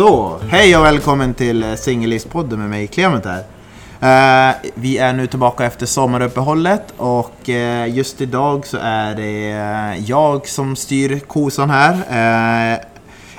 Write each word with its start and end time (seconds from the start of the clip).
Så, 0.00 0.38
hej 0.48 0.76
och 0.76 0.84
välkommen 0.84 1.34
till 1.34 1.76
Singellivspodden 1.76 2.58
med 2.58 2.70
mig 2.70 2.86
Clement 2.86 3.24
här. 3.24 3.44
Eh, 4.50 4.56
vi 4.74 4.98
är 4.98 5.12
nu 5.12 5.26
tillbaka 5.26 5.64
efter 5.64 5.86
sommaruppehållet 5.86 6.94
och 6.96 7.48
eh, 7.48 7.94
just 7.96 8.20
idag 8.20 8.66
så 8.66 8.78
är 8.82 9.14
det 9.14 9.50
eh, 9.50 10.10
jag 10.10 10.48
som 10.48 10.76
styr 10.76 11.18
kosan 11.18 11.70
här. 11.70 11.94
Uh, 12.74 12.80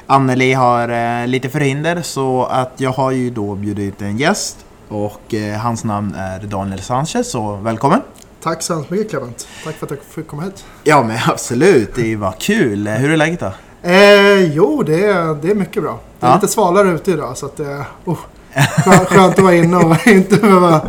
Anneli 0.08 0.54
har 0.54 1.28
lite 1.28 1.50
förhinder 1.50 2.02
så 2.02 2.46
att 2.46 2.74
jag 2.78 2.92
har 2.92 3.12
ju 3.12 3.30
då 3.30 3.56
bjudit 3.56 4.02
en 4.02 4.18
gäst 4.18 4.58
och 4.90 5.34
hans 5.62 5.84
namn 5.84 6.16
är 6.16 6.40
Daniel 6.40 6.82
Sanchez, 6.82 7.32
så 7.32 7.56
välkommen! 7.56 8.02
Tack 8.44 8.62
så 8.62 8.74
hemskt 8.74 8.90
mycket 8.90 9.10
Clement. 9.10 9.48
Tack 9.64 9.76
för 9.76 9.86
att 9.86 9.92
jag 9.92 10.00
fick 10.00 10.28
komma 10.28 10.44
hit. 10.44 10.66
Ja 10.84 11.04
men 11.04 11.18
absolut, 11.28 11.96
det 11.96 12.16
var 12.16 12.32
kul. 12.40 12.88
Hur 12.88 13.12
är 13.12 13.18
läget 13.18 13.40
då? 13.40 13.52
Eh, 13.84 14.54
jo, 14.54 14.84
det 14.84 15.06
är, 15.06 15.42
det 15.42 15.52
är 15.52 15.56
mycket 15.56 15.84
bra. 15.84 16.00
Det 16.20 16.26
är 16.26 16.30
ja. 16.30 16.36
lite 16.36 16.48
svalare 16.48 16.90
ute 16.90 17.12
idag 17.12 17.38
så 17.38 17.46
att 17.46 17.58
det 17.58 17.66
är 17.66 17.84
oh, 18.06 18.18
skönt 19.06 19.38
att 19.38 19.40
vara 19.40 19.56
inne 19.56 19.78
och 19.78 19.98
inte 20.08 20.36
behöva 20.38 20.82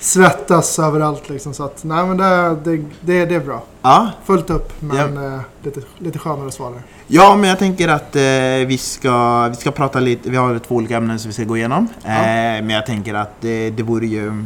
svettas 0.00 0.78
överallt. 0.78 1.28
Liksom, 1.28 1.54
så 1.54 1.64
att, 1.64 1.84
nej 1.84 2.06
men 2.06 2.16
det, 2.16 2.56
det, 2.64 2.84
det, 3.00 3.24
det 3.24 3.34
är 3.34 3.40
bra. 3.40 3.62
Ja. 3.82 4.10
Fullt 4.24 4.50
upp 4.50 4.72
men 4.80 5.16
ja. 5.16 5.34
eh, 5.34 5.40
lite, 5.62 5.80
lite 5.98 6.18
skönare 6.18 6.46
och 6.46 6.52
svalare. 6.52 6.82
Ja, 7.06 7.36
men 7.36 7.50
jag 7.50 7.58
tänker 7.58 7.88
att 7.88 8.16
eh, 8.16 8.22
vi, 8.66 8.78
ska, 8.78 9.48
vi 9.48 9.54
ska 9.54 9.70
prata 9.70 10.00
lite. 10.00 10.30
Vi 10.30 10.36
har 10.36 10.58
två 10.58 10.74
olika 10.74 10.96
ämnen 10.96 11.18
som 11.18 11.28
vi 11.28 11.32
ska 11.32 11.44
gå 11.44 11.56
igenom. 11.56 11.88
Ja. 12.04 12.10
Eh, 12.10 12.62
men 12.62 12.70
jag 12.70 12.86
tänker 12.86 13.14
att 13.14 13.40
det, 13.40 13.70
det 13.70 13.82
vore 13.82 14.06
ju... 14.06 14.44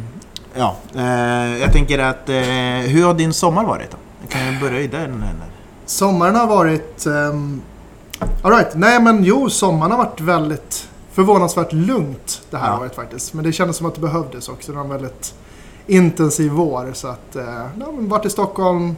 Ja, 0.55 0.75
eh, 0.95 1.61
jag 1.61 1.73
tänker 1.73 1.99
att... 1.99 2.29
Eh, 2.29 2.35
hur 2.91 3.05
har 3.05 3.13
din 3.13 3.33
sommar 3.33 3.63
varit 3.63 3.91
då? 3.91 3.97
Kan 4.27 4.45
jag 4.45 4.61
börja 4.61 4.79
i 4.79 4.87
den? 4.87 5.03
Eller? 5.03 5.47
Sommaren 5.85 6.35
har 6.35 6.47
varit... 6.47 7.07
Alright, 8.43 8.75
nej 8.75 9.01
men 9.01 9.23
jo, 9.23 9.49
sommaren 9.49 9.91
har 9.91 9.97
varit 9.97 10.21
väldigt 10.21 10.89
förvånansvärt 11.11 11.73
lugnt 11.73 12.41
det 12.49 12.57
här 12.57 12.71
ja. 12.71 12.79
året 12.79 12.95
faktiskt. 12.95 13.33
Men 13.33 13.43
det 13.43 13.51
kändes 13.51 13.77
som 13.77 13.85
att 13.85 13.95
det 13.95 14.01
behövdes 14.01 14.49
också. 14.49 14.71
Det 14.71 14.77
var 14.77 14.83
en 14.83 14.89
väldigt 14.89 15.33
intensiv 15.87 16.51
vår. 16.51 16.93
Så 16.93 17.07
att, 17.07 17.35
eh, 17.35 17.45
ja, 17.79 17.91
men 17.91 18.09
varit 18.09 18.25
i 18.25 18.29
Stockholm. 18.29 18.95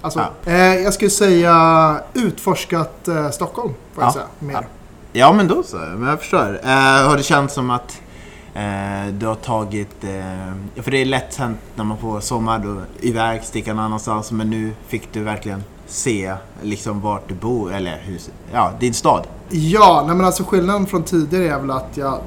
Alltså, 0.00 0.26
ja. 0.44 0.50
eh, 0.50 0.74
jag 0.74 0.94
skulle 0.94 1.10
säga 1.10 2.00
utforskat 2.14 3.08
eh, 3.08 3.30
Stockholm, 3.30 3.74
får 3.94 4.04
jag 4.04 4.12
säga. 4.12 4.26
Mer. 4.38 4.54
Ja. 4.54 4.62
ja, 5.12 5.32
men 5.32 5.48
då 5.48 5.62
så. 5.62 5.76
Men 5.76 6.08
jag 6.08 6.20
förstår. 6.20 6.60
Eh, 6.64 7.08
har 7.08 7.16
det 7.16 7.22
känts 7.22 7.54
som 7.54 7.70
att 7.70 8.00
eh, 8.54 9.12
du 9.12 9.26
har 9.26 9.34
tagit... 9.34 10.04
Eh, 10.04 10.82
för 10.82 10.90
det 10.90 10.98
är 10.98 11.04
lätt 11.04 11.36
hänt 11.36 11.58
när 11.74 11.84
man 11.84 11.98
får 11.98 12.20
sommar, 12.20 12.58
då 12.58 12.80
iväg, 13.00 13.44
sticka 13.44 13.74
någon 13.74 13.84
annanstans. 13.84 14.32
Men 14.32 14.50
nu 14.50 14.72
fick 14.86 15.12
du 15.12 15.20
verkligen 15.20 15.64
se 15.86 16.34
liksom 16.62 17.00
vart 17.00 17.28
du 17.28 17.34
bor, 17.34 17.72
eller 17.72 17.98
hur, 17.98 18.20
ja, 18.52 18.72
din 18.80 18.94
stad? 18.94 19.26
Ja, 19.48 20.04
nej 20.06 20.16
men 20.16 20.26
alltså 20.26 20.44
skillnaden 20.44 20.86
från 20.86 21.02
tidigare 21.02 21.48
är 21.48 21.58
väl 21.58 21.70
att 21.70 21.96
jag 21.96 22.18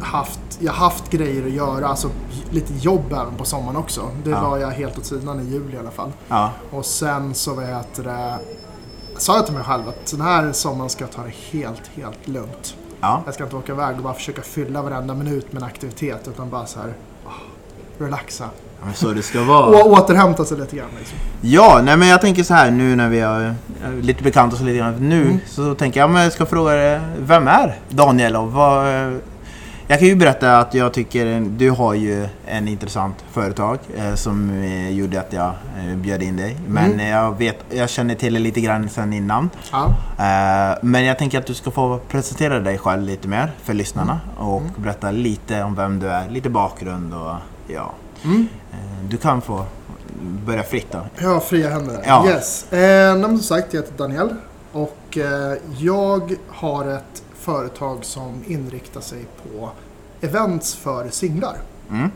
haft, 0.00 0.40
jag 0.58 0.72
haft 0.72 1.10
grejer 1.10 1.46
att 1.46 1.52
göra, 1.52 1.88
alltså 1.88 2.10
lite 2.50 2.74
jobb 2.74 3.12
även 3.12 3.34
på 3.34 3.44
sommaren 3.44 3.76
också. 3.76 4.10
Det 4.24 4.30
ja. 4.30 4.48
var 4.48 4.58
jag 4.58 4.70
helt 4.70 4.98
åt 4.98 5.06
sidan 5.06 5.40
i 5.40 5.44
juli 5.44 5.76
i 5.76 5.78
alla 5.78 5.90
fall. 5.90 6.12
Ja. 6.28 6.50
Och 6.70 6.84
sen 6.86 7.34
så 7.34 7.54
vet 7.54 7.94
det, 7.94 8.38
sa 9.16 9.36
jag 9.36 9.46
till 9.46 9.54
mig 9.54 9.64
själv 9.64 9.88
att 9.88 10.06
den 10.10 10.20
här 10.20 10.52
sommaren 10.52 10.90
ska 10.90 11.04
jag 11.04 11.12
ta 11.12 11.22
det 11.22 11.58
helt, 11.58 11.86
helt 11.94 12.28
lugnt. 12.28 12.76
Ja. 13.00 13.22
Jag 13.24 13.34
ska 13.34 13.44
inte 13.44 13.56
åka 13.56 13.72
iväg 13.72 13.96
och 13.96 14.02
bara 14.02 14.14
försöka 14.14 14.42
fylla 14.42 14.82
varenda 14.82 15.14
minut 15.14 15.52
med 15.52 15.62
en 15.62 15.68
aktivitet 15.68 16.28
utan 16.28 16.50
bara 16.50 16.66
så 16.66 16.78
här, 16.80 16.94
relaxa. 17.98 18.48
Så 18.94 19.12
det 19.12 19.22
ska 19.22 19.42
vara. 19.42 19.66
Och 19.66 19.90
återhämta 19.90 20.44
sig 20.44 20.58
lite 20.58 20.76
grann. 20.76 20.88
Liksom. 20.98 21.18
Ja, 21.40 21.80
nej 21.84 21.96
men 21.96 22.08
jag 22.08 22.20
tänker 22.20 22.42
så 22.42 22.54
här 22.54 22.70
nu 22.70 22.96
när 22.96 23.08
vi 23.08 23.20
har 23.20 23.54
lite 24.02 24.22
bekanta 24.22 24.56
oss 24.56 24.62
lite 24.62 24.78
grann. 24.78 24.94
Nu 25.08 25.22
mm. 25.22 25.38
så 25.46 25.74
tänker 25.74 26.00
jag, 26.00 26.10
men 26.10 26.22
jag 26.22 26.32
ska 26.32 26.46
fråga 26.46 26.72
dig, 26.72 27.00
vem 27.18 27.48
är 27.48 27.78
Daniel 27.88 28.36
och 28.36 28.52
vad... 28.52 28.86
Jag 29.86 29.98
kan 29.98 30.08
ju 30.08 30.16
berätta 30.16 30.58
att 30.58 30.74
jag 30.74 30.92
tycker 30.92 31.40
du 31.40 31.70
har 31.70 31.94
ju 31.94 32.28
en 32.46 32.68
intressant 32.68 33.24
företag 33.32 33.78
eh, 33.96 34.14
som 34.14 34.50
eh, 34.50 34.90
gjorde 34.90 35.20
att 35.20 35.32
jag 35.32 35.52
eh, 35.78 35.96
bjöd 35.96 36.22
in 36.22 36.36
dig. 36.36 36.56
Men 36.66 36.92
mm. 36.92 37.08
jag, 37.08 37.38
vet, 37.38 37.64
jag 37.70 37.90
känner 37.90 38.14
till 38.14 38.34
dig 38.34 38.42
lite 38.42 38.60
grann 38.60 38.88
sedan 38.88 39.12
innan. 39.12 39.50
Ja. 39.72 39.86
Eh, 40.18 40.78
men 40.82 41.04
jag 41.04 41.18
tänker 41.18 41.38
att 41.38 41.46
du 41.46 41.54
ska 41.54 41.70
få 41.70 42.00
presentera 42.08 42.60
dig 42.60 42.78
själv 42.78 43.02
lite 43.02 43.28
mer 43.28 43.52
för 43.62 43.74
lyssnarna 43.74 44.20
mm. 44.36 44.48
och 44.48 44.60
mm. 44.60 44.72
berätta 44.76 45.10
lite 45.10 45.62
om 45.62 45.74
vem 45.74 45.98
du 45.98 46.08
är, 46.08 46.28
lite 46.28 46.50
bakgrund 46.50 47.14
och 47.14 47.34
ja. 47.66 47.92
Mm. 48.24 48.48
Eh, 48.72 49.08
du 49.08 49.16
kan 49.16 49.40
få 49.42 49.64
börja 50.46 50.62
fritt 50.62 50.92
då. 50.92 51.06
Ja, 51.16 51.40
fria 51.40 51.70
händer. 51.70 52.02
Ja. 52.06 52.28
Yes. 52.28 52.72
Eh, 52.72 53.22
som 53.22 53.38
sagt, 53.38 53.74
jag 53.74 53.82
heter 53.82 53.98
Daniel 53.98 54.34
och 54.72 55.18
eh, 55.18 55.56
jag 55.78 56.34
har 56.48 56.88
ett 56.88 57.22
företag 57.34 58.04
som 58.04 58.44
inriktar 58.46 59.00
sig 59.00 59.26
på 59.42 59.70
events 60.20 60.74
för 60.74 61.08
singlar. 61.08 61.56
Mm. 61.90 62.10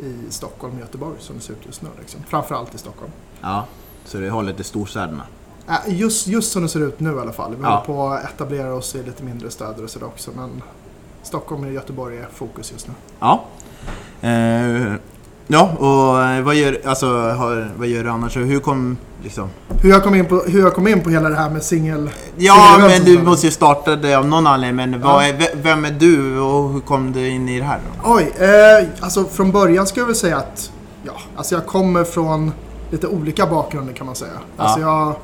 I 0.00 0.32
Stockholm 0.32 0.74
och 0.74 0.80
Göteborg 0.80 1.16
som 1.20 1.36
det 1.36 1.42
ser 1.42 1.52
ut 1.52 1.66
just 1.66 1.82
nu. 1.82 1.88
Liksom. 2.00 2.20
Framförallt 2.28 2.74
i 2.74 2.78
Stockholm. 2.78 3.12
Ja, 3.40 3.64
så 4.04 4.18
det 4.18 4.30
håller 4.30 4.52
till 4.52 4.64
storstäderna? 4.64 5.22
Äh, 5.68 5.94
just, 5.94 6.26
just 6.26 6.52
som 6.52 6.62
det 6.62 6.68
ser 6.68 6.80
ut 6.80 7.00
nu 7.00 7.16
i 7.16 7.20
alla 7.20 7.32
fall. 7.32 7.54
Vi 7.56 7.62
ja. 7.62 7.68
håller 7.68 7.84
på 7.84 8.08
att 8.08 8.24
etablera 8.24 8.74
oss 8.74 8.94
i 8.94 9.02
lite 9.02 9.22
mindre 9.22 9.50
städer 9.50 9.84
och 9.84 9.90
sådär 9.90 10.06
också. 10.06 10.30
Men 10.36 10.62
Stockholm 11.22 11.64
och 11.64 11.72
Göteborg 11.72 12.18
är 12.18 12.28
fokus 12.32 12.72
just 12.72 12.88
nu. 12.88 12.94
Ja. 13.18 13.44
Eh, 14.28 14.94
Ja, 15.46 15.70
och 15.78 16.22
eh, 16.22 16.42
vad 16.42 16.54
gör, 16.54 16.80
alltså, 16.84 17.06
har, 17.06 17.70
vad 17.76 17.88
gör 17.88 18.04
du 18.04 18.10
annars? 18.10 18.36
Hur 18.36 18.60
kom 18.60 18.96
liksom... 19.22 19.48
Hur 19.82 19.90
jag 19.90 20.02
kom 20.02 20.14
in 20.14 20.26
på, 20.26 20.42
hur 20.46 20.60
jag 20.60 20.74
kom 20.74 20.88
in 20.88 21.00
på 21.00 21.10
hela 21.10 21.28
det 21.28 21.36
här 21.36 21.50
med 21.50 21.62
singel... 21.62 22.10
Ja, 22.36 22.76
men 22.80 23.04
du 23.04 23.22
måste 23.22 23.46
ju 23.46 23.52
starta 23.52 23.96
det 23.96 24.14
av 24.14 24.26
någon 24.26 24.46
anledning. 24.46 24.90
Men 24.90 25.00
ja. 25.00 25.22
är, 25.22 25.62
vem 25.62 25.84
är 25.84 25.90
du 25.90 26.38
och 26.40 26.72
hur 26.72 26.80
kom 26.80 27.12
du 27.12 27.28
in 27.28 27.48
i 27.48 27.58
det 27.58 27.64
här 27.64 27.78
då? 27.78 28.10
Oj, 28.14 28.32
eh, 28.38 28.88
alltså 29.00 29.24
från 29.24 29.52
början 29.52 29.86
ska 29.86 30.00
jag 30.00 30.06
väl 30.06 30.14
säga 30.14 30.36
att... 30.36 30.70
Ja, 31.02 31.12
alltså 31.36 31.54
jag 31.54 31.66
kommer 31.66 32.04
från 32.04 32.52
lite 32.90 33.06
olika 33.06 33.46
bakgrunder 33.46 33.92
kan 33.92 34.06
man 34.06 34.14
säga. 34.14 34.30
Ja. 34.56 34.64
Alltså 34.64 34.80
jag 34.80 35.14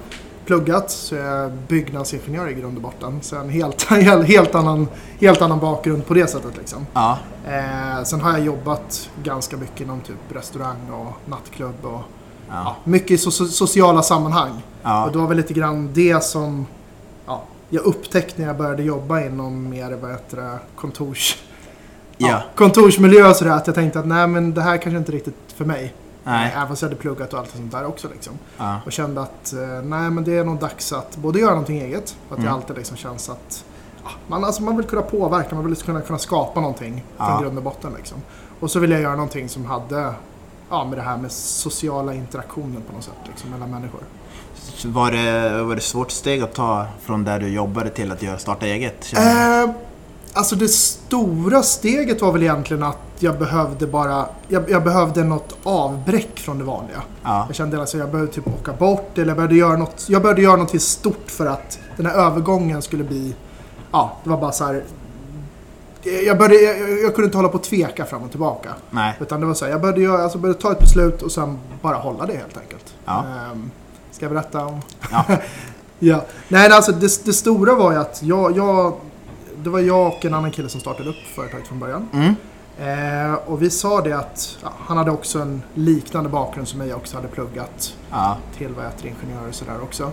pluggat, 0.51 0.91
så 0.91 1.15
jag 1.15 1.27
är 1.27 1.53
byggnadsingenjör 1.69 2.49
i 2.49 2.55
grund 2.55 2.77
och 2.77 2.83
botten. 2.83 3.19
Så 3.23 3.37
en 3.37 3.49
helt, 3.51 3.83
helt, 4.25 4.55
annan, 4.55 4.89
helt 5.21 5.43
annan 5.43 5.61
bakgrund 5.61 6.07
på 6.07 6.15
det 6.15 6.27
sättet. 6.27 6.57
Liksom. 6.57 6.87
Ja. 6.93 7.19
Eh, 7.47 8.05
sen 8.05 8.21
har 8.21 8.31
jag 8.33 8.41
jobbat 8.41 9.11
ganska 9.25 9.57
mycket 9.57 9.81
inom 9.81 10.01
typ 10.01 10.17
restaurang 10.29 10.91
och 10.91 11.31
nattklubb 11.31 11.85
och 11.85 12.01
ja. 12.49 12.77
Mycket 12.85 13.11
i 13.11 13.19
so 13.19 13.31
sociala 13.31 14.03
sammanhang. 14.03 14.63
Ja. 14.83 15.07
Och 15.07 15.13
det 15.13 15.19
var 15.19 15.27
väl 15.27 15.37
lite 15.37 15.55
grann 15.55 15.91
det 15.93 16.25
som 16.25 16.67
ja, 17.27 17.43
jag 17.69 17.85
upptäckte 17.85 18.41
när 18.41 18.49
jag 18.49 18.57
började 18.57 18.83
jobba 18.83 19.21
inom 19.21 19.69
mer 19.69 19.99
vad 20.03 20.11
heter 20.11 20.37
det, 20.37 20.59
kontors, 20.77 21.37
ja. 22.17 22.43
kontorsmiljö 22.55 23.29
och 23.29 23.37
sådär. 23.37 23.53
Att 23.53 23.67
jag 23.67 23.77
tänkte 23.77 23.99
att 23.99 24.07
nej 24.07 24.27
men 24.27 24.55
det 24.55 24.63
här 24.63 24.77
kanske 24.77 24.99
inte 24.99 25.13
är 25.13 25.15
riktigt 25.15 25.55
för 25.57 25.65
mig. 25.65 25.95
Nej. 26.31 26.53
Även 26.57 26.69
fast 26.69 26.83
jag 26.83 26.89
hade 26.89 27.01
pluggat 27.01 27.33
och 27.33 27.39
allt 27.39 27.51
sånt 27.51 27.73
där 27.73 27.87
också. 27.87 28.09
Liksom. 28.09 28.33
Ja. 28.59 28.81
Och 28.87 28.93
kände 28.93 29.21
att 29.21 29.53
eh, 29.53 29.83
nej, 29.83 30.11
men 30.11 30.25
det 30.25 30.39
är 30.39 30.45
nog 30.45 30.59
dags 30.59 30.93
att 30.93 31.17
både 31.17 31.39
göra 31.39 31.51
någonting 31.51 31.81
eget. 31.81 32.17
För 32.29 32.35
att 32.35 32.39
mm. 32.39 32.51
det 32.51 32.57
alltid 32.57 32.77
liksom 32.77 32.97
känns 32.97 33.29
att 33.29 33.65
ja, 34.05 34.11
man, 34.27 34.45
alltså, 34.45 34.63
man 34.63 34.77
vill 34.77 34.87
kunna 34.87 35.03
påverka, 35.03 35.55
man 35.55 35.67
vill 35.67 35.77
kunna, 35.77 36.01
kunna 36.01 36.19
skapa 36.19 36.61
någonting 36.61 37.05
ja. 37.17 37.27
från 37.27 37.43
grund 37.43 37.59
och 37.59 37.65
botten. 37.65 37.93
Liksom. 37.97 38.19
Och 38.61 38.71
så 38.71 38.79
vill 38.79 38.91
jag 38.91 39.01
göra 39.01 39.15
någonting 39.15 39.49
som 39.49 39.67
hade 39.67 40.15
ja, 40.71 40.85
med 40.85 40.99
det 40.99 41.03
här 41.03 41.17
med 41.17 41.33
sociala 41.33 42.15
interaktioner 42.15 42.81
på 42.89 42.93
något 42.95 43.05
sätt 43.05 43.15
liksom, 43.27 43.51
mellan 43.51 43.71
människor. 43.71 44.01
Var 44.85 45.11
det, 45.11 45.63
var 45.63 45.75
det 45.75 45.81
svårt 45.81 46.11
steg 46.11 46.43
att 46.43 46.55
ta 46.55 46.87
från 47.01 47.25
där 47.25 47.41
du 47.41 47.49
jobbade 47.49 47.91
till 47.91 48.13
att 48.13 48.23
göra, 48.23 48.39
starta 48.39 48.67
eget? 48.67 49.13
Eh, 49.17 49.71
Alltså 50.33 50.57
det 50.57 50.69
stora 50.69 51.63
steget 51.63 52.23
var 52.23 52.33
väl 52.33 52.43
egentligen 52.43 52.83
att 52.83 52.99
jag 53.19 53.39
behövde 53.39 53.87
bara, 53.87 54.27
jag, 54.49 54.71
jag 54.71 54.85
behövde 54.85 55.25
något 55.25 55.57
avbräck 55.63 56.41
från 56.41 56.59
det 56.59 56.65
vanliga. 56.65 57.03
Ja. 57.23 57.45
Jag 57.47 57.57
kände 57.57 57.77
att 57.77 57.81
alltså 57.81 57.99
jag 57.99 58.11
behövde 58.11 58.33
typ 58.33 58.47
åka 58.47 58.73
bort 58.73 59.19
eller 59.19 59.27
jag 59.27 59.37
behövde 59.37 59.57
göra 59.57 59.77
något, 59.77 60.05
jag 60.09 60.23
behövde 60.23 60.43
göra 60.43 60.57
något 60.57 60.83
stort 60.83 61.31
för 61.31 61.47
att 61.47 61.79
den 61.97 62.07
här 62.07 62.15
övergången 62.15 62.83
skulle 62.83 63.05
bli, 63.05 63.35
ja, 63.93 64.17
det 64.25 64.31
var 64.31 64.37
bara 64.37 64.53
så 64.53 64.65
här, 64.65 64.85
jag, 66.03 66.39
började, 66.39 66.55
jag, 66.55 67.01
jag 67.01 67.15
kunde 67.15 67.25
inte 67.25 67.39
hålla 67.39 67.49
på 67.49 67.59
och 67.59 67.65
tveka 67.65 68.05
fram 68.05 68.23
och 68.23 68.31
tillbaka. 68.31 68.71
Nej. 68.91 69.17
Utan 69.21 69.41
det 69.41 69.47
var 69.47 69.55
så 69.55 69.65
här, 69.65 69.73
jag 69.73 69.81
behövde, 69.81 70.03
göra, 70.03 70.23
alltså 70.23 70.39
började 70.39 70.61
ta 70.61 70.73
ett 70.73 70.81
beslut 70.81 71.23
och 71.23 71.33
sen 71.33 71.59
bara 71.83 71.97
hålla 71.97 72.27
det 72.27 72.37
helt 72.37 72.59
enkelt. 72.59 72.95
Ja. 73.05 73.25
Um, 73.53 73.71
ska 74.13 74.25
jag 74.25 74.33
berätta 74.33 74.67
om? 74.67 74.81
Ja. 75.11 75.25
ja. 75.99 76.25
Nej, 76.49 76.71
alltså 76.71 76.93
det, 76.93 77.25
det 77.25 77.33
stora 77.33 77.75
var 77.75 77.93
ju 77.93 77.99
att 77.99 78.23
jag, 78.23 78.57
jag 78.57 78.95
det 79.63 79.71
var 79.71 79.81
jag 79.81 80.07
och 80.07 80.25
en 80.25 80.35
annan 80.35 80.51
kille 80.51 80.69
som 80.69 80.81
startade 80.81 81.09
upp 81.09 81.17
företaget 81.35 81.67
från 81.67 81.79
början. 81.79 82.09
Mm. 82.13 82.35
Eh, 82.81 83.35
och 83.35 83.63
vi 83.63 83.71
sa 83.71 84.01
det 84.01 84.13
att 84.13 84.59
ja, 84.63 84.73
han 84.79 84.97
hade 84.97 85.11
också 85.11 85.39
en 85.39 85.63
liknande 85.75 86.31
bakgrund 86.31 86.69
som 86.69 86.89
jag 86.89 86.97
också 86.97 87.17
hade 87.17 87.29
pluggat 87.29 87.97
ja. 88.11 88.37
till 88.59 88.69
vad 88.75 88.85
jag 88.85 88.93
ingenjör 89.01 89.49
och 89.49 89.55
sådär 89.55 89.83
också. 89.83 90.13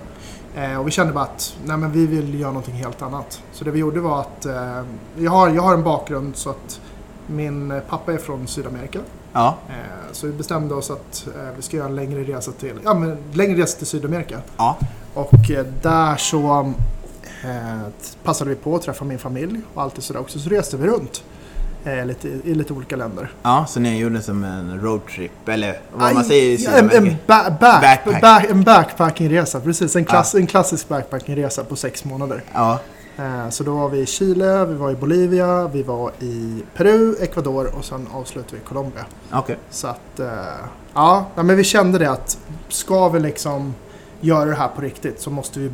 Eh, 0.56 0.80
och 0.80 0.88
vi 0.88 0.92
kände 0.92 1.14
bara 1.14 1.24
att 1.24 1.58
nej, 1.66 1.78
men 1.78 1.92
vi 1.92 2.08
vill 2.08 2.40
göra 2.40 2.52
någonting 2.52 2.76
helt 2.76 3.02
annat. 3.02 3.42
Så 3.52 3.64
det 3.64 3.72
vi 3.72 3.80
gjorde 3.80 4.00
var 4.00 4.20
att 4.20 4.46
eh, 4.46 4.84
jag, 5.18 5.32
har, 5.32 5.50
jag 5.50 5.62
har 5.62 5.74
en 5.74 5.84
bakgrund 5.84 6.36
så 6.36 6.50
att 6.50 6.82
min 7.28 7.82
pappa 7.90 8.14
är 8.14 8.18
från 8.18 8.48
Sydamerika. 8.48 9.00
Ja. 9.34 9.56
Eh, 9.70 10.12
så 10.12 10.28
vi 10.28 10.34
bestämde 10.34 10.76
oss 10.76 10.92
att 10.92 11.28
eh, 11.36 11.56
vi 11.56 11.62
ska 11.62 11.78
göra 11.78 11.88
en 11.88 11.96
längre 11.96 12.24
resa 12.24 12.52
till, 12.52 12.80
ja, 12.84 12.94
men, 12.94 13.18
längre 13.34 13.62
resa 13.62 13.78
till 13.78 13.88
Sydamerika. 13.88 14.40
Ja. 14.58 14.78
Och 15.14 15.52
eh, 15.52 15.66
där 15.82 16.16
så 16.16 16.74
eh, 17.44 17.88
passade 18.24 18.50
vi 18.50 18.56
på 18.56 18.76
att 18.76 18.82
träffa 18.82 19.06
min 19.06 19.20
familj 19.20 19.62
och 19.74 19.82
allt 19.82 19.96
det 19.96 20.02
sådär 20.02 20.20
också. 20.20 20.40
Så 20.40 20.50
reste 20.50 20.78
vi 20.78 20.88
runt 20.88 21.24
eh, 21.86 22.06
lite, 22.06 22.28
i 22.28 22.54
lite 22.56 22.74
olika 22.74 22.96
länder. 22.96 23.32
Ja, 23.44 23.66
så 23.70 23.80
ni 23.80 24.00
gjorde 24.00 24.22
som 24.22 24.44
en 24.44 24.82
roadtrip, 24.82 25.50
eller 25.50 25.80
vad 25.92 26.02
man 26.14 26.18
Aj, 26.18 26.28
säger 26.28 26.44
i 26.60 26.64
ja, 26.64 26.72
en, 26.72 26.84
en, 26.86 26.90
Sydamerika. 26.90 27.18
ba 27.28 27.50
back, 27.50 27.82
Backpack. 27.82 28.22
back, 28.22 28.46
en 28.50 28.64
backpackingresa, 28.64 29.60
precis. 29.60 29.96
En, 29.96 30.06
klass, 30.06 30.36
en 30.36 30.48
klassisk 30.48 30.88
backpackingresa 30.90 31.64
på 31.64 31.76
sex 31.76 32.06
månader. 32.06 32.44
Ja, 32.54 32.80
Eh, 33.20 33.50
Så 33.50 33.64
då 33.64 33.76
var 33.76 33.90
vi 33.90 34.00
i 34.00 34.06
Chile, 34.06 34.66
vi 34.66 34.74
var 34.74 34.92
i 34.92 34.96
Bolivia, 34.96 35.68
vi 35.68 35.84
var 35.84 36.12
i 36.20 36.64
Peru, 36.76 37.16
Ecuador 37.22 37.76
och 37.78 37.86
sen 37.86 38.08
avslutade 38.14 38.56
vi 38.56 38.58
i 38.58 38.66
Colombia. 38.66 39.06
okej. 39.32 39.58
Så 39.70 39.88
att, 39.88 40.20
eh, 40.20 40.28
ja, 40.94 41.26
men 41.36 41.56
vi 41.58 41.64
kände 41.64 42.00
det 42.00 42.12
att 42.12 42.38
ska 42.70 43.10
vi 43.10 43.20
liksom 43.20 43.74
göra 44.22 44.46
det 44.50 44.56
här 44.56 44.68
på 44.68 44.82
riktigt 44.82 45.22
så 45.22 45.30
måste 45.30 45.60
vi 45.60 45.72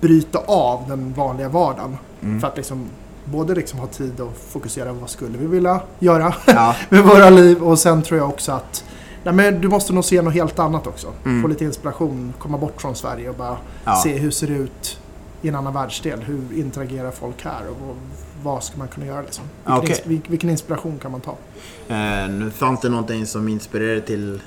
bryta 0.00 0.38
av 0.38 0.84
den 0.88 1.12
vanliga 1.12 1.48
vardagen. 1.48 1.96
Mm. 2.22 2.40
För 2.40 2.48
att 2.48 2.56
liksom 2.56 2.86
både 3.24 3.54
liksom 3.54 3.78
ha 3.78 3.86
tid 3.86 4.20
att 4.20 4.52
fokusera 4.52 4.92
på 4.92 5.00
vad 5.00 5.10
skulle 5.10 5.38
vi 5.38 5.46
vilja 5.46 5.80
göra 5.98 6.34
Ja, 6.46 6.76
med 6.88 7.04
våra 7.04 7.30
liv 7.30 7.62
och 7.62 7.78
sen 7.78 8.02
tror 8.02 8.18
jag 8.18 8.28
också 8.28 8.52
att 8.52 8.84
nej, 9.24 9.34
men 9.34 9.60
du 9.60 9.68
måste 9.68 9.92
nog 9.92 10.04
se 10.04 10.22
något 10.22 10.34
helt 10.34 10.58
annat 10.58 10.86
också. 10.86 11.12
Mm. 11.24 11.42
Få 11.42 11.48
lite 11.48 11.64
inspiration, 11.64 12.34
komma 12.38 12.58
bort 12.58 12.80
från 12.80 12.96
Sverige 12.96 13.28
och 13.28 13.36
bara 13.36 13.56
ja. 13.84 13.96
se 14.02 14.18
hur 14.18 14.30
ser 14.30 14.46
det 14.46 14.54
ut 14.54 15.00
i 15.42 15.48
en 15.48 15.54
annan 15.54 15.74
världsdel. 15.74 16.20
Hur 16.22 16.58
interagerar 16.58 17.10
folk 17.10 17.44
här 17.44 17.62
och 17.70 17.96
vad, 18.42 18.64
ska 18.64 18.78
man 18.78 18.88
kunna 18.88 19.06
göra 19.06 19.20
liksom? 19.22 19.44
Vilken, 19.64 19.78
Okej. 19.82 19.94
ins- 19.96 20.08
vil- 20.08 20.30
vilken 20.30 20.50
inspiration 20.50 20.98
kan 21.02 21.10
man 21.12 21.20
ta? 21.20 21.36
Nu 22.28 22.50
fanns 22.56 22.80
det 22.80 22.88
någonting 22.88 23.26
som 23.26 23.48
inspirerade 23.48 24.00
till 24.00 24.40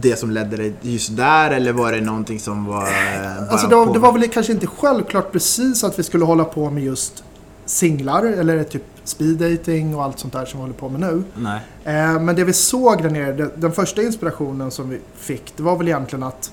det 0.00 0.16
som 0.18 0.30
ledde 0.30 0.56
dig 0.56 0.74
just 0.82 1.16
där 1.16 1.50
eller 1.50 1.72
var 1.72 1.92
det 1.92 2.00
någonting 2.00 2.40
som 2.40 2.64
var... 2.66 2.80
Bara 2.80 3.46
Alltså 3.50 3.66
det, 3.66 3.76
var, 3.76 3.92
det 3.92 3.98
var 3.98 4.12
väl 4.12 4.28
kanske 4.28 4.52
inte 4.52 4.66
självklart 4.66 5.32
precis 5.32 5.84
att 5.84 5.98
vi 5.98 6.02
skulle 6.02 6.24
hålla 6.24 6.44
på 6.44 6.70
med 6.70 6.84
just 6.84 7.24
singlar 7.66 8.24
eller 8.24 8.64
typ 8.64 8.82
speed 9.04 9.36
dating 9.36 9.94
och 9.96 10.04
allt 10.04 10.18
sånt 10.18 10.32
där 10.32 10.44
som 10.44 10.58
vi 10.58 10.62
håller 10.62 10.74
på 10.74 10.88
med 10.88 11.00
nu. 11.00 11.22
Nej. 11.34 11.60
Eh, 11.84 12.20
men 12.20 12.36
det 12.36 12.44
vi 12.44 12.52
såg 12.52 13.02
där 13.02 13.10
nere, 13.10 13.50
den 13.56 13.72
första 13.72 14.02
inspirationen 14.02 14.70
som 14.70 14.88
vi 14.90 14.98
fick, 15.16 15.52
det 15.56 15.62
var 15.62 15.76
väl 15.76 15.88
egentligen 15.88 16.22
att 16.22 16.52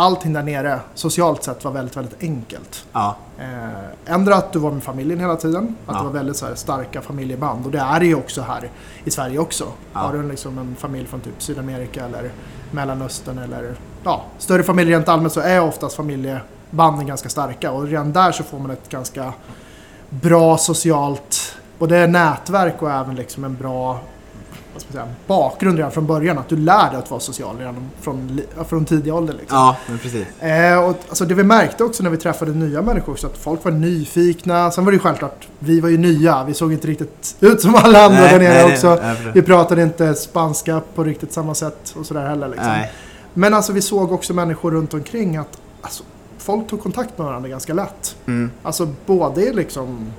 allting 0.00 0.32
där 0.32 0.42
nere 0.42 0.80
socialt 0.94 1.44
sett 1.44 1.64
var 1.64 1.72
väldigt, 1.72 1.96
väldigt 1.96 2.22
enkelt. 2.22 2.84
Ja, 2.92 3.16
Eh, 3.38 4.14
ändra 4.14 4.34
att 4.34 4.52
du 4.52 4.58
var 4.58 4.70
med 4.70 4.82
familjen 4.82 5.20
hela 5.20 5.36
tiden, 5.36 5.76
att 5.86 5.94
Ja. 5.94 5.98
det 5.98 6.04
var 6.04 6.12
väldigt 6.12 6.36
så 6.36 6.46
här, 6.46 6.54
starka 6.54 7.00
familjeband. 7.02 7.66
Och 7.66 7.72
det 7.72 7.78
är 7.78 8.00
det 8.00 8.06
ju 8.06 8.14
också 8.14 8.42
här 8.42 8.70
i 9.04 9.10
Sverige 9.10 9.38
också. 9.38 9.64
Ja. 9.92 9.98
Har 10.00 10.12
du 10.12 10.22
liksom 10.28 10.58
en 10.58 10.76
familj 10.78 11.06
från 11.06 11.20
typ 11.20 11.42
Sydamerika 11.42 12.04
eller 12.04 12.30
Mellanöstern 12.70 13.38
eller 13.38 13.74
ja, 14.04 14.22
större 14.38 14.62
familjer 14.62 14.96
rent 14.96 15.08
allmänt 15.08 15.32
så 15.32 15.40
är 15.40 15.60
oftast 15.60 15.96
familjebanden 15.96 17.06
ganska 17.06 17.28
starka. 17.28 17.72
Och 17.72 17.86
redan 17.86 18.12
där 18.12 18.32
så 18.32 18.42
får 18.42 18.58
man 18.58 18.70
ett 18.70 18.88
ganska 18.88 19.32
bra 20.10 20.58
socialt 20.58 21.56
både 21.78 22.06
nätverk 22.06 22.82
och 22.82 22.90
även 22.90 23.14
liksom 23.14 23.44
en 23.44 23.56
bra 23.56 24.00
vad 24.72 24.82
ska 24.82 24.94
man 24.94 25.06
säga, 25.06 25.14
bakgrund 25.26 25.76
redan 25.76 25.92
från 25.92 26.06
början. 26.06 26.38
Att 26.38 26.48
du 26.48 26.56
lär 26.56 26.90
dig 26.90 26.98
att 26.98 27.10
vara 27.10 27.20
social 27.20 27.58
redan 27.58 27.90
från, 28.00 28.40
från 28.68 28.84
tidig 28.84 29.14
ålder. 29.14 29.34
Liksom. 29.34 29.58
ja 29.58 29.76
men 29.88 29.98
precis. 29.98 30.26
Eh, 30.40 30.84
och, 30.84 30.96
alltså 31.08 31.24
det 31.24 31.34
vi 31.34 31.42
märkte 31.42 31.84
också 31.84 32.02
när 32.02 32.10
vi 32.10 32.16
träffade 32.16 32.52
nya 32.52 32.82
människor 32.82 33.12
också 33.12 33.26
att 33.26 33.38
folk 33.38 33.64
var 33.64 33.72
nyfikna. 33.72 34.70
Sen 34.70 34.84
var 34.84 34.92
det 34.92 34.96
ju 34.96 35.02
självklart, 35.02 35.48
vi 35.58 35.80
var 35.80 35.88
ju 35.88 35.98
nya. 35.98 36.44
Vi 36.44 36.54
såg 36.54 36.72
inte 36.72 36.86
riktigt 36.88 37.36
ut 37.40 37.60
som 37.60 37.74
alla 37.74 38.04
andra 38.04 38.20
där 38.20 38.38
nere 38.38 38.64
nej, 38.64 38.72
också. 38.72 38.98
nej, 39.02 39.16
Vi 39.34 39.42
pratade 39.42 39.82
inte 39.82 40.14
spanska 40.14 40.80
på 40.94 41.04
riktigt 41.04 41.32
samma 41.32 41.54
sätt 41.54 41.94
och 41.98 42.06
sådär 42.06 42.26
heller. 42.28 42.48
Liksom. 42.48 42.68
nej. 42.68 42.92
Men 43.34 43.54
alltså 43.54 43.72
vi 43.72 43.82
såg 43.82 44.12
också 44.12 44.34
människor 44.34 44.70
runt 44.70 44.94
omkring 44.94 45.36
att 45.36 45.58
alltså, 45.80 46.02
folk 46.38 46.68
tog 46.68 46.82
kontakt 46.82 47.18
med 47.18 47.26
varandra 47.26 47.48
ganska 47.48 47.74
lätt. 47.74 48.16
Mm. 48.26 48.50
Alltså 48.62 48.88
både 49.06 49.52
liksom 49.52 50.12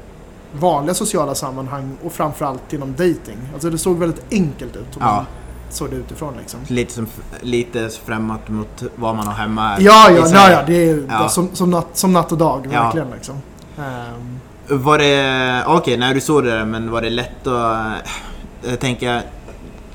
vanliga 0.59 0.94
sociala 0.94 1.36
sammanhang 1.36 1.98
och 2.03 2.12
framförallt 2.13 2.74
inom 2.74 2.92
dating. 2.92 3.38
Alltså 3.53 3.69
det 3.69 3.77
såg 3.77 3.98
väldigt 3.98 4.24
enkelt 4.31 4.75
ut. 4.75 4.95
Om 4.95 5.01
Ja. 5.01 5.13
man 5.15 5.25
såg 5.69 5.89
det 5.89 5.95
utifrån 5.95 6.33
liksom. 6.39 6.59
Lite, 6.68 6.94
som, 6.94 7.07
lite 7.42 7.89
främmat 8.06 8.48
mot 8.50 8.83
vad 8.95 9.15
man 9.15 9.27
har 9.27 9.33
hemma 9.33 9.75
Ja, 9.80 10.09
ja, 10.12 10.25
Sverige. 10.25 10.53
ja, 10.56 10.63
det 10.68 10.89
är 10.89 11.03
Ja. 11.09 11.30
Som, 11.30 11.50
som, 11.56 11.69
natt, 11.71 11.88
som 11.94 12.13
natt 12.13 12.31
och 12.31 12.38
dag, 12.38 12.68
Ja. 12.71 12.83
verkligen. 12.83 13.09
Liksom. 13.12 13.36
Ehm, 13.77 14.39
Var 14.68 14.98
det, 14.98 15.63
okej 15.68 15.98
när 15.98 16.13
du 16.13 16.21
såg 16.21 16.44
det 16.44 16.51
där, 16.51 16.65
men 16.65 16.92
var 16.92 17.01
det 17.01 17.09
lätt 17.09 17.48
att 17.48 17.95
äh, 18.68 18.75
tänka 18.75 19.21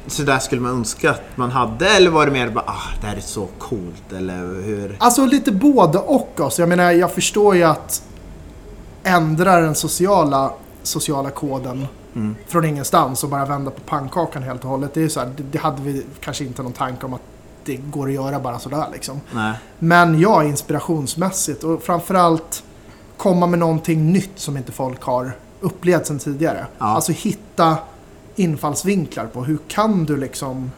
så 0.06 0.22
där 0.22 0.38
skulle 0.38 0.60
man 0.60 0.70
önska 0.72 1.10
att 1.10 1.22
man 1.34 1.50
hade 1.50 1.88
eller 1.88 2.10
var 2.10 2.26
det 2.26 2.32
mer 2.32 2.48
bara 2.50 2.64
ah, 2.66 3.00
det 3.00 3.06
här 3.06 3.16
är 3.16 3.20
så 3.20 3.48
coolt 3.58 4.12
eller 4.18 4.62
hur? 4.64 4.96
alltså 4.98 5.26
lite 5.26 5.52
både 5.52 5.98
och. 5.98 6.32
Alltså. 6.40 6.62
Jag 6.62 6.68
menar, 6.68 6.90
jag 6.92 7.12
förstår 7.12 7.56
ju 7.56 7.62
att 7.62 8.02
ändra 9.06 9.60
den 9.60 9.74
sociala, 9.74 10.52
sociala 10.82 11.30
koden 11.30 11.86
Mm. 12.14 12.36
från 12.46 12.64
ingenstans 12.64 13.24
och 13.24 13.30
bara 13.30 13.44
vända 13.44 13.70
på 13.70 13.80
pannkakan 13.80 14.42
helt 14.42 14.64
och 14.64 14.70
hållet. 14.70 14.94
Det, 14.94 15.02
är 15.02 15.08
så 15.08 15.20
här, 15.20 15.32
det, 15.36 15.42
det 15.42 15.58
hade 15.58 15.82
vi 15.82 16.06
kanske 16.20 16.44
inte 16.44 16.62
någon 16.62 16.72
tanke 16.72 17.06
om 17.06 17.14
att 17.14 17.20
det 17.64 17.76
går 17.76 18.06
att 18.08 18.14
göra 18.14 18.40
bara 18.40 18.58
sådär. 18.58 18.86
Liksom. 18.92 19.20
Nej. 19.34 19.54
Men 19.78 20.20
ja, 20.20 20.44
inspirationsmässigt 20.44 21.64
och 21.64 21.82
framförallt 21.82 22.64
komma 23.16 23.46
med 23.46 23.58
någonting 23.58 24.12
nytt 24.12 24.30
som 24.38 24.56
inte 24.56 24.72
folk 24.72 25.02
har 25.02 25.32
upplevt 25.60 26.06
sedan 26.06 26.18
tidigare. 26.18 26.66
Ja. 26.78 26.84
Alltså 26.86 27.12
hitta 27.12 27.76
infallsvinklar 28.36 29.26
på 29.26 29.44
hur 29.44 29.58
kan 29.68 30.04
du 30.04 30.16
liksom 30.16 30.70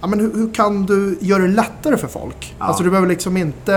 Ja, 0.00 0.06
men 0.06 0.20
hur, 0.20 0.34
hur 0.34 0.54
kan 0.54 0.86
du 0.86 1.18
göra 1.20 1.42
det 1.42 1.48
lättare 1.48 1.96
för 1.96 2.08
folk? 2.08 2.54
Ja. 2.58 2.64
Alltså 2.64 2.82
du 2.82 2.90
behöver 2.90 3.08
liksom 3.08 3.36
inte 3.36 3.72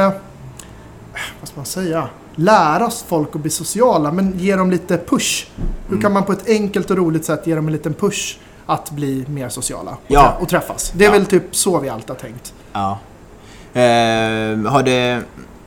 vad 1.39 1.47
ska 1.49 1.55
man 1.55 1.65
säga? 1.65 2.09
Lära 2.39 2.89
folk 3.07 3.35
att 3.35 3.41
bli 3.41 3.49
sociala 3.51 4.11
men 4.11 4.39
ge 4.39 4.55
dem 4.55 4.71
lite 4.71 4.97
push. 4.97 5.47
Hur 5.85 5.91
Mm. 5.91 6.01
kan 6.01 6.13
man 6.13 6.23
på 6.23 6.31
ett 6.31 6.47
enkelt 6.49 6.91
och 6.91 6.97
roligt 6.97 7.25
sätt 7.25 7.47
ge 7.47 7.55
dem 7.55 7.67
en 7.67 7.73
liten 7.73 7.93
push 7.93 8.37
att 8.65 8.91
bli 8.91 9.25
mer 9.27 9.49
sociala 9.49 9.91
och, 9.91 9.97
Ja. 10.07 10.21
trä- 10.21 10.41
och 10.43 10.49
träffas? 10.49 10.91
Det 10.95 11.05
är 11.05 11.07
Ja. 11.09 11.11
väl 11.13 11.25
typ 11.25 11.55
så 11.55 11.79
vi 11.79 11.89
alltid 11.89 12.09
har 12.09 12.15
tänkt. 12.15 12.53
Ja. 12.73 12.99
Eh, 13.73 14.71
har 14.71 14.83
det... 14.83 15.21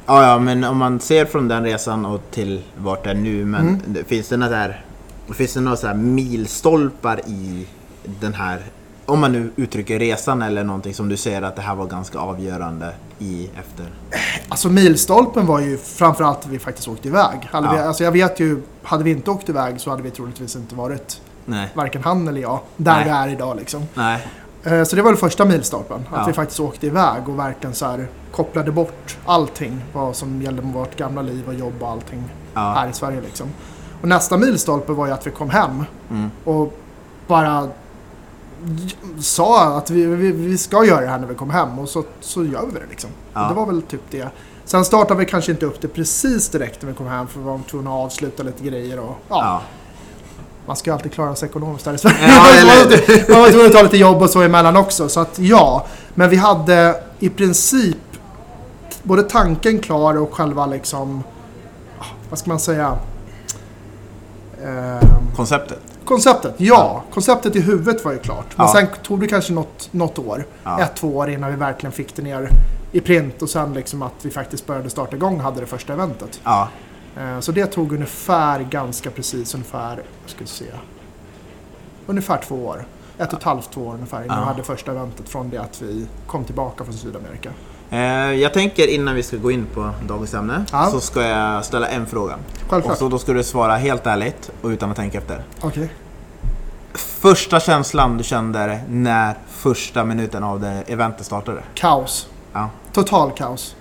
Ja, 0.07 0.23
ja, 0.27 0.39
men 0.39 0.65
om 0.65 0.77
man 0.79 1.01
ser 1.01 1.25
från 1.25 1.49
den 1.49 1.65
resan 1.65 2.07
och 2.07 2.21
till 2.31 2.63
vart 2.77 3.05
det 3.05 3.11
är 3.11 3.15
nu, 3.15 3.45
men 3.45 3.69
Mm. 3.69 4.05
finns 4.07 4.29
det 4.29 4.37
några 4.37 4.51
där, 4.57 4.85
finns 5.35 5.55
det 5.55 5.61
några 5.61 5.77
så 5.77 5.87
här 5.87 5.95
milstolpar 5.95 7.21
i 7.27 7.67
den 8.21 8.35
här, 8.35 8.59
om 9.11 9.21
man 9.21 9.33
nu 9.33 9.51
uttrycker 9.57 9.99
resan 9.99 10.43
eller 10.43 10.65
någonting 10.65 10.95
som 10.95 11.09
du 11.09 11.17
ser 11.17 11.43
att 11.43 11.57
det 11.57 11.63
här 11.63 11.75
var 11.75 11.87
ganska 11.87 12.19
avgörande 12.19 12.93
i 13.19 13.51
efter? 13.59 13.87
Alltså 14.49 14.69
milstolpen 14.69 15.47
var 15.47 15.61
ju 15.61 15.79
framförallt 15.79 16.39
att 16.39 16.47
vi 16.47 16.59
faktiskt 16.59 16.89
åkte 16.89 17.09
iväg. 17.09 17.49
Hade 17.51 17.71
vi, 17.71 17.77
Ja. 17.77 17.85
alltså 17.85 18.05
jag 18.05 18.13
vet 18.13 18.41
ju, 18.41 18.63
hade 18.83 19.05
vi 19.05 19.11
inte 19.11 19.31
åkt 19.31 19.49
iväg 19.49 19.81
så 19.81 19.91
hade 19.91 20.03
vi 20.03 20.11
troligtvis 20.11 20.57
inte 20.57 20.75
varit 20.75 21.21
Nej. 21.47 21.69
varken 21.75 22.03
han 22.05 22.29
eller 22.29 22.41
jag 22.41 22.59
där 22.77 22.95
Nej. 22.95 23.05
vi 23.05 23.11
är 23.11 23.29
idag 23.29 23.57
liksom. 23.57 23.83
Nej. 23.95 24.27
Eh, 24.65 24.83
Så 24.85 24.97
det 24.97 25.03
var 25.03 25.11
den 25.11 25.19
första 25.21 25.45
milstolpen. 25.45 25.99
Att 26.11 26.19
Ja. 26.21 26.25
vi 26.27 26.33
faktiskt 26.33 26.61
åkte 26.61 26.87
iväg 26.87 27.29
och 27.29 27.39
verkligen 27.39 27.75
så 27.75 27.87
här 27.87 28.07
kopplade 28.33 28.73
bort 28.73 29.17
allting. 29.27 29.81
Vad 29.93 30.17
som 30.17 30.43
gällde 30.43 30.63
med 30.63 30.73
vårt 30.75 30.97
gamla 30.97 31.23
liv 31.23 31.49
och 31.49 31.55
jobb 31.55 31.75
och 31.81 31.89
allting 31.91 32.25
Ja. 32.55 32.61
här 32.77 32.89
i 32.89 32.93
Sverige 32.93 33.21
liksom. 33.21 33.47
Och 34.03 34.09
nästa 34.09 34.37
milstolpe 34.37 34.93
var 34.93 35.07
ju 35.07 35.13
att 35.13 35.27
vi 35.27 35.31
kom 35.31 35.51
hem 35.51 35.85
Mm. 36.11 36.31
och 36.45 36.75
bara 37.27 37.69
sa 39.21 39.65
att 39.79 39.91
vi, 39.91 40.07
vi, 40.07 40.33
vi 40.33 40.59
ska 40.59 40.85
göra 40.85 41.01
det 41.01 41.07
här 41.07 41.19
när 41.19 41.27
vi 41.27 41.35
kommer 41.35 41.55
hem 41.55 41.79
och 41.79 41.89
så, 41.89 42.05
så 42.21 42.45
gör 42.45 42.67
vi 42.67 42.73
det 42.81 42.87
liksom. 42.91 43.11
Ja. 43.33 43.49
Det 43.49 43.55
var 43.55 43.67
väl 43.67 43.83
typ 43.83 44.01
det. 44.11 44.29
Sen 44.65 44.85
startade 44.85 45.21
vi 45.21 45.27
kanske 45.27 45.53
inte 45.53 45.67
upp 45.67 45.81
det 45.81 45.89
precis 45.89 46.49
direkt 46.49 46.83
när 46.83 46.89
vi 46.91 46.97
kom 46.97 47.07
hem 47.07 47.27
för 47.27 47.39
vi 47.41 47.45
var 47.47 47.61
tvungna 47.71 47.91
att 47.91 47.97
avsluta 48.05 48.43
lite 48.43 48.65
grejer 48.65 48.99
och 48.99 49.17
ja, 49.29 49.37
Ja. 49.39 49.63
man 50.67 50.77
ska 50.77 50.91
ju 50.91 50.95
alltid 50.95 51.13
klara 51.13 51.35
sig 51.35 51.49
ekonomiskt 51.49 51.85
där 51.85 51.95
i 51.95 51.99
Sverige. 51.99 52.17
Ja, 52.21 52.43
man, 52.43 52.49
eller- 52.51 53.29
var, 53.29 53.35
man 53.35 53.41
var 53.43 53.51
tvungen 53.51 53.67
att 53.67 53.73
ta 53.73 53.83
lite 53.83 53.97
jobb 53.97 54.23
och 54.23 54.31
så 54.31 54.43
emellan 54.43 54.77
också. 54.77 55.09
Så 55.09 55.21
att 55.21 55.39
ja, 55.39 55.87
men 56.15 56.31
vi 56.31 56.37
hade 56.37 57.03
i 57.19 57.29
princip 57.29 57.97
både 59.03 59.23
tanken 59.23 59.79
klar 59.79 60.19
och 60.19 60.35
själva 60.35 60.67
liksom, 60.67 61.23
ah, 61.99 62.05
vad 62.31 62.39
ska 62.39 62.51
man 62.51 62.61
säga? 62.61 62.99
Ehm, 64.65 65.01
Konceptet? 65.37 65.81
Konceptet, 66.15 66.55
ja. 66.57 67.03
Konceptet 67.15 67.57
i 67.57 67.61
huvudet 67.61 68.05
var 68.05 68.13
ju 68.13 68.19
klart. 68.19 68.47
Men 68.57 68.67
Ja. 68.67 68.73
sen 68.73 68.87
tog 69.03 69.21
det 69.21 69.27
kanske 69.27 69.53
något, 69.53 69.89
något 69.93 70.19
år. 70.19 70.45
Ja. 70.65 70.81
Ett, 70.81 70.97
två 70.97 71.17
år 71.17 71.31
innan 71.31 71.51
vi 71.51 71.57
verkligen 71.57 71.93
fick 71.93 72.17
det 72.17 72.23
ner 72.23 72.49
i 72.93 73.01
print 73.01 73.43
och 73.43 73.51
sen 73.51 73.75
liksom 73.75 74.03
att 74.03 74.13
vi 74.23 74.31
faktiskt 74.31 74.67
började 74.67 74.91
starta 74.91 75.17
igång 75.17 75.35
och 75.37 75.43
hade 75.43 75.61
det 75.61 75.67
första 75.67 75.93
eventet. 75.93 76.41
Ja. 76.45 76.69
Eh, 77.17 77.41
Så 77.41 77.53
det 77.53 77.67
tog 77.67 77.93
ungefär, 77.93 78.61
ganska 78.61 79.11
precis 79.11 79.55
ungefär, 79.55 80.03
ska 80.27 80.47
se, 80.47 80.65
ungefär 82.07 82.41
två 82.49 82.55
år. 82.67 82.85
Ett 83.19 83.33
och 83.33 83.39
ett 83.39 83.45
halvt, 83.45 83.71
två 83.73 83.81
år 83.81 83.95
ungefär 83.95 84.25
innan 84.25 84.37
Ja. 84.39 84.43
vi 84.45 84.49
hade 84.49 84.63
första 84.63 84.91
eventet 84.93 85.29
från 85.29 85.51
det 85.51 85.59
att 85.59 85.83
vi 85.83 86.07
kom 86.27 86.45
tillbaka 86.45 86.85
från 86.85 86.95
Sydamerika. 86.95 87.51
Eh, 87.91 87.99
jag 88.41 88.55
tänker 88.55 88.87
innan 88.95 89.15
vi 89.15 89.23
ska 89.23 89.37
gå 89.37 89.51
in 89.51 89.67
på 89.75 89.91
dagens 90.09 90.35
ämne 90.35 90.65
Ja. 90.73 90.87
så 90.91 91.01
ska 91.01 91.23
jag 91.23 91.65
ställa 91.65 91.89
en 91.89 92.07
fråga. 92.07 92.35
Och 92.35 92.71
Självklart. 92.71 92.99
så 92.99 93.09
då 93.09 93.19
ska 93.19 93.33
du 93.33 93.43
svara 93.43 93.77
helt 93.77 94.07
ärligt 94.07 94.51
och 94.63 94.69
utan 94.69 94.91
att 94.91 94.97
tänka 94.97 95.19
efter. 95.19 95.45
Okej. 95.61 95.91
Första 96.95 97.61
känslan 97.61 98.17
du 98.19 98.25
kände 98.25 98.81
när 98.89 99.35
första 99.49 100.05
minuten 100.05 100.45
av 100.45 100.61
det 100.61 100.83
eventet 100.87 101.27
startade? 101.27 101.63
Kaos. 101.75 102.27
Ja. 102.53 102.71
Total 102.93 103.31
kaos. 103.31 103.77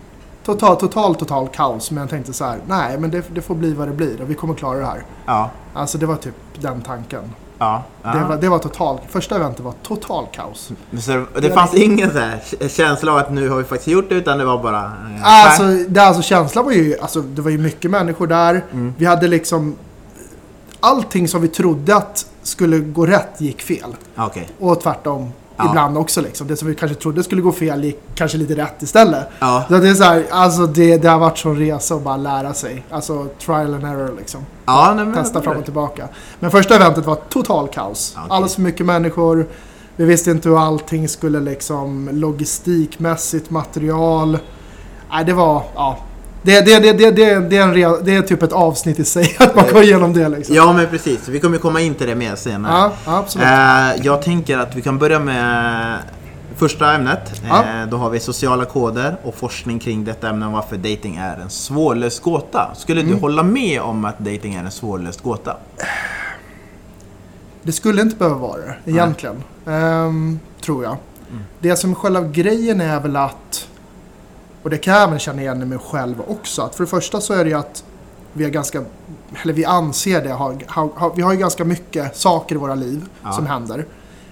total, 0.45 0.75
total, 0.77 1.15
total 1.15 1.47
kaos. 1.47 1.91
Men 1.91 2.01
jag 2.01 2.09
tänkte 2.09 2.33
så 2.33 2.45
här, 2.45 2.59
nej 2.67 2.97
men 2.97 3.11
det, 3.11 3.23
det 3.35 3.41
får 3.41 3.55
bli 3.55 3.73
vad 3.73 3.87
det 3.87 3.93
blir 3.93 4.21
och 4.21 4.29
vi 4.29 4.35
kommer 4.35 4.53
klara 4.53 4.79
det 4.79 4.85
här. 4.85 5.03
Ja. 5.25 5.49
Alltså 5.73 5.97
det 5.97 6.05
var 6.05 6.15
typ 6.15 6.35
den 6.59 6.81
tanken. 6.81 7.23
Ja. 7.57 7.83
ja. 8.03 8.09
Det, 8.13 8.23
var, 8.23 8.37
det 8.37 8.49
var 8.49 8.59
total, 8.59 8.99
första 9.09 9.35
eventet 9.35 9.65
var 9.65 9.73
total 9.83 10.25
kaos. 10.31 10.71
Så 10.99 11.11
det, 11.11 11.41
det 11.41 11.51
fanns 11.51 11.73
ingen 11.73 12.11
så 12.59 12.67
känsla 12.67 13.11
av 13.11 13.17
att 13.17 13.31
nu 13.31 13.49
har 13.49 13.57
vi 13.57 13.63
faktiskt 13.63 13.87
gjort 13.87 14.09
det 14.09 14.15
utan 14.15 14.37
det 14.37 14.45
var 14.45 14.63
bara... 14.63 14.83
eh, 14.83 15.45
Alltså, 15.45 15.63
det, 15.87 15.99
alltså 16.03 16.21
känslan 16.21 16.65
var 16.65 16.71
ju, 16.71 16.99
alltså 16.99 17.21
det 17.21 17.41
var 17.41 17.51
ju 17.51 17.57
mycket 17.57 17.91
människor 17.91 18.27
där. 18.27 18.65
Mm. 18.71 18.93
Vi 18.97 19.05
hade 19.05 19.27
liksom, 19.27 19.75
allting 20.79 21.27
som 21.27 21.41
vi 21.41 21.47
trodde 21.47 21.95
att 21.95 22.25
skulle 22.49 22.79
gå 22.79 23.05
rätt 23.05 23.41
gick 23.41 23.61
fel. 23.61 23.95
Ja, 24.15 24.25
Okej. 24.25 24.49
Och 24.59 24.81
tvärtom 24.81 25.31
Ja. 25.61 25.69
ibland 25.69 25.97
också 25.97 26.21
liksom. 26.21 26.47
Det 26.47 26.55
som 26.57 26.67
vi 26.67 26.75
kanske 26.75 26.97
trodde 26.97 27.23
skulle 27.23 27.41
gå 27.41 27.51
fel 27.51 27.83
gick 27.83 27.99
kanske 28.15 28.37
lite 28.37 28.55
rätt 28.55 28.81
istället. 28.81 29.27
Ja. 29.39 29.63
Så 29.69 29.77
det 29.77 29.89
är 29.89 29.93
så 29.93 30.03
här, 30.03 30.25
alltså 30.31 30.65
det, 30.65 30.97
det 30.97 31.07
har 31.09 31.19
varit 31.19 31.37
sån 31.37 31.57
resa 31.59 31.95
att 31.95 32.03
bara 32.03 32.17
lära 32.17 32.53
sig. 32.53 32.85
Alltså 32.89 33.27
trial 33.45 33.73
and 33.73 33.83
error 33.83 34.15
liksom. 34.17 34.45
Ja, 34.65 34.93
nej, 34.95 35.05
men... 35.05 35.13
Testa 35.13 35.41
fram 35.41 35.57
och 35.57 35.63
tillbaka. 35.63 36.07
Men 36.39 36.51
första 36.51 36.75
eventet 36.75 37.05
var 37.05 37.15
total 37.15 37.67
kaos. 37.67 38.13
Okej. 38.17 38.27
Alldeles 38.29 38.55
för 38.55 38.61
mycket 38.61 38.85
människor. 38.85 39.47
Vi 39.95 40.05
visste 40.05 40.31
inte 40.31 40.49
hur 40.49 40.59
allting 40.59 41.07
skulle 41.07 41.39
liksom 41.39 42.09
logistikmässigt, 42.11 43.49
material. 43.49 44.39
Nej, 45.11 45.25
det 45.25 45.33
var, 45.33 45.63
ja. 45.75 45.97
Det, 46.41 46.61
det, 46.65 46.79
det, 46.79 46.93
det, 46.93 47.11
det, 47.11 47.39
det, 47.49 47.57
är 47.57 47.63
en 47.63 47.73
real, 47.73 47.99
det 48.03 48.15
är 48.15 48.21
typ 48.21 48.43
ett 48.43 48.51
avsnitt 48.53 48.99
i 48.99 49.05
sig 49.05 49.35
att 49.39 49.55
man 49.55 49.65
går 49.73 49.83
igenom 49.83 50.13
det 50.13 50.29
liksom. 50.29 50.55
Ja, 50.55 50.73
men 50.73 50.87
precis. 50.87 51.27
Vi 51.27 51.39
kommer 51.39 51.57
komma 51.57 51.81
in 51.81 51.95
till 51.95 52.07
det 52.07 52.15
mer 52.15 52.35
senare. 52.35 52.91
ja, 53.05 53.17
absolut. 53.17 53.47
Eh, 53.47 54.05
jag 54.05 54.21
tänker 54.21 54.57
att 54.57 54.75
vi 54.75 54.81
kan 54.81 54.97
börja 54.97 55.19
med 55.19 55.97
första 56.55 56.93
ämnet. 56.93 57.41
Ja. 57.49 57.63
Eh, 57.63 57.87
då 57.89 57.97
har 57.97 58.09
vi 58.09 58.19
sociala 58.19 58.65
koder 58.65 59.17
och 59.23 59.35
forskning 59.35 59.79
kring 59.79 60.05
detta 60.05 60.29
ämne 60.29 60.45
och 60.45 60.51
varför 60.51 60.77
dating 60.77 61.15
är 61.15 61.37
en 61.37 61.49
svårlöst 61.49 62.21
gåta. 62.23 62.69
Skulle 62.75 63.01
Mm. 63.01 63.13
du 63.13 63.19
hålla 63.21 63.43
med 63.43 63.81
om 63.81 64.05
att 64.05 64.19
dating 64.19 64.55
är 64.55 64.63
en 64.63 64.71
svårlöst 64.71 65.21
gåta? 65.21 65.57
Det 67.63 67.71
skulle 67.71 68.01
inte 68.01 68.15
behöva 68.15 68.37
vara 68.37 68.57
det, 68.61 68.91
egentligen. 68.91 69.43
Ehm, 69.67 70.39
tror 70.61 70.83
jag. 70.83 70.97
Det 71.59 71.75
som 71.75 71.95
själva 71.95 72.21
grejen 72.21 72.81
är 72.81 72.99
väl 72.99 73.15
att, 73.15 73.67
och 74.63 74.69
det 74.69 74.77
kan 74.77 74.93
jag 74.93 75.03
även 75.03 75.19
känna 75.19 75.41
igen 75.41 75.61
i 75.61 75.65
mig 75.65 75.77
själv 75.77 76.21
också, 76.27 76.61
att 76.61 76.75
för 76.75 76.83
det 76.83 76.89
första 76.89 77.21
så 77.21 77.33
är 77.33 77.43
det 77.43 77.49
ju 77.49 77.55
att 77.57 77.83
vi 78.33 78.45
är 78.45 78.49
ganska, 78.49 78.83
eller 79.43 79.53
vi 79.53 79.65
anser 79.65 80.23
det, 80.23 80.29
har, 80.33 80.57
har, 80.67 81.11
vi 81.15 81.21
har 81.21 81.31
ju 81.33 81.37
ganska 81.39 81.65
mycket 81.65 82.17
saker 82.17 82.55
i 82.55 82.57
våra 82.57 82.75
liv 82.75 83.05
Ja. 83.23 83.31
som 83.31 83.45
händer. 83.45 83.85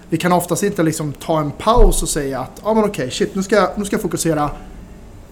Vi 0.08 0.16
kan 0.16 0.32
oftast 0.32 0.62
inte 0.62 0.82
liksom 0.82 1.12
ta 1.12 1.40
en 1.40 1.50
paus 1.50 2.02
och 2.02 2.08
säga 2.08 2.40
att, 2.40 2.62
ja 2.64 2.74
men 2.74 2.84
okej, 2.84 3.10
shit, 3.10 3.34
nu 3.34 3.42
ska, 3.42 3.68
nu 3.76 3.84
ska 3.84 3.94
jag 3.94 4.02
fokusera 4.02 4.50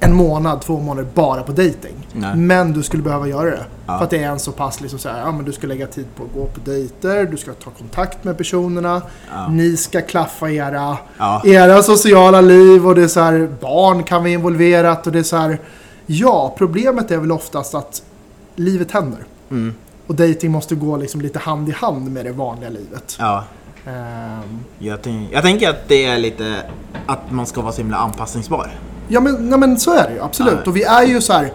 en 0.01 0.15
månad, 0.15 0.61
två 0.61 0.81
månader 0.81 1.09
bara 1.15 1.43
på 1.43 1.53
dating. 1.53 2.07
Nej. 2.13 2.37
Men 2.37 2.73
du 2.73 2.83
skulle 2.83 3.03
behöva 3.03 3.29
göra 3.29 3.51
det. 3.51 3.65
Ja. 3.87 3.99
För 3.99 4.05
att 4.05 4.11
det 4.11 4.23
är 4.23 4.29
en 4.31 4.39
så 4.39 4.53
pass 4.53 4.81
liksom 4.81 4.99
så 4.99 5.09
här, 5.09 5.21
ja 5.21 5.33
men 5.33 5.45
du 5.45 5.53
ska 5.53 5.67
lägga 5.67 5.87
tid 5.87 6.07
på 6.17 6.23
att 6.25 6.33
gå 6.35 6.47
på 6.47 6.61
dejter, 6.65 7.25
du 7.25 7.37
ska 7.37 7.53
ta 7.53 7.71
kontakt 7.71 8.25
med 8.25 8.39
personerna, 8.39 9.03
Ja. 9.31 9.49
ni 9.49 9.77
ska 9.77 10.01
klaffa 10.03 10.51
era, 10.51 10.97
era 11.45 11.83
sociala 11.83 12.41
liv 12.41 12.87
och 12.87 12.95
det 12.95 13.03
är 13.03 13.09
så 13.09 13.21
här, 13.21 13.49
barn 13.61 14.03
kan 14.03 14.21
vara 14.21 14.31
involverat 14.31 15.07
och 15.07 15.13
det 15.13 15.19
är 15.19 15.23
så 15.23 15.37
här, 15.37 15.59
ja, 16.07 16.55
problemet 16.59 17.11
är 17.11 17.19
väl 17.19 17.33
oftast 17.33 17.75
att 17.75 18.03
livet 18.57 18.91
händer. 18.91 19.21
Mm. 19.51 19.75
Och 20.07 20.15
dating 20.15 20.51
måste 20.51 20.75
gå 20.75 20.97
liksom 20.97 21.21
lite 21.21 21.39
hand 21.39 21.69
i 21.69 21.73
hand 21.73 22.13
med 22.13 22.25
det 22.25 22.33
vanliga 22.33 22.71
livet. 22.71 23.17
ja. 23.19 23.45
Ehm, 23.87 24.59
Jag, 24.79 25.03
tänk, 25.03 25.33
jag 25.33 25.43
tänker 25.43 25.71
att 25.71 25.89
det 25.89 26.05
är 26.05 26.19
lite 26.19 26.57
att 27.07 27.31
man 27.31 27.47
ska 27.47 27.61
vara 27.61 27.73
så 27.73 27.79
himla 27.81 27.97
anpassningsbar. 27.97 28.71
Ja 29.09 29.21
men, 29.21 29.51
nej, 29.51 29.59
men 29.59 29.79
så 29.79 29.95
är 29.95 30.09
det 30.09 30.15
ju, 30.15 30.21
absolut. 30.23 30.59
Ja. 30.65 30.71
Och 30.71 30.77
vi 30.77 30.83
är 30.83 31.03
ju 31.03 31.21
så 31.21 31.33
här, 31.33 31.53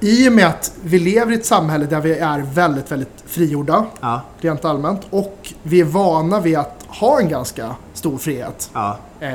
i 0.00 0.28
och 0.28 0.32
med 0.32 0.46
att 0.46 0.72
vi 0.82 0.98
lever 0.98 1.32
i 1.32 1.34
ett 1.34 1.46
samhälle 1.46 1.86
där 1.86 2.00
vi 2.00 2.18
är 2.18 2.38
väldigt, 2.54 2.92
väldigt 2.92 3.24
frigjorda, 3.26 3.84
Ja. 4.00 4.20
rent 4.40 4.64
allmänt, 4.64 5.00
och 5.10 5.52
vi 5.62 5.80
är 5.80 5.84
vana 5.84 6.40
vid 6.40 6.56
att 6.56 6.84
ha 6.88 7.20
en 7.20 7.28
ganska 7.28 7.74
stor 7.94 8.18
frihet. 8.18 8.70
Ja. 8.72 8.96
Eh, 9.20 9.30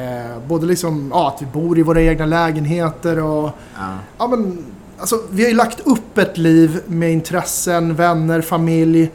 både 0.48 0.66
liksom, 0.66 1.10
ja, 1.14 1.28
att 1.36 1.42
vi 1.42 1.46
bor 1.46 1.80
i 1.80 1.82
våra 1.84 2.02
egna 2.02 2.26
lägenheter 2.26 3.20
och, 3.24 3.50
Ja. 3.78 3.88
ja 4.18 4.28
men, 4.28 4.66
alltså 5.00 5.16
vi 5.32 5.44
har 5.44 5.50
ju 5.50 5.56
lagt 5.56 5.80
upp 5.88 6.18
ett 6.18 6.38
liv 6.38 6.82
med 6.86 7.12
intressen, 7.12 7.96
vänner, 7.96 8.42
familj, 8.42 9.12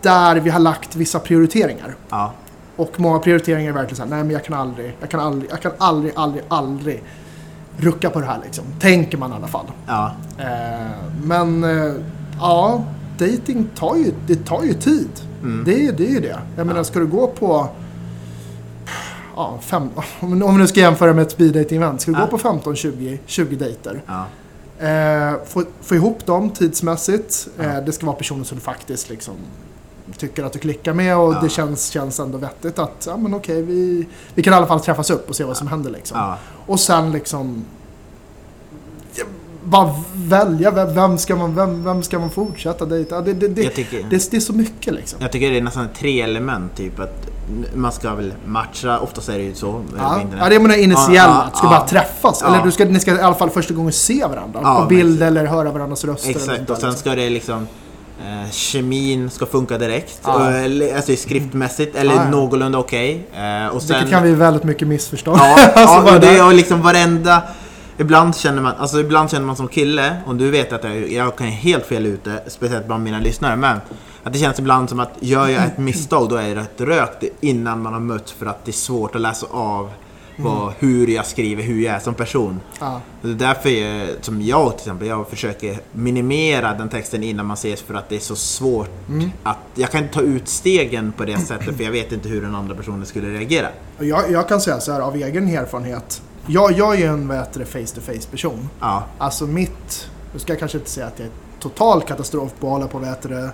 där 0.00 0.36
vi 0.36 0.50
har 0.50 0.60
lagt 0.60 0.96
vissa 0.96 1.18
prioriteringar. 1.18 1.94
Och 2.76 3.00
många 3.00 3.18
prioriteringar 3.18 3.68
är 3.70 3.74
verkligen 3.74 3.96
så 3.96 4.02
här, 4.02 4.10
nej 4.10 4.18
men 4.24 4.30
jag 4.30 4.44
kan 4.44 4.54
aldrig, 4.60 4.96
jag 5.00 5.10
kan 5.10 5.20
aldrig, 5.20 5.50
jag 5.50 5.60
kan 5.62 5.72
aldrig, 5.78 6.12
aldrig, 6.16 6.44
aldrig 6.48 7.02
rucka 7.80 8.10
på 8.10 8.20
det 8.20 8.26
här 8.26 8.38
liksom. 8.44 8.64
Tänker 8.80 9.18
man 9.18 9.30
i 9.32 9.34
alla 9.34 9.48
fall. 9.48 9.66
Ja. 9.86 10.12
Eh, 10.38 10.46
men 11.24 11.64
eh, 11.64 11.92
ja, 12.40 12.84
dating 13.18 13.68
tar 13.76 13.96
ju, 13.96 14.12
det 14.26 14.44
tar 14.46 14.62
ju 14.62 14.74
tid. 14.74 15.08
Mm. 15.42 15.64
Det, 15.64 15.86
är- 15.86 15.92
det 15.92 16.06
är 16.06 16.10
ju 16.10 16.20
det. 16.20 16.38
Jag 16.56 16.66
menar, 16.66 16.80
Ja. 16.80 16.84
ska 16.84 16.98
du 16.98 17.06
gå 17.06 17.26
på 17.26 17.68
Ja, 19.36 19.58
fem, 19.60 19.88
om 20.20 20.42
om 20.42 20.58
nu 20.58 20.66
ska 20.66 20.80
jämföra 20.80 21.12
med 21.12 21.22
ett 21.22 21.30
speed 21.32 21.54
dating 21.54 21.76
event 21.82 22.00
Ska 22.00 22.10
du 22.10 22.18
Ja. 22.18 22.24
gå 22.24 22.30
på 22.30 22.38
15, 22.38 22.76
20, 22.76 23.18
20 23.26 23.56
dejter? 23.56 24.02
Ja. 24.06 24.24
Eh, 24.86 25.32
få, 25.46 25.62
få 25.80 25.94
ihop 25.94 26.26
dem 26.26 26.50
tidsmässigt. 26.50 27.48
Eh, 27.58 27.76
det 27.86 27.92
ska 27.92 28.06
vara 28.06 28.16
personer 28.16 28.44
som 28.44 28.56
du 28.58 28.62
faktiskt 28.64 29.10
liksom 29.10 29.34
tycker 30.18 30.44
att 30.44 30.52
du 30.52 30.58
klickar 30.58 30.92
med 30.92 31.16
och 31.16 31.34
Ja. 31.34 31.40
det 31.42 31.48
känns, 31.48 31.88
känns 31.90 32.20
ändå 32.20 32.38
vettigt 32.38 32.78
att 32.78 33.04
ja, 33.06 33.16
men 33.16 33.34
okej, 33.34 33.62
vi, 33.62 34.06
vi 34.34 34.42
kan 34.42 34.52
i 34.52 34.56
alla 34.56 34.66
fall 34.66 34.80
träffas 34.80 35.10
upp 35.10 35.28
och 35.28 35.36
se 35.36 35.44
vad 35.44 35.56
som 35.56 35.66
händer. 35.66 35.90
Liksom. 35.90 36.18
Ja. 36.18 36.38
Och 36.66 36.80
sen 36.80 37.12
liksom 37.12 37.64
bara 39.64 39.94
välja 40.14 40.70
vem, 40.70 40.94
vem, 40.94 41.18
ska 41.18 41.36
man, 41.36 41.54
vem, 41.54 41.84
vem 41.84 42.02
ska 42.02 42.18
man 42.18 42.30
fortsätta 42.30 42.84
dejta? 42.84 43.20
Det, 43.20 43.32
det, 43.32 43.48
det, 43.48 43.68
tycker... 43.68 44.02
det, 44.10 44.30
det 44.30 44.36
är 44.36 44.40
så 44.40 44.52
mycket 44.52 44.94
liksom. 44.94 45.18
Jag 45.22 45.32
tycker 45.32 45.50
det 45.50 45.56
är 45.58 45.62
nästan 45.62 45.88
tre 45.98 46.20
element, 46.20 46.76
typ 46.76 47.00
att 47.00 47.26
man 47.74 47.92
ska 47.92 48.14
väl 48.14 48.34
matcha, 48.46 48.98
oftast 48.98 49.28
är 49.28 49.38
det 49.38 49.44
ju 49.44 49.54
så. 49.54 49.68
eh, 49.68 49.74
Ja, 49.98 50.20
ja, 50.38 50.48
det 50.48 50.54
är 50.54 50.68
det 50.68 50.82
initiella, 50.82 51.14
Ja, 51.14 51.42
att 51.42 51.56
ska 51.56 51.66
ja. 51.66 51.70
bara 51.70 51.88
träffas. 51.88 52.38
Ja. 52.42 52.48
Eller 52.54 52.64
du 52.64 52.70
ska, 52.70 52.84
ni 52.84 53.00
ska 53.00 53.14
i 53.16 53.20
alla 53.20 53.34
fall 53.34 53.50
första 53.50 53.74
gången 53.74 53.92
se 53.92 54.26
varandra. 54.26 54.60
På 54.60 54.78
men 54.78 54.88
bild 54.88 55.14
exakt. 55.14 55.26
eller 55.30 55.46
höra 55.46 55.70
varandras 55.72 56.04
röster. 56.04 56.30
Exakt, 56.30 56.48
och 56.60 56.66
där, 56.66 56.74
sen 56.74 56.74
liksom. 56.74 56.92
ska 56.92 57.14
det 57.14 57.30
liksom 57.30 57.66
eh, 58.20 58.50
Kemin 58.50 59.30
ska 59.30 59.46
funka 59.46 59.78
direkt, 59.78 60.20
och, 60.22 60.46
eller, 60.46 60.96
alltså 60.96 61.16
skriftmässigt, 61.16 61.96
eller 61.96 62.14
Ja, 62.14 62.24
ja. 62.24 62.30
någorlunda 62.30 62.78
okej. 62.78 63.26
Eh, 63.34 63.66
och 63.76 63.82
sen, 63.82 63.96
Vilket 63.96 64.10
kan 64.10 64.22
bli 64.22 64.34
väldigt 64.34 64.64
mycket 64.64 64.88
missförstånd. 64.88 65.38
Ja, 65.40 65.56
Alltså, 65.74 66.08
ja 66.08 66.14
och 66.14 66.20
det 66.20 66.28
är 66.28 66.52
liksom 66.52 66.82
varenda... 66.82 67.42
Ibland 67.98 68.36
känner 68.36 68.62
man, 68.62 68.74
alltså 68.78 69.00
ibland 69.00 69.30
känner 69.30 69.46
man 69.46 69.56
som 69.56 69.68
kille, 69.68 70.16
och 70.26 70.36
du 70.36 70.50
vet 70.50 70.72
att 70.72 70.84
jag, 70.84 71.12
jag 71.12 71.36
kan 71.36 71.46
helt 71.46 71.86
fel 71.86 72.06
ute, 72.06 72.42
speciellt 72.46 72.86
bland 72.86 73.04
mina 73.04 73.18
lyssnare, 73.20 73.56
men 73.56 73.80
att 74.24 74.32
det 74.32 74.38
känns 74.38 74.58
ibland 74.58 74.88
som 74.88 75.00
att 75.00 75.12
gör 75.20 75.48
jag 75.48 75.64
ett 75.64 75.78
misstag 75.78 76.28
då 76.28 76.36
är 76.36 76.66
det 76.76 76.84
rökt 76.84 77.24
innan 77.40 77.82
man 77.82 77.92
har 77.92 78.00
mötts 78.00 78.32
för 78.32 78.46
att 78.46 78.64
det 78.64 78.70
är 78.70 78.72
svårt 78.72 79.14
att 79.14 79.20
läsa 79.20 79.46
av 79.50 79.90
vad, 80.42 80.72
hur 80.78 81.06
jag 81.06 81.26
skriver, 81.26 81.62
hur 81.62 81.82
jag 81.82 81.94
är 81.94 81.98
som 81.98 82.14
person. 82.14 82.60
Ja. 82.80 83.00
Och 83.22 83.28
Det 83.28 83.34
är 83.44 83.48
därför 83.48 83.68
jag, 83.70 84.08
som 84.20 84.42
jag 84.42 84.70
till 84.72 84.80
exempel, 84.80 85.08
jag 85.08 85.28
försöker 85.28 85.78
minimera 85.92 86.74
den 86.74 86.88
texten 86.88 87.22
innan 87.22 87.46
man 87.46 87.54
ses 87.54 87.82
för 87.82 87.94
att 87.94 88.08
det 88.08 88.16
är 88.16 88.20
så 88.20 88.36
svårt 88.36 88.90
Mm. 89.08 89.30
att 89.42 89.58
jag 89.74 89.90
kan 89.90 90.02
inte 90.02 90.14
ta 90.14 90.20
ut 90.20 90.48
stegen 90.48 91.12
på 91.12 91.24
det 91.24 91.38
sättet 91.38 91.76
för 91.76 91.84
jag 91.84 91.90
vet 91.92 92.12
inte 92.12 92.28
hur 92.28 92.42
den 92.42 92.54
andra 92.54 92.74
personen 92.74 93.06
skulle 93.06 93.28
reagera. 93.38 93.68
Och 93.98 94.04
Jag, 94.04 94.30
jag 94.30 94.48
kan 94.48 94.60
säga 94.60 94.80
så 94.80 94.92
här 94.92 95.00
av 95.00 95.16
egen 95.16 95.48
erfarenhet. 95.48 96.22
Jag, 96.46 96.72
jag 96.72 96.94
är 96.94 96.98
ju 96.98 97.06
en 97.06 97.28
det, 97.28 97.64
face-to-face 97.64 98.28
person. 98.30 98.68
Ja, 98.80 99.04
Alltså 99.18 99.46
mitt, 99.46 100.08
nu 100.32 100.38
ska 100.38 100.52
jag 100.52 100.58
kanske 100.58 100.78
inte 100.78 100.90
säga 100.90 101.06
att 101.06 101.18
jag 101.18 101.26
är 101.26 101.32
total 101.60 102.02
katastrof 102.02 102.52
på 102.60 102.66
att 102.66 102.72
hålla 102.72 102.86
på 102.86 102.98
det, 103.28 103.50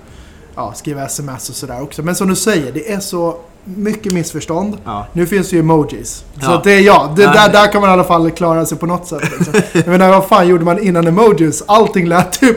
ja, 0.56 0.72
skriva 0.74 1.04
sms 1.04 1.48
och 1.48 1.54
sådär 1.54 1.82
också. 1.82 2.02
Men 2.02 2.14
som 2.14 2.28
du 2.28 2.36
säger, 2.36 2.72
det 2.72 2.92
är 2.92 3.00
så 3.00 3.36
mycket 3.64 4.12
missförstånd. 4.12 4.78
ja. 4.84 5.06
Nu 5.12 5.26
finns 5.26 5.50
det 5.50 5.56
ju 5.56 5.60
emojis. 5.60 6.24
Så 6.34 6.40
Ja. 6.50 6.54
att 6.54 6.64
det 6.64 6.72
är 6.72 6.80
ja, 6.80 7.12
det, 7.16 7.22
där, 7.22 7.48
där 7.52 7.72
kan 7.72 7.80
man 7.80 7.90
i 7.90 7.92
alla 7.92 8.04
fall 8.04 8.30
klara 8.30 8.66
sig 8.66 8.78
på 8.78 8.86
något 8.86 9.06
sätt. 9.06 9.22
Liksom. 9.38 9.54
Jag 9.72 9.86
menar, 9.86 10.08
vad 10.10 10.24
fan 10.28 10.48
gjorde 10.48 10.64
man 10.64 10.78
innan 10.78 11.06
emojis? 11.06 11.62
Allting 11.66 12.06
lät 12.08 12.32
typ... 12.40 12.56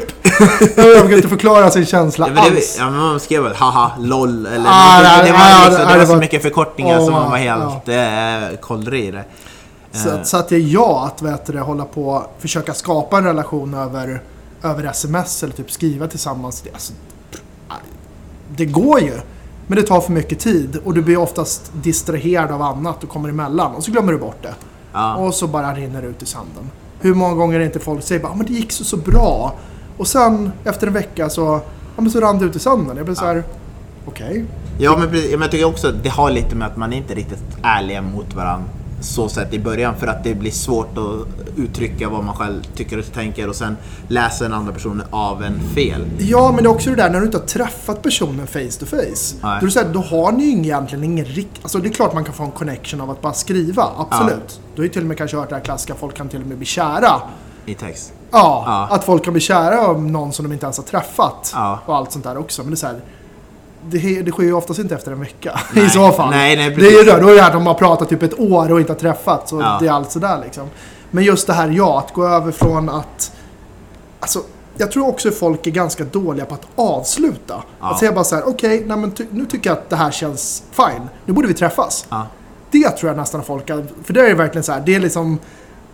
jag 0.75 1.01
kan 1.01 1.13
inte 1.13 1.27
förklara 1.27 1.72
sin 1.72 1.86
känsla 1.86 2.27
Ja, 2.27 2.34
men 2.34 2.44
det, 2.44 2.50
alls. 2.58 2.75
ja, 2.79 2.89
men 2.89 3.00
man 3.00 3.20
skrev 3.20 3.44
väl 3.44 3.53
haha, 3.56 3.91
LOL 4.00 4.46
eller 4.46 4.65
Ah, 4.70 4.98
det, 5.01 5.24
nej, 5.24 5.32
var, 5.32 5.39
ja, 5.39 5.65
liksom, 5.65 5.74
det- 5.74 5.77
det 5.79 5.86
var 5.94 5.98
det 5.98 6.06
så 6.08 6.13
var- 6.13 6.20
mycket 6.20 6.41
förkortningar 6.41 7.00
som 7.00 7.13
Åh, 7.13 7.20
man 7.22 7.32
var 7.32 7.38
helt 7.38 7.88
ja. 8.51 8.58
kollrig 8.62 9.06
i 9.06 9.12
det. 9.12 9.24
Så, 9.91 10.10
Eh, 10.10 10.15
att- 10.15 10.27
så 10.27 10.38
att 10.38 10.50
det 10.50 10.56
är 10.56 10.60
jag 10.60 11.03
att 11.15 11.22
vet 11.22 11.46
du, 11.46 11.53
det, 11.53 11.60
hålla 11.60 11.86
på 11.86 12.24
försöka 12.39 12.74
skapa 12.74 13.18
en 13.18 13.24
relation 13.24 13.74
över, 13.74 14.22
över 14.63 14.84
sms 14.84 15.44
eller 15.44 15.53
typ 15.53 15.72
skriva 15.72 16.08
tillsammans. 16.08 16.62
Det, 16.62 16.70
alltså, 16.74 16.94
det 18.56 18.65
går 18.65 19.00
ju. 19.00 19.13
Men 19.68 19.75
det 19.75 19.84
tar 19.84 20.01
för 20.01 20.12
mycket 20.12 20.39
tid 20.39 20.79
och 20.86 20.94
du 20.94 21.01
blir 21.01 21.18
oftast 21.18 21.72
distraherad 21.74 22.51
av 22.51 22.62
annat 22.62 23.03
och 23.03 23.10
kommer 23.10 23.29
emellan 23.29 23.75
och 23.75 23.84
så 23.84 23.91
glömmer 23.91 24.12
du 24.12 24.18
bort 24.18 24.38
det. 24.44 24.53
ja. 24.94 25.15
Och 25.15 25.34
så 25.34 25.48
bara 25.48 25.74
rinner 25.75 26.01
det 26.01 26.08
ut 26.08 26.24
i 26.24 26.25
sanden. 26.25 26.70
Hur 27.00 27.13
många 27.15 27.34
gånger 27.36 27.60
är 27.60 27.65
inte 27.65 27.79
folk 27.79 28.03
säger 28.03 28.22
bara 28.22 28.32
"Ah, 28.32 28.36
men 28.36 28.46
det 28.46 28.53
gick 28.53 28.72
så, 28.72 28.84
så 28.84 28.98
bra. 28.98 29.53
Och 29.98 30.08
sen 30.08 30.51
efter 30.63 30.88
en 30.88 30.94
vecka 30.94 31.29
så, 31.29 31.41
ja, 31.96 32.01
men 32.01 32.12
så 32.12 32.20
rann 32.20 32.39
det 32.39 32.46
ut 32.46 32.56
i 32.56 32.60
sanden. 32.60 32.98
Jag 32.98 33.06
blir 33.06 33.15
så 33.15 33.25
här, 33.25 33.44
okej. 34.06 34.46
ja, 34.79 34.98
men, 34.98 35.10
men 35.12 35.41
jag 35.41 35.51
tycker 35.51 35.65
också 35.65 35.88
att 35.88 36.03
det 36.03 36.10
har 36.10 36.32
lite 36.32 36.56
med 36.56 36.68
att 36.68 36.77
man 36.77 36.94
är 36.94 36.98
inte 36.98 37.13
riktigt 37.15 37.44
ärliga 37.63 38.01
mot 38.01 38.34
varandra 38.36 38.65
så 39.01 39.29
sätt 39.29 39.53
i 39.53 39.60
början 39.60 39.96
för 39.98 40.08
att 40.08 40.24
det 40.24 40.36
blir 40.36 40.51
svårt 40.51 40.98
att 40.98 41.27
uttrycka 41.58 42.10
vad 42.10 42.24
man 42.24 42.36
själv 42.36 42.63
tycker 42.75 43.00
och 43.00 43.13
tänker 43.13 43.50
och 43.50 43.56
sen 43.56 43.77
läser 44.08 44.46
den 44.46 44.53
andra 44.53 44.74
personen 44.74 45.08
av 45.10 45.44
en 45.44 45.60
fel. 45.75 46.06
Ja, 46.18 46.51
men 46.56 46.63
det 46.63 46.68
är 46.70 46.72
också 46.72 46.89
det 46.89 46.96
där 46.96 47.10
när 47.10 47.20
du 47.20 47.25
inte 47.25 47.38
har 47.38 47.46
träffat 47.46 48.01
personen 48.01 48.48
face 48.48 48.79
to 48.79 48.86
face. 48.86 49.36
Då, 49.62 49.65
är 49.65 49.70
så 49.70 49.79
här, 49.79 49.88
då 49.94 50.00
har 50.00 50.32
ni 50.32 50.44
ju 50.44 50.58
egentligen 50.60 51.03
ingen 51.03 51.25
rikt... 51.25 51.60
Alltså 51.62 51.77
det 51.77 51.89
är 51.89 51.94
klart 51.94 52.13
man 52.13 52.24
kan 52.24 52.34
få 52.34 52.44
en 52.44 52.51
connection 52.51 53.01
av 53.01 53.10
att 53.10 53.22
bara 53.22 53.34
skriva, 53.34 53.89
absolut. 53.98 54.60
Du 54.75 54.82
har 54.82 54.84
ju 54.84 54.89
till 54.89 55.01
och 55.01 55.08
med 55.08 55.18
kanske 55.18 55.38
hört 55.38 55.50
det 55.50 55.56
här 55.56 55.63
klassiska, 55.63 55.96
folk 55.96 56.15
kan 56.15 56.29
till 56.29 56.41
och 56.41 56.48
med 56.48 56.58
bli 56.58 56.65
kära. 56.65 57.22
I 57.65 57.75
text. 57.75 58.13
Ja, 58.32 58.63
Ja. 58.65 58.96
att 58.96 59.03
folk 59.03 59.24
kan 59.24 59.34
bli 59.34 59.41
kära 59.41 59.88
av 59.88 60.01
någon 60.03 60.34
som 60.34 60.46
de 60.46 60.53
inte 60.53 60.65
ens 60.65 60.77
har 60.77 60.84
träffat. 60.84 61.51
Ja. 61.56 61.79
Och 61.86 61.96
allt 61.96 62.12
sånt 62.12 62.25
där 62.25 62.38
också. 62.38 62.62
Men 62.62 62.72
det 62.72 62.75
är 62.75 62.77
så 62.77 62.88
här, 62.88 63.01
det, 63.88 64.22
det 64.22 64.32
sker 64.32 64.44
ju 64.44 64.54
oftast 64.54 64.80
inte 64.80 64.96
efter 64.96 65.12
en 65.12 65.20
vecka 65.20 65.60
i 65.76 65.80
Nej. 65.80 65.90
så 65.90 66.12
fall. 66.12 66.30
Nej, 66.30 66.56
nej, 66.56 66.70
det 66.70 66.82
är 66.88 66.92
ju 66.92 66.98
precis. 66.98 67.14
det, 67.14 67.20
då 67.22 67.30
är 67.30 67.36
det 67.36 67.42
här 67.42 67.48
att 67.48 67.54
de 67.54 67.68
har 67.68 67.74
pratat 67.74 68.10
typ 68.10 68.24
ett 68.24 68.40
år 68.40 68.72
och 68.72 68.80
inte 68.80 68.92
har 68.94 69.00
träffats. 69.00 69.54
Och 69.54 69.62
Ja. 69.62 69.78
det 69.82 69.88
är 69.88 69.92
allt 69.92 70.12
sådär 70.12 70.40
liksom. 70.44 70.68
Men 71.12 71.24
just 71.24 71.48
det 71.48 71.54
här, 71.54 71.70
ja, 71.70 72.00
att 72.00 72.14
gå 72.14 72.28
över 72.28 72.52
från 72.52 72.90
att... 72.90 73.32
Alltså, 74.20 74.40
jag 74.78 74.92
tror 74.92 75.08
också 75.08 75.28
att 75.30 75.36
folk 75.36 75.68
är 75.68 75.72
ganska 75.72 76.04
dåliga 76.04 76.46
på 76.46 76.54
att 76.54 76.68
avsluta. 76.76 77.64
Ja. 77.80 77.92
Att 77.92 78.00
säga 78.00 78.12
bara 78.12 78.24
så 78.24 78.36
här, 78.36 78.48
okej, 78.48 78.84
men 78.86 79.12
ty- 79.12 79.26
nu 79.32 79.46
tycker 79.46 79.70
jag 79.70 79.78
att 79.78 79.90
det 79.90 79.96
här 79.96 80.12
känns 80.12 80.64
fine. 80.72 81.10
Nu 81.26 81.34
borde 81.34 81.48
vi 81.48 81.54
träffas. 81.54 82.06
Ja. 82.10 82.28
Det 82.72 82.90
tror 82.90 83.10
jag 83.10 83.18
nästan 83.18 83.44
folk... 83.44 83.68
För 84.04 84.14
det 84.14 84.30
är 84.30 84.36
verkligen 84.36 84.64
så 84.64 84.72
här, 84.72 84.82
det 84.86 84.96
är 84.96 85.00
liksom... 85.00 85.40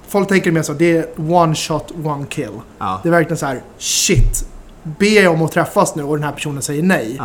Folk 0.08 0.28
tänker 0.30 0.52
mer 0.52 0.62
så, 0.62 0.74
det 0.74 0.98
är 0.98 1.32
one 1.32 1.56
shot, 1.56 1.92
one 2.06 2.26
kill. 2.30 2.52
Ja. 2.80 3.00
Det 3.04 3.10
är 3.10 3.12
verkligen 3.12 3.38
så 3.38 3.46
här, 3.46 3.62
shit. 3.78 4.46
Jag 5.00 5.34
om 5.34 5.42
att 5.42 5.52
träffas 5.52 5.96
nu 5.96 6.04
och 6.04 6.16
den 6.16 6.24
här 6.24 6.32
personen 6.32 6.62
säger 6.62 6.84
nej. 6.84 7.22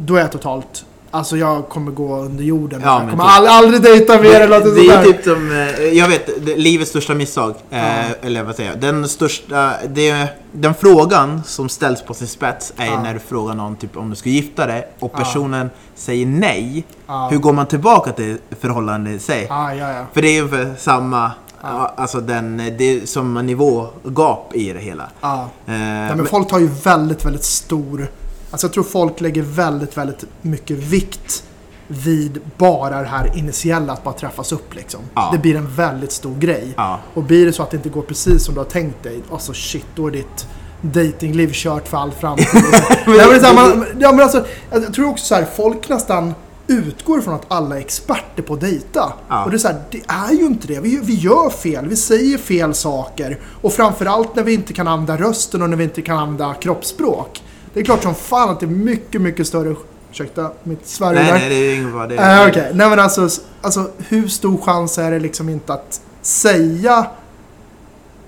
Då 0.00 0.16
är 0.16 0.20
jag 0.20 0.32
totalt... 0.32 0.84
Alltså 1.10 1.36
jag 1.36 1.68
kommer 1.68 1.92
gå 1.92 2.16
under 2.16 2.44
jorden. 2.44 2.80
Ja, 2.84 3.00
jag 3.02 3.10
kommer 3.10 3.24
typ. 3.24 3.32
ald- 3.32 3.48
aldrig 3.48 3.82
dejta 3.82 4.22
mer 4.22 4.40
eller 4.40 4.58
något 4.60 4.74
det 4.74 4.80
är 4.86 4.92
sånt 4.94 5.06
ju 5.06 5.12
där. 5.12 5.18
typ 5.18 5.24
som, 5.24 5.52
eh, 5.52 5.98
jag 5.98 6.08
vet, 6.08 6.46
det- 6.46 6.56
livets 6.56 6.90
största 6.90 7.14
misstag. 7.14 7.54
Eh, 7.70 8.10
Eller 8.22 8.42
vad 8.42 8.56
säger 8.56 8.70
jag? 8.70 8.80
Den 8.80 9.08
största, 9.08 9.72
det, 9.88 10.28
den 10.52 10.74
frågan 10.74 11.42
som 11.46 11.68
ställs 11.68 12.02
på 12.02 12.14
sin 12.14 12.26
spets 12.28 12.72
är 12.76 12.86
Ja. 12.86 13.02
när 13.02 13.14
du 13.14 13.20
frågar 13.20 13.54
någon 13.54 13.76
typ 13.76 13.96
om 13.96 14.10
du 14.10 14.16
ska 14.16 14.28
gifta 14.28 14.66
dig 14.66 14.88
och 14.98 15.12
personen 15.12 15.70
säger 15.94 16.26
nej. 16.26 16.84
Hur 17.30 17.38
går 17.38 17.52
man 17.52 17.66
tillbaka 17.66 18.12
till 18.12 18.36
förhållandet 18.60 19.14
i 19.14 19.18
sig? 19.18 19.46
Ja, 19.48 19.74
ja. 19.74 20.06
För 20.12 20.22
det 20.22 20.28
är 20.28 20.32
ju 20.32 20.40
ungefär 20.42 20.74
samma, 20.78 21.30
ja. 21.62 21.94
alltså 21.96 22.20
den, 22.20 22.56
det 22.78 22.84
är 22.84 23.06
som 23.06 23.34
nivågap 23.34 24.50
i 24.54 24.72
det 24.72 24.78
hela. 24.80 25.08
ja. 25.20 25.34
Eh, 25.42 25.46
Nej, 25.66 26.08
men- 26.08 26.16
men 26.16 26.26
folk 26.26 26.48
tar 26.48 26.58
ju 26.58 26.66
väldigt, 26.84 27.24
väldigt 27.24 27.44
stor... 27.44 28.08
Alltså 28.50 28.66
jag 28.66 28.74
tror 28.74 28.84
folk 28.84 29.20
lägger 29.20 29.42
väldigt, 29.42 29.96
väldigt 29.96 30.24
mycket 30.42 30.76
vikt 30.76 31.44
vid 31.88 32.40
bara 32.56 33.00
det 33.00 33.08
här 33.08 33.36
initiella, 33.36 33.92
att 33.92 34.04
bara 34.04 34.14
träffas 34.14 34.52
upp 34.52 34.74
liksom. 34.74 35.00
Ja. 35.14 35.28
Det 35.32 35.38
blir 35.38 35.56
en 35.56 35.74
väldigt 35.74 36.12
stor 36.12 36.34
grej. 36.34 36.74
ja. 36.76 37.00
Och 37.14 37.22
blir 37.22 37.46
det 37.46 37.52
så 37.52 37.62
att 37.62 37.70
det 37.70 37.76
inte 37.76 37.88
går 37.88 38.02
precis 38.02 38.44
som 38.44 38.54
du 38.54 38.60
har 38.60 38.64
tänkt 38.64 39.02
dig, 39.02 39.22
alltså 39.32 39.52
shit, 39.52 39.86
då 39.94 40.06
är 40.06 40.10
ditt 40.10 40.46
datingliv 40.80 41.50
kört 41.52 41.88
för 41.88 41.96
all 41.96 42.12
framtid. 42.12 42.46
Nej, 43.06 43.26
men 43.30 43.44
här, 43.44 43.54
man, 43.54 43.86
ja, 43.98 44.12
men 44.12 44.20
alltså, 44.20 44.46
jag 44.70 44.82
jag 44.82 44.94
tror 44.94 45.08
också 45.08 45.24
så 45.24 45.34
här, 45.34 45.46
folk 45.56 45.88
nästan 45.88 46.34
utgår 46.66 47.20
från 47.20 47.34
att 47.34 47.44
alla 47.48 47.76
är 47.76 47.80
experter 47.80 48.42
på 48.42 48.54
att 48.54 48.60
dejta. 48.60 49.12
Ja. 49.28 49.44
Och 49.44 49.50
det 49.50 49.56
är 49.56 49.58
så 49.58 49.68
här, 49.68 49.82
det 49.90 50.02
är 50.08 50.32
ju 50.32 50.46
inte 50.46 50.66
det. 50.66 50.80
Vi, 50.80 51.00
vi 51.02 51.14
gör 51.14 51.50
fel, 51.50 51.88
vi 51.88 51.96
säger 51.96 52.38
fel 52.38 52.74
saker. 52.74 53.38
Och 53.60 53.72
framförallt 53.72 54.36
när 54.36 54.42
vi 54.42 54.54
inte 54.54 54.72
kan 54.72 54.88
använda 54.88 55.16
rösten 55.16 55.62
och 55.62 55.70
när 55.70 55.76
vi 55.76 55.84
inte 55.84 56.02
kan 56.02 56.18
använda 56.18 56.54
kroppsspråk. 56.54 57.42
Det 57.74 57.80
är 57.80 57.84
klart 57.84 58.02
som 58.02 58.14
fan 58.14 58.50
att 58.50 58.60
det 58.60 58.66
är 58.66 58.70
mycket, 58.70 59.20
mycket 59.20 59.46
större... 59.46 59.74
Ursäkta 60.10 60.50
mitt 60.62 60.86
sverige 60.86 61.22
Nej, 61.22 61.32
nej, 61.32 61.48
det 61.48 61.54
är 61.54 61.74
inget 61.74 61.92
bra. 61.92 62.06
Det 62.06 62.14
Eh, 62.14 62.24
är, 62.24 62.50
Okej, 62.50 62.70
nej 62.74 62.88
men 62.90 62.98
alltså, 62.98 63.28
alltså 63.60 63.90
hur 64.08 64.28
stor 64.28 64.58
chans 64.58 64.98
är 64.98 65.10
det 65.10 65.18
liksom 65.18 65.48
inte 65.48 65.72
att 65.72 66.00
säga, 66.22 67.06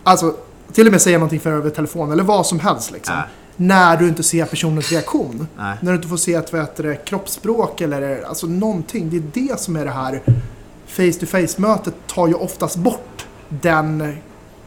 alltså 0.04 0.34
till 0.72 0.86
och 0.86 0.92
med 0.92 1.02
säga 1.02 1.18
någonting 1.18 1.40
för 1.40 1.52
över 1.52 1.70
telefon 1.70 2.12
eller 2.12 2.24
vad 2.24 2.46
som 2.46 2.60
helst 2.60 2.90
liksom. 2.90 3.14
Nej. 3.14 3.24
När 3.56 3.96
du 3.96 4.08
inte 4.08 4.22
ser 4.22 4.44
personens 4.44 4.92
reaktion. 4.92 5.46
Nej. 5.58 5.76
När 5.80 5.92
du 5.92 5.96
inte 5.96 6.08
får 6.08 6.16
se 6.16 6.34
ett 6.34 6.52
vad 6.52 6.60
heter 6.60 6.82
det, 6.82 6.96
kroppsspråk 6.96 7.80
eller 7.80 8.22
alltså 8.22 8.46
någonting. 8.46 9.10
Det 9.10 9.16
är 9.16 9.48
det 9.48 9.60
som 9.60 9.76
är 9.76 9.84
det 9.84 9.90
här 9.90 10.20
face 10.86 11.20
to 11.20 11.26
face 11.26 11.60
mötet 11.60 11.94
tar 12.06 12.28
ju 12.28 12.34
oftast 12.34 12.76
bort 12.76 13.26
den 13.48 14.16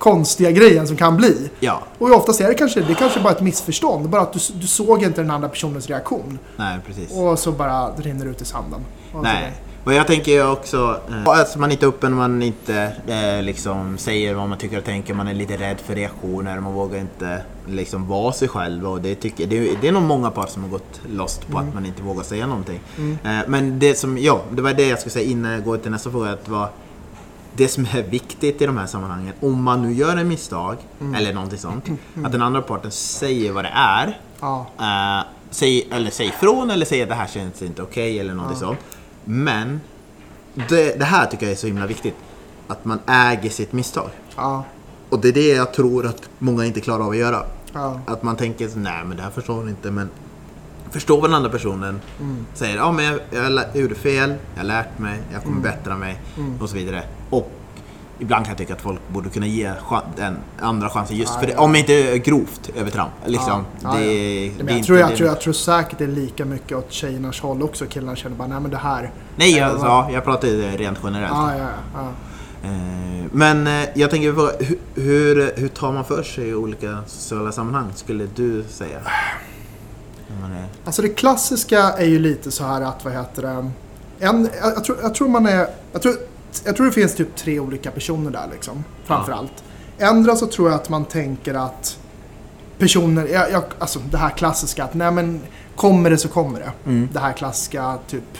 konstiga 0.04 0.52
grejen 0.52 0.88
som 0.88 0.98
kan 0.98 1.18
bli. 1.18 1.50
Ja, 1.60 1.82
Och 2.00 2.12
oftast 2.12 2.42
är 2.42 2.48
det 2.48 2.54
kanske, 2.54 2.82
det 2.82 2.94
kanske 2.94 3.20
bara 3.20 3.34
ett 3.34 3.42
missförstånd. 3.42 4.10
Bara 4.10 4.22
att 4.22 4.34
du, 4.34 4.40
du 4.54 4.68
såg 4.68 5.04
inte 5.04 5.22
den 5.22 5.32
andra 5.32 5.50
personens 5.50 5.88
reaktion. 5.88 6.40
nej 6.58 6.78
precis. 6.88 7.12
Och 7.18 7.40
så 7.40 7.52
bara 7.52 7.92
det 7.98 8.02
rinner 8.02 8.26
ut 8.26 8.42
i 8.42 8.46
sanden. 8.46 8.80
Och 9.14 9.24
Nej. 9.24 9.52
Och 9.86 9.94
jag 9.94 10.08
tänker 10.08 10.32
ju 10.32 10.48
också 10.52 11.00
eh, 11.10 11.30
att 11.30 11.56
man 11.56 11.72
inte 11.72 11.86
är 11.86 11.88
öppen, 11.88 12.14
man 12.14 12.42
inte 12.44 12.92
eh, 13.08 13.44
liksom 13.44 13.98
säger 13.98 14.34
vad 14.34 14.50
man 14.50 14.58
tycker 14.58 14.78
och 14.78 14.84
tänker, 14.84 15.14
man 15.14 15.28
är 15.28 15.34
lite 15.34 15.58
rädd 15.58 15.80
för 15.80 15.96
reaktioner, 15.96 16.60
man 16.60 16.74
vågar 16.74 17.00
inte 17.00 17.42
liksom 17.68 18.08
vara 18.08 18.32
sig 18.34 18.48
själv. 18.48 18.88
Och 18.88 19.02
det, 19.02 19.16
tycker, 19.16 19.48
det, 19.48 19.58
är- 19.58 19.78
det 19.82 19.88
är 19.88 19.92
nog 19.92 20.04
många 20.04 20.30
par 20.32 20.48
som 20.48 20.64
har 20.64 20.70
gått 20.70 21.02
lost 21.10 21.48
på 21.48 21.58
att 21.58 21.74
man 21.74 21.86
inte 21.86 22.02
vågar 22.04 22.24
säga 22.24 22.48
någonting. 22.48 22.80
Eh, 23.24 23.32
men 23.48 23.80
det 23.80 23.96
som, 23.98 24.18
ja, 24.18 24.42
det 24.52 24.62
var 24.62 24.74
det 24.74 24.88
jag 24.88 25.00
skulle 25.00 25.14
säga 25.14 25.30
innan 25.30 25.52
jag 25.52 25.64
går 25.64 25.78
till 25.78 25.92
nästa 25.92 26.12
fråga. 26.12 26.32
Att 26.32 26.50
vad, 26.50 26.68
det 27.56 27.68
som 27.68 27.86
är 27.94 28.04
viktigt 28.04 28.62
i 28.62 28.66
de 28.66 28.78
här 28.78 28.88
sammanhangen, 28.88 29.34
om 29.42 29.64
man 29.64 29.82
nu 29.82 29.94
gör 29.94 30.18
en 30.18 30.28
misstag 30.28 30.78
eller 31.16 31.34
någonting 31.34 31.60
sånt, 31.60 31.86
att 32.26 32.32
den 32.32 32.42
andra 32.42 32.62
parten 32.62 32.92
säger 32.92 33.52
vad 33.52 33.66
det 33.66 33.72
är. 33.76 34.20
Ja. 34.40 34.66
Eh, 34.80 35.26
säg, 35.50 35.88
eller 35.92 36.12
säg 36.12 36.28
ifrån 36.28 36.70
eller 36.72 36.86
säg 36.86 37.02
att 37.04 37.10
det 37.10 37.16
här 37.16 37.28
känns 37.28 37.62
inte 37.62 37.82
okej 37.82 38.20
eller 38.20 38.34
någonting 38.34 38.60
sånt. 38.60 38.80
Men 39.24 39.82
det, 40.70 41.00
det 41.00 41.06
här 41.06 41.26
tycker 41.26 41.46
jag 41.46 41.52
är 41.52 41.58
så 41.58 41.68
himla 41.68 41.88
viktigt. 41.88 42.16
Att 42.68 42.86
man 42.86 43.00
äger 43.08 43.50
sitt 43.50 43.74
misstag. 43.74 44.10
Ja. 44.36 44.64
Och 45.10 45.20
det 45.20 45.28
är 45.28 45.34
det 45.34 45.48
jag 45.48 45.74
tror 45.74 46.06
att 46.06 46.30
många 46.40 46.66
inte 46.66 46.82
klarar 46.82 47.04
av 47.04 47.10
att 47.10 47.18
göra. 47.18 47.44
Ja. 47.74 48.00
Att 48.08 48.24
man 48.24 48.36
tänker 48.36 48.68
så, 48.68 48.80
nej 48.80 49.04
men 49.06 49.18
det 49.18 49.24
här 49.24 49.32
förstår 49.32 49.54
hon 49.56 49.70
inte 49.70 49.92
men 49.92 50.10
Förstår 50.92 51.22
vad 51.22 51.30
den 51.30 51.36
andra 51.36 51.50
personen 51.50 52.02
säger, 52.54 52.76
ja 52.76 52.92
men 52.92 53.06
jag, 53.06 53.20
jag 53.32 53.52
lä- 53.52 53.70
gjorde 53.74 53.96
fel, 53.96 54.34
jag 54.54 54.60
har 54.62 54.68
lärt 54.68 55.00
mig, 55.00 55.20
jag 55.32 55.44
kommer 55.44 55.62
bättra 55.62 55.98
mig 55.98 56.22
och 56.62 56.70
så 56.70 56.76
vidare. 56.76 57.04
Och 57.38 57.52
ibland 58.20 58.46
kan 58.46 58.52
jag 58.52 58.58
tycka 58.58 58.74
att 58.74 58.82
folk 58.82 59.00
borde 59.08 59.30
kunna 59.30 59.46
ge 59.48 59.72
den 60.16 60.38
andra 60.60 60.90
chansen 60.90 61.18
just 61.18 61.32
Ja, 61.34 61.40
för 61.40 61.48
det, 61.48 61.54
ja. 61.54 61.60
om 61.62 61.74
det 61.74 61.80
inte 61.80 61.94
är 61.94 62.16
grovt 62.18 62.70
övertramp. 62.76 63.12
Liksom. 63.26 63.66
Ja, 63.84 63.94
det, 63.94 64.00
ja. 64.46 64.52
det 64.58 64.64
Men 64.64 64.70
är 64.74 64.78
jag, 64.78 64.86
tror, 64.86 65.00
jag, 65.00 65.10
det- 65.10 65.16
tror, 65.18 65.30
jag 65.30 65.42
tror 65.42 65.54
säkert 65.54 65.98
det 65.98 66.04
är 66.04 66.08
lika 66.08 66.46
mycket 66.46 66.78
åt 66.78 66.92
tjejernas 66.92 67.40
håll 67.40 67.64
också. 67.64 67.86
Killarna 67.86 68.16
känner 68.16 68.36
bara, 68.36 68.48
nej 68.48 68.60
men 68.60 68.72
det 68.72 68.78
här... 68.78 69.12
Nej, 69.36 69.58
jag, 69.58 69.74
vad- 69.74 69.88
ja, 69.88 70.10
jag 70.14 70.24
pratar 70.24 70.48
rent 70.78 70.98
generellt. 71.04 71.34
Ja, 71.34 71.52
ja. 71.94 72.10
Eh, 72.64 73.26
Men 73.32 73.68
eh, 73.68 73.90
jag 73.94 74.10
tänker 74.12 74.34
på 74.34 74.52
hur, 74.96 75.60
hur, 75.60 75.68
tar 75.68 75.92
man 75.92 76.06
för 76.06 76.24
sig 76.24 76.50
i 76.50 76.54
olika 76.54 76.98
sociala 77.08 77.52
sammanhang, 77.52 77.88
skulle 77.96 78.28
du 78.36 78.64
säga? 78.70 79.00
Alltså 80.86 81.02
det 81.02 81.10
klassiska 81.10 81.80
är 81.80 82.06
ju 82.06 82.20
lite 82.20 82.52
så 82.52 82.64
här 82.64 82.82
att, 82.82 83.06
vad 83.06 83.14
heter 83.14 83.42
det... 83.42 83.50
En, 84.28 84.50
jag, 84.62 84.74
jag, 84.76 84.84
tror, 84.84 84.98
jag 85.02 85.16
tror 85.16 85.28
man 85.28 85.46
är... 85.46 85.68
Jag 85.92 86.02
tror, 86.02 86.14
jag 86.66 86.76
tror 86.76 86.86
det 86.86 86.92
finns 86.92 87.16
typ 87.16 87.36
tre 87.36 87.60
olika 87.60 87.92
personer 87.92 88.32
där 88.32 88.48
liksom. 88.52 88.84
Framförallt. 89.06 89.64
Ändra 89.98 90.36
så 90.36 90.48
tror 90.48 90.70
jag 90.70 90.76
att 90.76 90.90
man 90.90 91.06
tänker 91.06 91.54
att 91.54 91.98
personer, 92.78 93.28
jag, 93.28 93.52
jag, 93.52 93.64
alltså 93.80 94.00
det 94.12 94.18
här 94.18 94.30
klassiska 94.30 94.84
att 94.84 94.94
nej 94.94 95.12
men 95.12 95.42
kommer 95.76 96.10
det 96.10 96.18
så 96.18 96.28
kommer 96.28 96.60
det. 96.60 96.72
Mm. 96.86 97.10
Det 97.14 97.20
här 97.20 97.34
klassiska 97.34 97.98
typ 98.08 98.38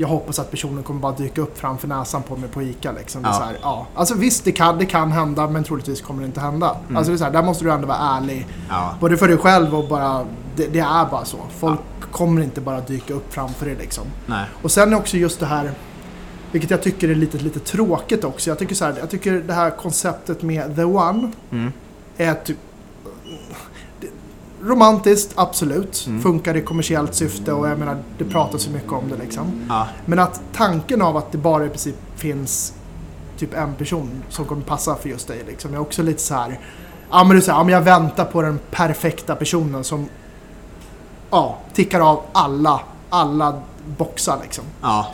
jag 0.00 0.08
hoppas 0.08 0.38
att 0.38 0.50
personen 0.50 0.82
kommer 0.82 1.00
bara 1.00 1.12
dyka 1.12 1.40
upp 1.40 1.58
framför 1.58 1.88
näsan 1.88 2.22
på 2.22 2.36
mig 2.36 2.48
på 2.48 2.62
ICA. 2.62 2.92
Liksom. 2.92 3.22
Ja. 3.24 3.32
så 3.32 3.42
här, 3.42 3.58
ja. 3.62 3.86
Alltså 3.94 4.14
visst, 4.14 4.44
det 4.44 4.52
kan, 4.52 4.78
det 4.78 4.86
kan 4.86 5.12
hända 5.12 5.48
men 5.48 5.64
troligtvis 5.64 6.00
kommer 6.00 6.20
det 6.20 6.26
inte 6.26 6.40
hända. 6.40 6.76
Mm. 6.84 6.96
Alltså 6.96 7.10
det 7.12 7.16
är 7.16 7.18
så 7.18 7.24
här, 7.24 7.32
där 7.32 7.42
måste 7.42 7.64
du 7.64 7.72
ändå 7.72 7.86
vara 7.86 7.98
ärlig. 7.98 8.46
Ja. 8.68 8.94
Både 9.00 9.16
för 9.16 9.28
dig 9.28 9.36
själv 9.36 9.74
och 9.74 9.88
bara, 9.88 10.24
det, 10.56 10.66
det 10.66 10.78
är 10.78 11.10
bara 11.10 11.24
så. 11.24 11.38
Folk 11.58 11.80
kommer 12.10 12.42
inte 12.42 12.60
bara 12.60 12.80
dyka 12.80 13.14
upp 13.14 13.32
framför 13.32 13.66
dig 13.66 13.76
liksom. 13.76 14.04
Nej. 14.26 14.44
Och 14.62 14.70
sen 14.70 14.92
är 14.92 14.96
också 14.96 15.16
just 15.16 15.40
det 15.40 15.46
här, 15.46 15.72
vilket 16.52 16.70
jag 16.70 16.82
tycker 16.82 17.08
är 17.08 17.14
lite, 17.14 17.38
lite 17.38 17.60
tråkigt 17.60 18.24
också. 18.24 18.50
Jag 18.50 18.58
tycker, 18.58 18.74
så 18.74 18.84
här, 18.84 18.94
jag 18.98 19.10
tycker 19.10 19.32
det 19.32 19.52
här 19.52 19.70
konceptet 19.70 20.42
med 20.42 20.76
the 20.76 20.84
one 20.84 21.32
Mm. 21.50 21.72
är 22.16 22.34
typ 22.34 22.56
Romantiskt, 24.62 25.32
absolut. 25.34 26.04
Mm. 26.06 26.22
Funkar 26.22 26.56
i 26.56 26.62
kommersiellt 26.62 27.14
syfte 27.14 27.52
och 27.52 27.68
jag 27.68 27.78
menar, 27.78 27.96
det 28.18 28.24
pratas 28.24 28.62
så 28.62 28.70
mycket 28.70 28.92
om 28.92 29.08
det 29.08 29.16
liksom. 29.16 29.52
Ja. 29.68 29.88
Men 30.04 30.18
att 30.18 30.40
tanken 30.52 31.02
av 31.02 31.16
att 31.16 31.32
det 31.32 31.38
bara 31.38 31.66
i 31.66 31.68
princip 31.68 31.96
finns 32.16 32.74
typ 33.38 33.54
en 33.54 33.74
person 33.74 34.22
som 34.28 34.44
kommer 34.44 34.62
passa 34.62 34.96
för 34.96 35.08
just 35.08 35.28
dig 35.28 35.42
liksom. 35.46 35.70
Jag 35.72 35.78
är 35.80 35.82
också 35.82 36.02
lite 36.02 36.22
så 36.22 36.34
här. 36.34 36.58
Ja 37.10 37.24
men 37.24 37.36
du 37.36 37.42
säger, 37.42 37.58
ja, 37.58 37.64
men 37.64 37.74
jag 37.74 37.82
väntar 37.82 38.24
på 38.24 38.42
den 38.42 38.60
perfekta 38.70 39.36
personen 39.36 39.84
som 39.84 40.08
ja, 41.30 41.58
tickar 41.72 42.00
av 42.00 42.22
alla, 42.32 42.80
alla 43.10 43.60
boxar 43.98 44.38
liksom. 44.42 44.64
Ja. 44.82 45.06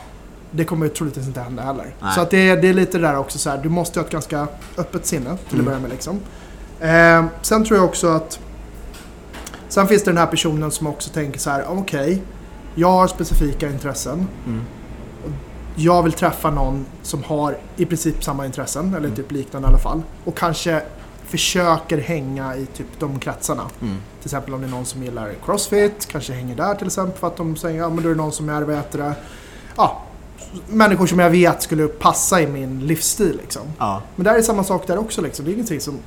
Det 0.51 0.63
kommer 0.65 0.85
ju 0.85 0.91
troligtvis 0.91 1.27
inte 1.27 1.41
hända 1.41 1.63
heller. 1.63 1.95
Nej. 2.01 2.13
Så 2.15 2.21
att 2.21 2.29
det, 2.29 2.49
är- 2.49 2.61
det 2.61 2.67
är 2.67 2.73
lite 2.73 2.97
där 2.97 3.17
också 3.17 3.37
så 3.37 3.49
här. 3.49 3.57
Du 3.57 3.69
måste 3.69 3.99
ha 3.99 4.05
ett 4.05 4.11
ganska 4.11 4.47
öppet 4.77 5.05
sinne 5.05 5.25
till 5.25 5.35
att 5.47 5.53
Mm. 5.53 5.65
börja 5.65 5.79
med 5.79 5.89
liksom. 5.89 6.19
Eh, 6.79 7.25
sen 7.41 7.65
tror 7.65 7.77
jag 7.79 7.85
också 7.85 8.07
att 8.07 8.39
Sen 9.69 9.87
finns 9.87 10.03
det 10.03 10.11
den 10.11 10.17
här 10.17 10.25
personen 10.27 10.71
som 10.71 10.87
också 10.87 11.09
tänker 11.09 11.39
så 11.39 11.49
här, 11.49 11.65
okej, 11.69 12.21
jag 12.75 12.91
har 12.91 13.07
specifika 13.07 13.69
intressen. 13.69 14.27
Mm. 14.45 14.61
jag 15.75 16.03
vill 16.03 16.13
träffa 16.13 16.49
någon 16.49 16.85
som 17.01 17.23
har 17.23 17.57
i 17.75 17.85
princip 17.85 18.23
samma 18.23 18.45
intressen, 18.45 18.93
eller 18.95 19.09
typ 19.09 19.31
liknande 19.31 19.67
i 19.67 19.69
alla 19.69 19.77
fall. 19.79 20.01
Och 20.25 20.37
kanske 20.37 20.81
försöker 21.25 21.97
hänga 21.97 22.55
i 22.55 22.65
typ 22.65 22.87
de 22.99 23.19
kretsarna. 23.19 23.63
Mm. 23.81 23.95
Till 24.21 24.27
exempel 24.27 24.53
om 24.53 24.61
det 24.61 24.67
är 24.67 24.71
någon 24.71 24.85
som 24.85 25.03
gillar 25.03 25.33
crossfit, 25.45 26.07
kanske 26.11 26.33
hänger 26.33 26.55
där 26.55 26.75
till 26.75 26.87
exempel 26.87 27.19
för 27.19 27.27
att 27.27 27.37
de 27.37 27.55
säger 27.55 27.79
ja 27.79 27.89
men 27.89 28.03
då 28.03 28.09
är 28.09 28.13
det 28.15 28.21
någon 28.21 28.31
som 28.31 28.49
är 28.49 28.61
det, 28.61 29.13
ja, 29.77 30.01
människor 30.67 31.07
som 31.07 31.19
jag 31.19 31.29
vet 31.29 31.61
skulle 31.61 31.87
passa 31.87 32.41
i 32.41 32.47
min 32.47 32.79
livsstil 32.79 33.37
liksom. 33.41 33.61
Ja. 33.77 34.01
Men 34.15 34.23
där 34.23 34.35
är 34.35 34.41
samma 34.41 34.63
sak 34.63 34.87
där 34.87 34.97
också 34.97 35.21
liksom. 35.21 35.45
Det 35.45 35.51
är 35.51 35.53
ingenting 35.53 35.81
som 35.81 35.99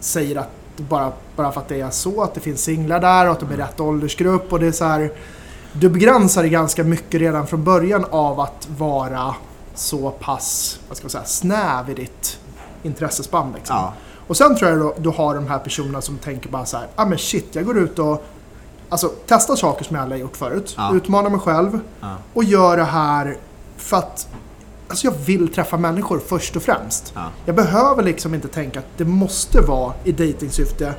säger 0.00 0.36
att 0.36 0.48
bara, 0.76 1.12
bara 1.36 1.52
för 1.52 1.60
att 1.60 1.68
det 1.68 1.80
är 1.80 1.90
så, 1.90 2.22
att 2.22 2.34
det 2.34 2.40
finns 2.40 2.62
singlar 2.62 3.00
där 3.00 3.26
och 3.26 3.32
att 3.32 3.40
de 3.40 3.52
är 3.52 3.56
rätt 3.56 3.80
åldersgrupp 3.80 4.52
och 4.52 4.60
det 4.60 4.66
är 4.66 4.72
så 4.72 4.84
här. 4.84 5.12
Du 5.72 5.88
begränsar 5.88 6.42
det 6.42 6.48
ganska 6.48 6.84
mycket 6.84 7.20
redan 7.20 7.46
från 7.46 7.64
början 7.64 8.04
av 8.10 8.40
att 8.40 8.68
vara 8.78 9.34
så 9.74 10.10
pass, 10.10 10.78
vad 10.88 10.96
ska 10.96 11.04
man 11.04 11.10
säga, 11.10 11.24
snäv 11.24 11.90
i 11.90 11.94
ditt 11.94 12.38
intressespann 12.82 13.52
liksom. 13.56 13.76
Ja. 13.76 13.92
Och 14.26 14.36
sen 14.36 14.56
tror 14.56 14.70
jag 14.70 14.80
då, 14.80 14.94
du 14.98 15.08
har 15.08 15.34
de 15.34 15.46
här 15.46 15.58
personerna 15.58 16.00
som 16.00 16.18
tänker 16.18 16.48
bara 16.48 16.64
så 16.64 16.76
här, 16.76 16.86
ah 16.94 17.04
men 17.04 17.18
shit, 17.18 17.54
jag 17.54 17.64
går 17.64 17.78
ut 17.78 17.98
och 17.98 18.24
alltså, 18.88 19.12
testar 19.26 19.56
saker 19.56 19.84
som 19.84 19.96
jag 19.96 20.02
aldrig 20.02 20.20
har 20.20 20.26
gjort 20.26 20.36
förut. 20.36 20.74
Ja. 20.76 20.94
Utmanar 20.94 21.30
mig 21.30 21.40
själv 21.40 21.80
Ja. 22.00 22.14
och 22.34 22.44
gör 22.44 22.76
det 22.76 22.84
här 22.84 23.36
för 23.78 23.96
att 23.96 24.28
alltså, 24.88 25.06
jag 25.06 25.12
vill 25.26 25.48
träffa 25.52 25.76
människor 25.76 26.18
först 26.18 26.56
och 26.56 26.62
främst. 26.62 27.12
Ja. 27.14 27.22
Jag 27.44 27.54
behöver 27.56 28.02
liksom 28.02 28.34
inte 28.34 28.48
tänka 28.48 28.78
att 28.78 28.86
det 28.96 29.04
måste 29.04 29.60
vara 29.60 29.92
i 30.04 30.12
dejtingsyfte. 30.12 30.94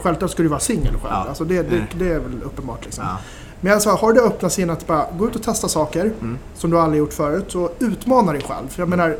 Självklart 0.00 0.30
ska 0.30 0.42
du 0.42 0.48
vara 0.48 0.60
singel 0.60 0.92
själv. 0.92 1.02
Ja. 1.10 1.26
Alltså 1.28 1.44
det, 1.44 1.62
det, 1.62 1.76
Mm. 1.76 1.86
det 1.98 2.08
är 2.12 2.18
väl 2.18 2.42
uppenbart. 2.44 2.84
Liksom. 2.84 3.04
Ja. 3.04 3.16
Men 3.60 3.72
alltså, 3.72 3.90
har 3.90 4.12
du 4.12 4.20
öppna 4.20 4.50
sinnet 4.50 4.78
att 4.78 4.86
bara 4.86 5.06
gå 5.18 5.26
ut 5.28 5.36
och 5.36 5.42
testa 5.42 5.68
saker 5.68 6.04
Mm. 6.20 6.38
som 6.54 6.70
du 6.70 6.78
aldrig 6.78 6.98
gjort 6.98 7.12
förut 7.12 7.54
och 7.54 7.74
utmana 7.78 8.32
dig 8.32 8.42
själv. 8.42 8.68
För 8.68 8.82
jag 8.82 8.88
menar, 8.88 9.16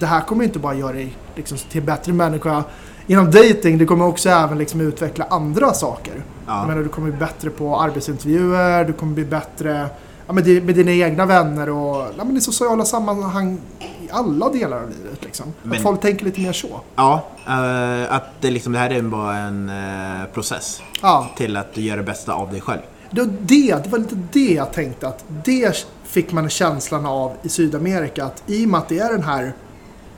det 0.00 0.06
här 0.06 0.20
kommer 0.20 0.44
inte 0.44 0.58
bara 0.58 0.74
göra 0.74 0.92
dig 0.92 1.16
liksom, 1.34 1.58
till 1.58 1.82
bättre 1.82 2.12
människa 2.12 2.64
inom 3.06 3.30
dating. 3.30 3.78
Det 3.78 3.86
kommer 3.86 4.04
också 4.06 4.28
även 4.28 4.58
liksom, 4.58 4.80
utveckla 4.80 5.24
andra 5.30 5.72
saker. 5.74 6.14
Jag 6.46 6.54
Ja. 6.56 6.66
menar, 6.66 6.82
du 6.82 6.88
kommer 6.88 7.10
bli 7.10 7.18
bättre 7.18 7.50
på 7.50 7.80
arbetsintervjuer, 7.80 8.84
du 8.84 8.92
kommer 8.92 9.14
bli 9.14 9.24
bättre 9.24 9.88
ja, 10.30 10.34
med, 10.34 10.64
med 10.64 10.74
dina 10.74 10.92
egna 10.92 11.26
vänner 11.26 11.68
och 11.70 12.06
ja, 12.18 12.24
men 12.24 12.36
i 12.36 12.40
sociala 12.40 12.84
sammanhang 12.84 13.58
i 13.80 14.10
alla 14.10 14.48
delar 14.48 14.76
av 14.76 14.88
livet. 14.90 15.24
Liksom. 15.24 15.46
Men- 15.62 15.76
Att 15.76 15.82
folk 15.82 16.00
tänker 16.00 16.24
lite 16.24 16.40
mer 16.40 16.52
så. 16.52 16.80
Ja, 16.96 17.22
eh, 17.46 18.14
att 18.14 18.24
det, 18.40 18.50
liksom, 18.50 18.72
det 18.72 18.78
här 18.78 18.90
är 18.90 19.02
bara 19.02 19.36
en 19.36 19.68
eh, 19.68 20.24
process 20.34 20.82
Ja, 21.02 21.26
till 21.36 21.56
att 21.56 21.74
du 21.74 21.80
gör 21.80 21.96
det 21.96 22.02
bästa 22.02 22.32
av 22.32 22.50
dig 22.52 22.60
själv. 22.60 22.80
det, 23.10 23.20
var 23.20 23.28
det, 23.40 23.82
det 23.84 23.88
var 23.90 23.98
lite 23.98 24.18
det 24.32 24.54
jag 24.54 24.72
tänkte 24.72 25.08
att 25.08 25.24
det 25.44 25.86
fick 26.04 26.32
man 26.32 26.48
känslan 26.50 27.06
av 27.06 27.32
i 27.42 27.48
Sydamerika. 27.48 28.24
Att 28.24 28.42
i 28.46 28.64
och 28.64 28.68
med 28.68 28.78
att 28.78 28.88
det 28.88 28.98
är 28.98 29.12
den 29.12 29.22
här 29.22 29.52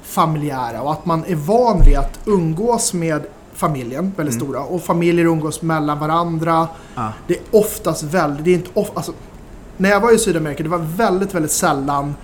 familjära 0.03 0.83
och 0.83 0.93
att 0.93 1.07
man 1.07 1.25
är 1.27 1.35
van 1.35 1.81
vid 1.87 1.97
att 1.97 2.19
umgås 2.27 2.93
med 2.93 3.23
familjen, 3.55 4.13
väldigt 4.17 4.35
Mm. 4.35 4.47
stora, 4.47 4.61
och 4.65 4.83
familjer 4.83 5.25
umgås 5.25 5.63
mellan 5.63 5.99
varandra. 5.99 6.69
Ja. 6.95 7.13
Det 7.27 7.35
är 7.35 7.41
oftast 7.51 8.03
väldigt, 8.03 8.45
det 8.45 8.51
är 8.51 8.55
inte 8.55 8.71
of, 8.75 8.89
alltså, 8.95 9.13
när 9.77 9.91
jag 9.91 10.01
var 10.01 10.15
i 10.15 10.19
Sydamerika, 10.19 10.63
det 10.63 10.69
var 10.69 10.79
väldigt, 10.97 11.35
väldigt 11.35 11.53
sällan 11.53 12.15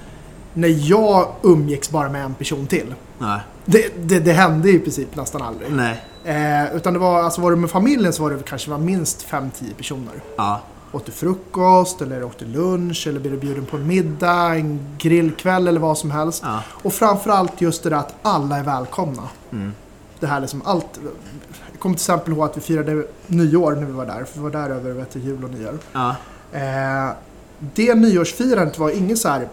när 0.55 0.91
jag 0.91 1.29
umgicks 1.43 1.91
bara 1.91 2.09
med 2.09 2.25
en 2.25 2.35
person 2.35 2.67
till. 2.67 2.95
Nej. 3.19 3.41
Det, 3.65 4.09
det, 4.09 4.21
det 4.21 4.33
hände 4.33 4.71
i 4.71 4.79
princip 4.79 5.17
nästan 5.17 5.43
aldrig. 5.43 5.73
Nej. 5.73 6.05
Eh, 6.25 6.77
utan 6.77 6.93
det 6.93 6.99
var, 6.99 7.23
alltså 7.23 7.41
var 7.41 7.51
du 7.51 7.57
med 7.57 7.71
familjen 7.71 8.13
så 8.13 8.23
var 8.23 8.31
det 8.31 8.43
kanske 8.43 8.71
var 8.71 8.79
minst 8.79 9.27
5-10 9.29 9.51
personer. 9.77 10.13
Ja. 10.37 10.61
Åt 10.93 11.07
du 11.07 11.13
frukost 11.13 12.03
eller 12.03 12.25
åt 12.25 12.39
du 12.39 12.45
lunch 12.45 13.07
eller 13.07 13.21
blev 13.21 13.33
du 13.33 13.39
bjuden 13.39 13.67
på 13.67 13.77
en 13.77 13.87
middag, 13.87 14.55
en 14.55 14.81
grillkväll 14.99 15.69
eller 15.69 15.81
vad 15.81 15.99
som 15.99 16.11
helst. 16.11 16.43
Ja. 16.47 16.63
Och 16.69 16.93
framförallt 16.93 17.61
just 17.61 17.83
det 17.83 17.91
där 17.91 17.97
att 17.97 18.15
alla 18.23 18.59
är 18.59 18.63
välkomna. 18.63 19.23
Mm. 19.53 19.73
Det 20.21 20.27
här 20.27 20.41
liksom 20.41 20.63
allt. 20.65 21.01
Jag 21.73 21.81
kommer 21.81 21.95
till 21.95 22.03
exempel 22.03 22.33
ihåg 22.33 22.45
att 22.45 22.57
vi 22.57 22.61
firade 22.61 23.07
nyår 23.27 23.73
när 23.73 23.87
vi 23.87 23.93
var 23.93 24.07
där. 24.07 24.25
För 24.25 24.39
vi 24.39 24.41
var 24.41 24.51
där 24.51 24.71
över 24.71 24.93
vet 24.93 25.17
jul 25.17 25.45
och 25.45 25.51
nyår. 25.51 25.79
Ja. 25.93 26.17
Eh, 26.53 27.11
det 27.75 27.95
nyårsfirandet 27.95 28.79
var 28.79 28.91
inget 28.91 29.19
så 29.19 29.29
här 29.29 29.49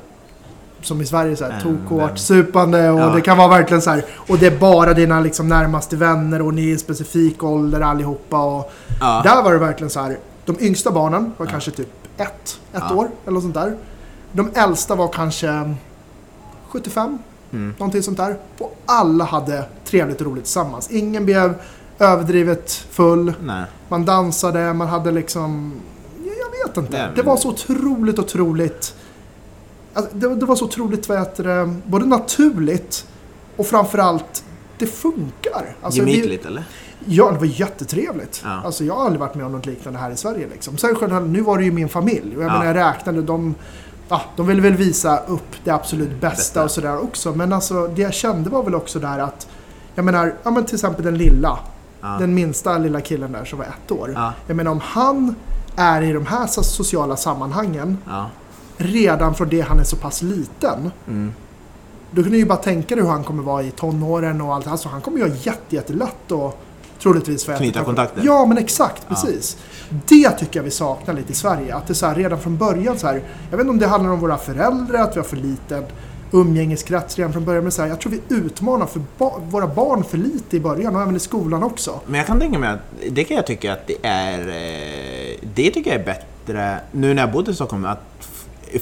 som 0.82 1.02
i 1.02 1.06
Sverige, 1.06 1.36
så 1.36 1.46
här, 1.46 1.62
Mm, 1.62 1.78
tokhårt, 1.88 2.18
supande 2.18 2.90
och 2.90 3.00
Ja. 3.00 3.06
det 3.10 3.22
kan 3.22 3.38
vara 3.38 3.48
verkligen 3.48 3.82
så 3.82 3.90
här. 3.90 4.06
Och 4.28 4.38
det 4.38 4.48
är 4.48 4.58
bara 4.60 4.94
dina 4.94 5.20
liksom, 5.20 5.48
närmaste 5.48 5.96
vänner 5.96 6.42
och 6.42 6.54
ni 6.54 6.70
är 6.70 6.74
i 6.74 6.78
specifik 6.78 7.44
ålder 7.44 7.82
allihopa. 7.82 8.38
Och 8.44 8.72
Ja. 9.00 9.22
Där 9.24 9.44
var 9.44 9.54
det 9.54 9.60
verkligen 9.60 9.90
så 9.90 10.00
här. 10.00 10.18
De 10.46 10.56
yngsta 10.60 10.92
barnen 10.92 11.34
var 11.38 11.46
Ja. 11.46 11.52
kanske 11.52 11.72
typ 11.72 11.90
ett, 12.18 12.60
ett 12.74 12.92
år 12.92 13.08
eller 13.24 13.32
något 13.34 13.44
sånt 13.44 13.54
där. 13.56 13.76
De 14.32 14.50
äldsta 14.54 14.96
var 14.96 15.08
kanske 15.08 15.74
75, 16.70 17.20
Mm. 17.54 17.74
någonting 17.78 18.04
sånt 18.04 18.18
där. 18.18 18.36
Och 18.60 18.78
alla 18.86 19.24
hade 19.26 19.64
trevligt 19.86 20.22
och 20.22 20.28
roligt 20.28 20.44
tillsammans. 20.44 20.92
Ingen 20.92 21.26
blev 21.26 21.54
överdrivet 22.00 22.72
full. 22.72 23.34
Nej. 23.44 23.64
Man 23.90 24.06
dansade, 24.06 24.74
man 24.74 24.88
hade 24.88 25.12
liksom... 25.12 25.74
Vet 26.68 26.78
inte. 26.78 26.92
Nej, 26.98 27.06
men- 27.08 27.16
Det 27.16 27.22
var 27.22 27.38
så 27.38 27.50
otroligt, 27.50 28.20
otroligt... 28.20 28.96
Alltså, 29.94 30.16
det, 30.18 30.36
det 30.36 30.46
var 30.46 30.56
så 30.56 30.66
otroligt, 30.66 31.10
vad 31.10 31.20
heter 31.20 31.44
det, 31.44 31.74
både 31.86 32.06
naturligt 32.06 33.08
och 33.58 33.68
framförallt, 33.68 34.44
det 34.78 34.88
funkar. 34.88 35.76
Alltså, 35.82 36.02
det- 36.02 36.12
Gemytligt 36.12 36.46
eller? 36.46 36.64
Ja, 37.06 37.32
det 37.32 37.38
var 37.38 37.46
jättetrevligt. 37.46 38.42
Ja. 38.46 38.62
Alltså, 38.66 38.84
jag 38.84 38.94
har 38.96 39.02
aldrig 39.06 39.20
varit 39.20 39.36
med 39.36 39.46
om 39.46 39.52
något 39.52 39.66
liknande 39.66 40.00
här 40.00 40.12
i 40.12 40.16
Sverige. 40.18 40.48
Liksom. 40.52 40.78
Sen 40.78 40.96
självklart, 40.96 41.24
nu 41.24 41.42
var 41.42 41.58
det 41.58 41.64
ju 41.64 41.72
min 41.72 41.90
familj. 41.90 42.38
Och 42.38 42.44
jag 42.44 42.50
Ja. 42.50 42.54
menar, 42.60 42.66
jag 42.66 42.76
räknade, 42.76 43.22
de, 43.22 43.56
ja, 44.10 44.22
de 44.36 44.48
ville 44.48 44.62
väl 44.62 44.74
visa 44.76 45.18
upp 45.28 45.56
det 45.64 45.72
absolut 45.72 46.10
bästa, 46.22 46.30
Bästa. 46.30 46.64
och 46.64 46.72
sådär 46.72 47.00
också. 47.04 47.34
Men 47.36 47.54
alltså, 47.54 47.88
det 47.88 48.02
jag 48.02 48.14
kände 48.14 48.50
var 48.50 48.64
väl 48.64 48.76
också 48.76 49.00
där 49.00 49.20
att, 49.20 49.48
jag 49.96 50.06
menar, 50.06 50.34
ja, 50.44 50.52
men 50.52 50.66
till 50.66 50.76
exempel 50.76 51.06
den 51.06 51.18
lilla, 51.18 51.60
Ja. 52.02 52.16
den 52.20 52.34
minsta 52.36 52.78
lilla 52.78 53.02
killen 53.02 53.32
där 53.32 53.46
som 53.46 53.60
var 53.60 53.66
ett 53.66 53.92
år. 53.92 54.12
Ja. 54.16 54.34
Jag 54.48 54.58
menar, 54.58 54.72
om 54.72 54.80
han 54.84 55.36
är 55.76 56.02
i 56.02 56.14
de 56.14 56.26
här 56.26 56.46
so- 56.48 56.62
sociala 56.64 57.16
sammanhangen 57.18 57.98
Ja. 58.08 58.30
redan 58.78 59.36
från 59.36 59.50
det 59.50 59.62
han 59.62 59.80
är 59.80 59.84
så 59.84 59.96
pass 59.96 60.22
liten. 60.22 60.92
Mm. 61.08 61.34
Då 62.12 62.24
kan 62.24 62.32
du 62.32 62.38
ju 62.38 62.46
bara 62.46 62.58
tänka 62.58 62.96
dig 62.96 63.04
hur 63.04 63.12
han 63.12 63.24
kommer 63.24 63.44
vara 63.44 63.64
i 63.64 63.72
tonåren 63.72 64.42
och 64.42 64.56
allt. 64.56 64.68
Alltså 64.68 64.90
han 64.90 65.02
kommer 65.02 65.18
ju 65.18 65.24
ha 65.30 65.36
jätte, 65.36 65.76
jättelätt 65.76 66.32
och 66.32 66.60
troligtvis 67.02 67.46
få 67.46 67.54
Knyta 67.58 67.84
kontakter. 67.84 68.22
Ja, 68.26 68.46
men 68.46 68.58
exakt. 68.58 69.06
Ja. 69.08 69.16
Precis. 69.16 69.58
Det 69.90 70.30
tycker 70.30 70.60
jag 70.60 70.64
vi 70.64 70.72
saknar 70.72 71.14
lite 71.14 71.32
i 71.32 71.36
Sverige. 71.36 71.76
Att 71.76 71.88
det 71.88 71.92
är 71.92 71.96
så 71.96 72.06
här, 72.06 72.16
redan 72.16 72.40
från 72.40 72.58
början 72.58 73.00
så 73.00 73.08
här. 73.08 73.22
Jag 73.50 73.58
vet 73.58 73.64
inte 73.64 73.70
om 73.72 73.80
det 73.80 73.88
handlar 73.88 74.12
om 74.12 74.20
våra 74.20 74.38
föräldrar, 74.38 75.00
att 75.04 75.16
vi 75.16 75.20
har 75.20 75.28
för 75.28 75.36
liten 75.38 75.84
umgängeskrets 76.42 77.18
redan 77.18 77.34
från 77.34 77.46
början. 77.46 77.64
Men 77.64 77.72
så 77.72 77.82
här, 77.82 77.90
jag 77.90 78.00
tror 78.00 78.12
vi 78.12 78.22
utmanar 78.36 78.86
för 78.86 79.02
ba- 79.18 79.40
våra 79.50 79.68
barn 79.68 80.04
för 80.04 80.18
lite 80.18 80.58
i 80.58 80.60
början 80.60 80.96
och 80.96 81.02
även 81.02 81.16
i 81.16 81.20
skolan 81.20 81.64
också. 81.64 82.00
Men 82.06 82.18
jag 82.18 82.28
kan 82.28 82.40
tänka 82.40 82.60
mig 82.60 82.70
att 82.70 82.80
det 83.12 83.24
kan 83.24 83.38
jag 83.38 83.48
tycka 83.48 83.74
att 83.74 83.88
det 83.88 83.96
är... 84.08 84.40
eh, 84.40 85.38
Det 85.56 85.72
tycker 85.72 85.92
jag 85.92 86.00
är 86.02 86.06
bättre, 86.06 86.80
nu 86.92 87.14
när 87.14 87.22
jag 87.24 87.32
bodde 87.32 87.52
i 87.52 87.56
Stockholm, 87.56 87.86
att 87.86 88.00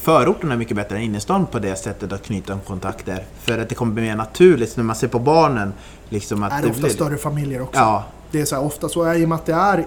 förorten 0.02 0.52
är 0.52 0.56
mycket 0.58 0.76
bättre 0.76 0.96
än 0.96 1.02
innerstan 1.02 1.46
på 1.46 1.60
det 1.60 1.76
sättet 1.76 2.12
att 2.14 2.24
knyta 2.24 2.60
kontakter. 2.68 3.26
För 3.42 3.58
att 3.60 3.70
det 3.70 3.76
kommer 3.76 3.94
bli 3.94 4.04
mer 4.04 4.16
naturligt 4.16 4.78
när 4.78 4.84
man 4.84 4.96
ser 4.96 5.08
på 5.08 5.20
barnen. 5.20 5.74
Liksom 6.10 6.44
att 6.44 6.52
är 6.54 6.62
det 6.62 6.70
ofta 6.70 6.82
blir- 6.82 6.90
större 6.90 7.18
familjer 7.18 7.62
också. 7.62 7.80
Ja, 7.80 8.04
Det 8.32 8.42
är 8.42 8.46
så 8.46 8.56
här, 8.56 8.64
ofta 8.64 8.90
så, 8.90 9.14
i 9.14 9.26
och 9.26 9.30
med 9.30 9.36
att 9.36 9.46
det 9.46 9.54
är 9.54 9.86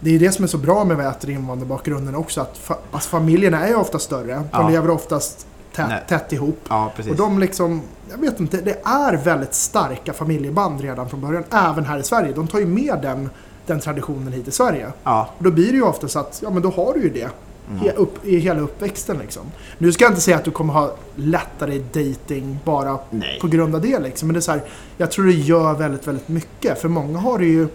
det 0.00 0.14
är 0.14 0.18
det 0.18 0.32
som 0.32 0.44
är 0.44 0.48
så 0.48 0.58
bra 0.58 0.84
med 0.84 0.96
vad 0.96 1.06
jag 1.06 1.12
äter 1.12 1.30
invandrarbakgrunden 1.30 2.14
också. 2.14 2.40
Att 2.40 2.58
fa, 2.58 2.76
alltså 2.92 3.08
familjerna 3.10 3.60
är 3.64 3.68
ju 3.68 3.74
ofta 3.74 3.98
större. 3.98 4.34
De 4.34 4.42
Ja. 4.52 4.68
lever 4.68 4.90
oftast 4.90 5.46
tätt, 5.74 6.08
tätt 6.08 6.32
ihop. 6.32 6.58
ja 6.68 6.92
precis. 6.96 7.10
Och 7.12 7.18
de 7.18 7.38
liksom, 7.38 7.82
jag 8.10 8.18
vet 8.18 8.40
inte, 8.40 8.56
det 8.56 8.80
är 8.84 9.16
väldigt 9.16 9.54
starka 9.54 10.12
familjeband 10.12 10.80
redan 10.80 11.08
från 11.08 11.20
början. 11.20 11.44
Även 11.50 11.84
här 11.84 11.98
i 11.98 12.02
Sverige. 12.02 12.32
De 12.34 12.46
tar 12.46 12.58
ju 12.58 12.66
med 12.66 12.98
den, 13.02 13.30
den 13.66 13.80
traditionen 13.80 14.32
hit 14.32 14.44
till 14.44 14.52
Sverige. 14.52 14.92
Ja, 15.04 15.28
Och 15.38 15.44
då 15.44 15.50
blir 15.50 15.66
det 15.66 15.76
ju 15.76 15.82
ofta 15.82 16.08
så 16.08 16.18
att, 16.18 16.40
ja 16.44 16.50
men 16.50 16.62
då 16.62 16.70
har 16.70 16.92
du 16.94 17.02
ju 17.02 17.08
det. 17.10 17.28
Mm. 17.70 17.82
he- 17.82 17.94
Upp, 17.96 18.26
I 18.26 18.36
hela 18.38 18.60
uppväxten 18.60 19.18
liksom. 19.18 19.42
Nu 19.78 19.92
ska 19.92 20.04
jag 20.04 20.10
inte 20.10 20.20
säga 20.20 20.36
att 20.36 20.44
du 20.44 20.50
kommer 20.50 20.72
ha 20.74 20.94
lättare 21.16 21.78
dating 21.78 22.58
bara 22.64 22.98
nej. 23.10 23.38
på 23.40 23.46
grund 23.48 23.74
av 23.74 23.80
det 23.80 23.98
liksom. 23.98 24.28
Men 24.28 24.34
det 24.34 24.38
är 24.38 24.40
så 24.40 24.52
här, 24.52 24.62
jag 24.96 25.10
tror 25.10 25.24
det 25.26 25.32
gör 25.32 25.74
väldigt, 25.74 26.06
väldigt 26.08 26.28
mycket. 26.28 26.80
För 26.80 26.88
många 26.88 27.18
har 27.18 27.38
det 27.38 27.44
ju 27.44 27.68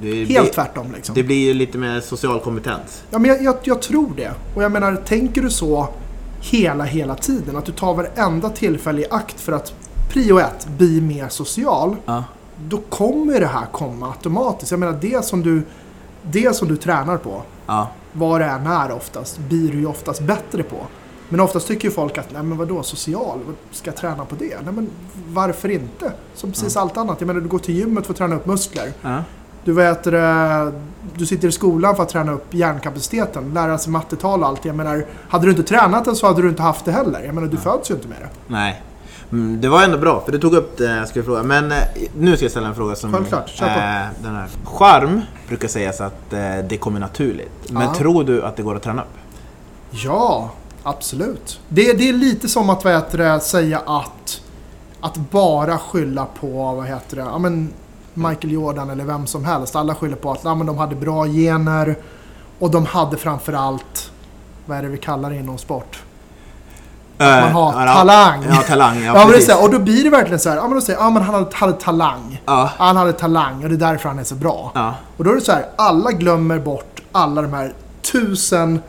Det, 0.00 0.14
helt 0.24 0.28
blir, 0.28 0.52
tvärtom 0.52 0.86
liksom. 0.94 1.14
det 1.14 1.22
blir 1.22 1.46
ju 1.46 1.54
lite 1.54 1.78
mer 1.78 2.00
social 2.00 2.40
kompetens. 2.40 3.02
Ja, 3.10 3.18
men 3.18 3.30
jag, 3.30 3.42
jag, 3.42 3.56
jag 3.62 3.82
tror 3.82 4.10
det. 4.16 4.30
Och 4.54 4.62
jag 4.62 4.72
menar, 4.72 4.96
tänker 4.96 5.42
du 5.42 5.50
så 5.50 5.88
hela, 6.50 6.84
hela 6.84 7.14
tiden, 7.14 7.56
att 7.56 7.64
du 7.64 7.72
tar 7.72 7.94
varenda 7.94 8.50
tillfälle 8.50 9.00
i 9.02 9.06
akt 9.10 9.40
för 9.40 9.52
att 9.52 9.74
prio 10.12 10.38
ett, 10.38 10.66
bli 10.78 11.00
mer 11.00 11.28
social, 11.28 11.96
Ja. 12.04 12.24
då 12.68 12.76
kommer 12.88 13.40
det 13.40 13.46
här 13.46 13.66
komma 13.72 14.06
automatiskt. 14.08 14.70
Jag 14.70 14.80
menar, 14.80 14.98
det 15.00 15.24
som 15.24 15.42
du, 15.42 15.62
det 16.22 16.56
som 16.56 16.68
du 16.68 16.76
tränar 16.76 17.16
på, 17.16 17.42
Ja. 17.66 17.88
vad 18.12 18.40
det 18.40 18.44
än 18.46 18.66
är 18.66 18.92
oftast, 18.92 19.38
blir 19.38 19.72
du 19.72 19.78
ju 19.78 19.86
oftast 19.86 20.20
bättre 20.20 20.62
på. 20.62 20.76
Men 21.28 21.40
oftast 21.40 21.66
tycker 21.68 21.88
ju 21.88 21.94
folk 21.94 22.18
att, 22.18 22.32
nej 22.32 22.42
men 22.42 22.58
vadå, 22.58 22.82
social, 22.82 23.38
ska 23.70 23.90
jag 23.90 23.96
träna 23.96 24.24
på 24.24 24.34
det? 24.38 24.60
Nej 24.64 24.72
men 24.74 24.90
varför 25.28 25.68
inte? 25.68 26.12
Som 26.34 26.50
precis 26.50 26.76
allt 26.76 26.96
annat. 26.96 27.20
Jag 27.20 27.26
menar, 27.26 27.40
du 27.40 27.48
går 27.48 27.58
till 27.58 27.74
gymmet 27.78 28.06
för 28.06 28.12
att 28.12 28.18
träna 28.18 28.36
upp 28.36 28.46
muskler. 28.46 28.92
Du 29.64 29.72
vet, 29.72 30.04
du 31.14 31.26
sitter 31.26 31.48
i 31.48 31.52
skolan 31.52 31.96
för 31.96 32.02
att 32.02 32.08
träna 32.08 32.32
upp 32.32 32.54
hjärnkapaciteten, 32.54 33.50
lära 33.54 33.78
sig 33.78 33.92
mattetal 33.92 34.42
och 34.42 34.48
allt. 34.48 34.64
Jag 34.64 34.76
menar, 34.76 35.04
hade 35.28 35.44
du 35.46 35.50
inte 35.50 35.62
tränat 35.62 36.04
det 36.04 36.14
så 36.14 36.26
hade 36.26 36.42
du 36.42 36.48
inte 36.48 36.62
haft 36.62 36.84
det 36.84 36.92
heller. 36.92 37.20
Jag 37.24 37.34
menar, 37.34 37.48
du 37.48 37.56
föds 37.56 37.90
ju 37.90 37.94
inte 37.94 38.08
med 38.08 38.16
det. 38.20 38.28
Nej. 38.46 38.82
Mm, 39.32 39.60
det 39.60 39.68
var 39.68 39.82
ändå 39.82 39.98
bra, 39.98 40.20
för 40.24 40.32
du 40.32 40.38
tog 40.38 40.54
upp 40.54 40.76
det 40.78 40.96
jag 40.96 41.08
skulle 41.08 41.24
fråga. 41.24 41.42
Men 41.42 41.72
eh, 41.72 41.78
nu 42.18 42.36
ska 42.36 42.44
jag 42.44 42.50
ställa 42.50 42.68
en 42.68 42.74
fråga 42.74 42.94
som... 42.94 43.12
Självklart, 43.12 43.48
kör 43.48 43.66
på. 43.66 43.72
eh, 43.80 44.06
den 44.22 44.34
här. 44.34 44.48
Charm 44.64 45.20
brukar 45.48 45.68
sägas 45.68 46.00
att 46.00 46.32
eh, 46.32 46.40
det 46.68 46.76
kommer 46.76 47.00
naturligt. 47.00 47.70
Men 47.70 47.82
Ja. 47.82 47.94
tror 47.94 48.24
du 48.24 48.42
att 48.42 48.56
det 48.56 48.62
går 48.62 48.76
att 48.76 48.82
träna 48.82 49.02
upp? 49.02 49.08
Ja, 49.90 50.50
absolut. 50.82 51.60
Det, 51.68 51.92
det 51.92 52.08
är 52.08 52.12
lite 52.12 52.48
som 52.48 52.70
att 52.70 52.84
vad 52.84 52.92
heter 52.92 53.18
det, 53.18 53.40
säga 53.40 53.78
att, 53.86 54.40
att 55.00 55.16
bara 55.16 55.78
skylla 55.78 56.26
på 56.40 56.46
vad 56.74 56.86
heter 56.86 57.16
det, 57.16 57.22
ja, 57.22 57.38
men 57.38 57.68
Michael 58.14 58.52
Jordan 58.52 58.90
eller 58.90 59.04
vem 59.04 59.26
som 59.26 59.44
helst. 59.44 59.76
Alla 59.76 59.94
skyller 59.94 60.16
på 60.16 60.32
att 60.32 60.40
ja, 60.44 60.54
men 60.54 60.66
de 60.66 60.78
hade 60.78 60.94
bra 60.96 61.26
gener 61.26 61.96
och 62.58 62.70
de 62.70 62.86
hade 62.86 63.16
framförallt, 63.16 64.10
vad 64.66 64.78
är 64.78 64.82
det 64.82 64.88
vi 64.88 64.98
kallar 64.98 65.30
det 65.30 65.36
inom 65.36 65.58
sport? 65.58 66.02
man 67.18 67.52
har 67.52 67.72
talang. 67.86 68.44
Ja, 68.48 68.56
talang. 68.56 69.02
Ja, 69.02 69.12
Ja, 69.20 69.26
precis. 69.26 69.54
och 69.62 69.70
då 69.70 69.78
blir 69.78 70.04
det 70.04 70.10
verkligen 70.10 70.38
så 70.38 70.48
här, 70.48 70.56
ja 70.56 70.62
men 70.62 70.74
då 70.74 70.80
säger 70.80 70.98
ja 70.98 71.10
men 71.10 71.22
han 71.22 71.34
hade, 71.34 71.56
hade 71.56 71.72
talang. 71.72 72.42
Ja. 72.46 72.70
Han 72.76 72.96
hade 72.96 73.12
talang 73.12 73.62
och 73.62 73.68
det 73.68 73.74
är 73.74 73.92
därför 73.92 74.08
han 74.08 74.18
är 74.18 74.24
så 74.24 74.34
bra. 74.34 74.72
Ja. 74.74 74.94
Och 75.16 75.24
då 75.24 75.30
är 75.30 75.34
det 75.34 75.40
så 75.40 75.52
här, 75.52 75.66
alla 75.76 76.12
glömmer 76.12 76.58
bort 76.58 77.00
alla 77.12 77.42
de 77.42 77.52
här 77.52 77.72
tusen 78.12 78.82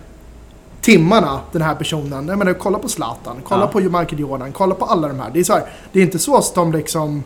timmarna 0.82 1.40
den 1.52 1.62
här 1.62 1.76
personen. 1.76 2.28
Jag 2.28 2.38
menar, 2.38 2.54
kolla 2.54 2.80
på 2.80 2.90
Zlatan, 2.90 3.38
kolla 3.48 3.62
Ja. 3.62 3.68
på 3.68 3.80
Michael 3.80 4.20
Jordan, 4.20 4.52
kolla 4.52 4.76
på 4.76 4.86
alla 4.86 5.08
de 5.08 5.20
här. 5.20 5.30
Det 5.34 5.40
är 5.40 5.44
så 5.44 5.54
här, 5.54 5.64
det 5.92 6.00
är 6.00 6.04
inte 6.04 6.20
så 6.20 6.38
att 6.38 6.56
de 6.56 6.72
liksom 6.72 7.24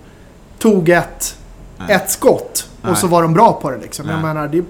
tog 0.59 0.89
ett. 0.89 1.35
Ett 1.87 2.11
skott 2.11 2.69
och 2.81 2.97
så 2.97 3.07
var 3.07 3.21
de 3.21 3.33
bra 3.33 3.53
på 3.53 3.71
det 3.71 3.77
liksom. 3.77 4.09
Jag 4.09 4.21
menar, 4.21 4.47
det, 4.47 4.57
ja, 4.57 4.63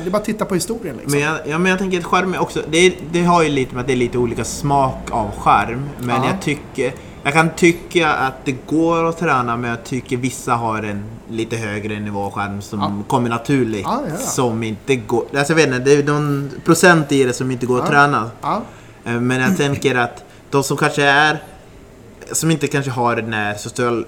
det 0.00 0.06
är 0.06 0.10
bara 0.10 0.18
att 0.18 0.24
titta 0.24 0.44
på 0.44 0.54
historien 0.54 0.96
liksom. 0.96 1.12
Men 1.12 1.20
jag, 1.20 1.38
ja, 1.46 1.58
men 1.58 1.70
jag 1.70 1.78
tänker 1.78 1.98
att 1.98 2.04
skärm 2.04 2.34
är 2.34 2.38
också, 2.42 2.60
det, 2.70 2.94
det 3.12 3.22
har 3.24 3.42
ju 3.42 3.48
lite 3.48 3.74
med 3.74 3.80
att 3.80 3.86
det 3.86 3.92
är 3.92 3.96
lite 3.96 4.18
olika 4.18 4.44
smak 4.44 5.08
av 5.10 5.30
skärm. 5.38 5.88
Men 5.98 6.22
Ja. 6.22 6.26
jag 6.30 6.42
tycker, 6.42 6.92
jag 7.22 7.32
kan 7.32 7.50
tycka 7.56 8.12
att 8.12 8.44
det 8.44 8.56
går 8.66 9.04
att 9.08 9.18
träna 9.18 9.56
men 9.56 9.70
jag 9.70 9.84
tycker 9.84 10.16
vissa 10.16 10.54
har 10.54 10.82
en 10.82 11.04
lite 11.30 11.56
högre 11.56 12.00
nivå 12.00 12.22
av 12.24 12.30
skärm 12.32 12.62
som 12.62 12.80
Ja. 12.80 12.92
kommer 13.08 13.28
naturligt. 13.30 13.86
Som 14.18 14.62
inte 14.62 14.96
går, 14.96 15.24
alltså 15.36 15.52
jag 15.52 15.56
vet 15.56 15.66
inte, 15.66 15.78
det 15.78 15.92
är 15.92 16.02
någon 16.02 16.50
procent 16.64 17.12
i 17.12 17.24
det 17.24 17.32
som 17.32 17.50
inte 17.50 17.66
går 17.66 17.80
att 17.80 17.86
träna. 17.86 18.30
Eh, 19.04 19.20
Men 19.20 19.40
jag 19.40 19.56
tänker 19.56 19.94
att 19.94 20.24
de 20.50 20.62
som 20.62 20.76
kanske 20.76 21.02
är, 21.04 21.42
som 22.32 22.50
inte 22.50 22.66
kanske 22.66 22.90
har 22.90 23.16
den 23.16 23.32
här 23.32 23.54
social, 23.54 24.06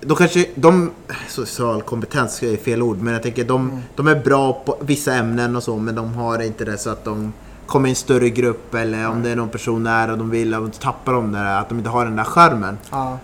de 0.00 0.16
kanske, 0.16 0.46
de, 0.54 0.90
social 1.28 1.82
kompetens 1.82 2.42
är 2.42 2.56
fel 2.56 2.82
ord, 2.82 2.98
men 2.98 3.12
jag 3.12 3.22
tänker 3.22 3.44
de, 3.44 3.68
Mm. 3.70 3.82
de 3.96 4.06
är 4.08 4.14
bra 4.14 4.52
på 4.52 4.76
vissa 4.80 5.14
ämnen 5.14 5.56
och 5.56 5.62
så, 5.62 5.76
men 5.76 5.94
de 5.94 6.14
har 6.14 6.42
inte 6.42 6.64
det 6.64 6.78
så 6.78 6.90
att 6.90 7.04
de 7.04 7.32
kommer 7.66 7.88
i 7.88 7.90
en 7.92 7.96
större 7.96 8.30
grupp 8.30 8.74
eller 8.74 9.08
om 9.08 9.22
det 9.22 9.30
är 9.30 9.36
någon 9.36 9.48
person 9.48 9.82
nära 9.82 10.12
och 10.12 10.18
de 10.18 10.30
vill 10.30 10.54
och 10.54 10.80
tappar 10.80 11.12
de 11.12 11.32
där, 11.32 11.60
att 11.60 11.68
de 11.68 11.78
inte 11.78 11.90
har 11.90 12.04
den 12.04 12.16
där 12.16 12.24
skärmen. 12.24 12.78
ja. 12.90 13.18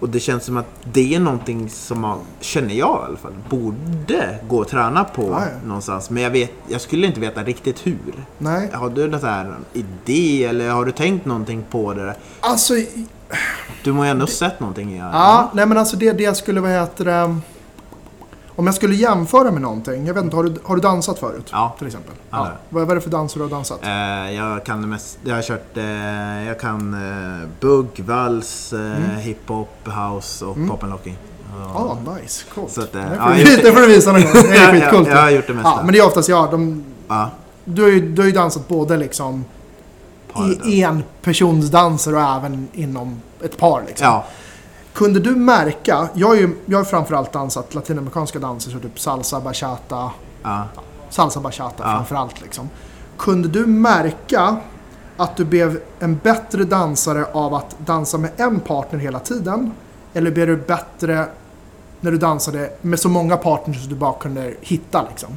Och 0.00 0.08
det 0.08 0.20
känns 0.20 0.44
som 0.44 0.56
att 0.56 0.66
det 0.92 1.14
är 1.14 1.20
någonting 1.20 1.68
som 1.70 2.00
man, 2.00 2.18
känner 2.40 2.74
jag 2.74 3.00
i 3.02 3.06
alla 3.08 3.16
fall, 3.16 3.32
borde 3.50 4.38
gå 4.48 4.60
att 4.62 4.68
träna 4.68 5.04
på 5.04 5.22
Ja, 5.22 5.40
ja. 5.40 5.66
någonstans. 5.66 6.10
Men 6.10 6.22
jag, 6.22 6.30
vet, 6.30 6.50
jag 6.68 6.80
skulle 6.80 7.06
inte 7.06 7.20
veta 7.20 7.42
riktigt 7.42 7.86
hur. 7.86 8.24
Nej. 8.38 8.70
Har 8.72 8.90
du 8.90 9.08
någon 9.08 9.64
idé 9.72 10.44
eller 10.44 10.70
har 10.70 10.84
du 10.84 10.92
tänkt 10.92 11.26
någonting 11.26 11.64
på 11.70 11.94
det? 11.94 12.14
Alltså, 12.40 12.74
Du 13.84 13.92
må 13.92 14.04
ju 14.04 14.10
ändå 14.10 14.22
ha 14.22 14.30
sett 14.30 14.60
någonting 14.60 14.92
i 14.94 14.98
det. 14.98 15.10
Ja, 15.12 15.50
nej 15.54 15.66
men 15.66 15.78
alltså 15.78 15.96
det, 15.96 16.12
det 16.12 16.22
jag 16.22 16.36
skulle, 16.36 16.60
vad 16.60 16.70
heter 16.70 17.04
det... 17.04 17.36
Om 18.56 18.66
jag 18.66 18.74
skulle 18.74 18.94
jämföra 18.94 19.50
med 19.50 19.62
någonting. 19.62 20.06
Jag 20.06 20.14
vet 20.14 20.24
inte, 20.24 20.36
har 20.36 20.44
du, 20.44 20.54
har 20.64 20.74
du 20.76 20.80
dansat 20.82 21.18
förut? 21.18 21.48
Ja. 21.52 21.74
Till 21.78 21.86
exempel? 21.86 22.14
Ja, 22.30 22.36
det 22.38 22.42
jag. 22.44 22.86
Vad, 22.86 22.90
är 22.90 22.94
det 22.94 23.00
för 23.00 23.10
danser 23.10 23.38
du 23.38 23.44
har 23.44 23.50
dansat? 23.50 23.78
Eh, 23.84 24.32
jag 24.36 24.64
kan 24.64 24.80
det 24.80 24.86
mest, 24.86 25.18
jag 25.24 25.34
har 25.34 25.42
kört, 25.42 25.76
eh, 25.76 26.46
jag 26.46 26.60
kan 26.60 26.94
eh, 27.42 27.48
bugg, 27.60 27.88
vals, 28.06 28.72
eh, 28.72 28.80
hiphop, 29.18 29.68
house 29.84 30.44
och 30.44 30.56
Mm. 30.56 30.68
pop 30.68 30.82
and 30.82 30.92
locking. 30.92 31.16
Ja, 31.74 31.98
nice. 32.22 32.44
Coolt. 32.54 32.78
Att, 32.78 32.94
eh, 32.94 33.00
det, 33.02 33.16
ja, 33.18 33.24
får 33.26 33.36
jag 33.36 33.46
du, 33.46 33.56
det 33.56 33.72
får 33.72 33.80
du 33.80 33.86
visa 33.86 34.12
någon 34.12 34.22
gång. 34.22 34.32
Det 34.32 34.56
är 34.56 34.72
skitcoolt. 34.80 35.08
jag, 35.08 35.16
jag 35.16 35.22
har 35.22 35.30
gjort 35.30 35.46
det 35.46 35.54
mesta. 35.54 35.68
ja, 35.68 35.80
men 35.84 35.92
det 35.92 35.98
är 35.98 36.06
oftast, 36.06 36.28
ja, 36.28 36.48
de, 36.50 36.84
ja, 37.08 37.30
du, 37.64 37.82
har 37.82 37.88
ju, 37.88 38.12
du 38.12 38.22
har 38.22 38.26
ju 38.26 38.32
dansat 38.32 38.68
både 38.68 38.96
liksom 38.96 39.44
i 40.66 40.84
enpersonsdanser 40.84 42.14
och 42.14 42.20
även 42.20 42.68
inom 42.72 43.20
ett 43.44 43.56
par. 43.58 43.82
Liksom. 43.86 44.06
ja, 44.06 44.24
Kunde 44.92 45.20
du 45.20 45.30
märka, 45.30 46.08
jag 46.14 46.26
har 46.28 46.34
ju 46.34 46.56
jag 46.66 46.78
har 46.78 46.84
framförallt 46.84 47.32
dansat 47.32 47.74
latinamerikanska 47.74 48.38
danser, 48.38 48.70
så 48.70 48.78
typ 48.78 49.00
salsa, 49.00 49.40
bachata, 49.40 50.10
ja. 50.42 50.64
salsa 51.10 51.40
bachata 51.40 51.82
Ja. 51.82 51.96
framförallt. 51.96 52.40
Liksom. 52.40 52.68
Kunde 53.18 53.48
du 53.48 53.66
märka 53.66 54.56
att 55.16 55.36
du 55.36 55.44
blev 55.44 55.80
en 56.00 56.16
bättre 56.22 56.64
dansare 56.64 57.26
av 57.32 57.54
att 57.54 57.76
dansa 57.78 58.18
med 58.18 58.30
en 58.36 58.60
partner 58.60 58.98
hela 58.98 59.18
tiden? 59.18 59.72
Eller 60.14 60.30
blev 60.30 60.46
du 60.46 60.56
bättre 60.56 61.26
när 62.00 62.10
du 62.10 62.18
dansade 62.18 62.70
med 62.80 63.00
så 63.00 63.08
många 63.08 63.36
partners 63.36 63.80
som 63.80 63.88
du 63.88 63.94
bara 63.94 64.12
kunde 64.12 64.54
hitta? 64.60 65.06
Liksom? 65.08 65.28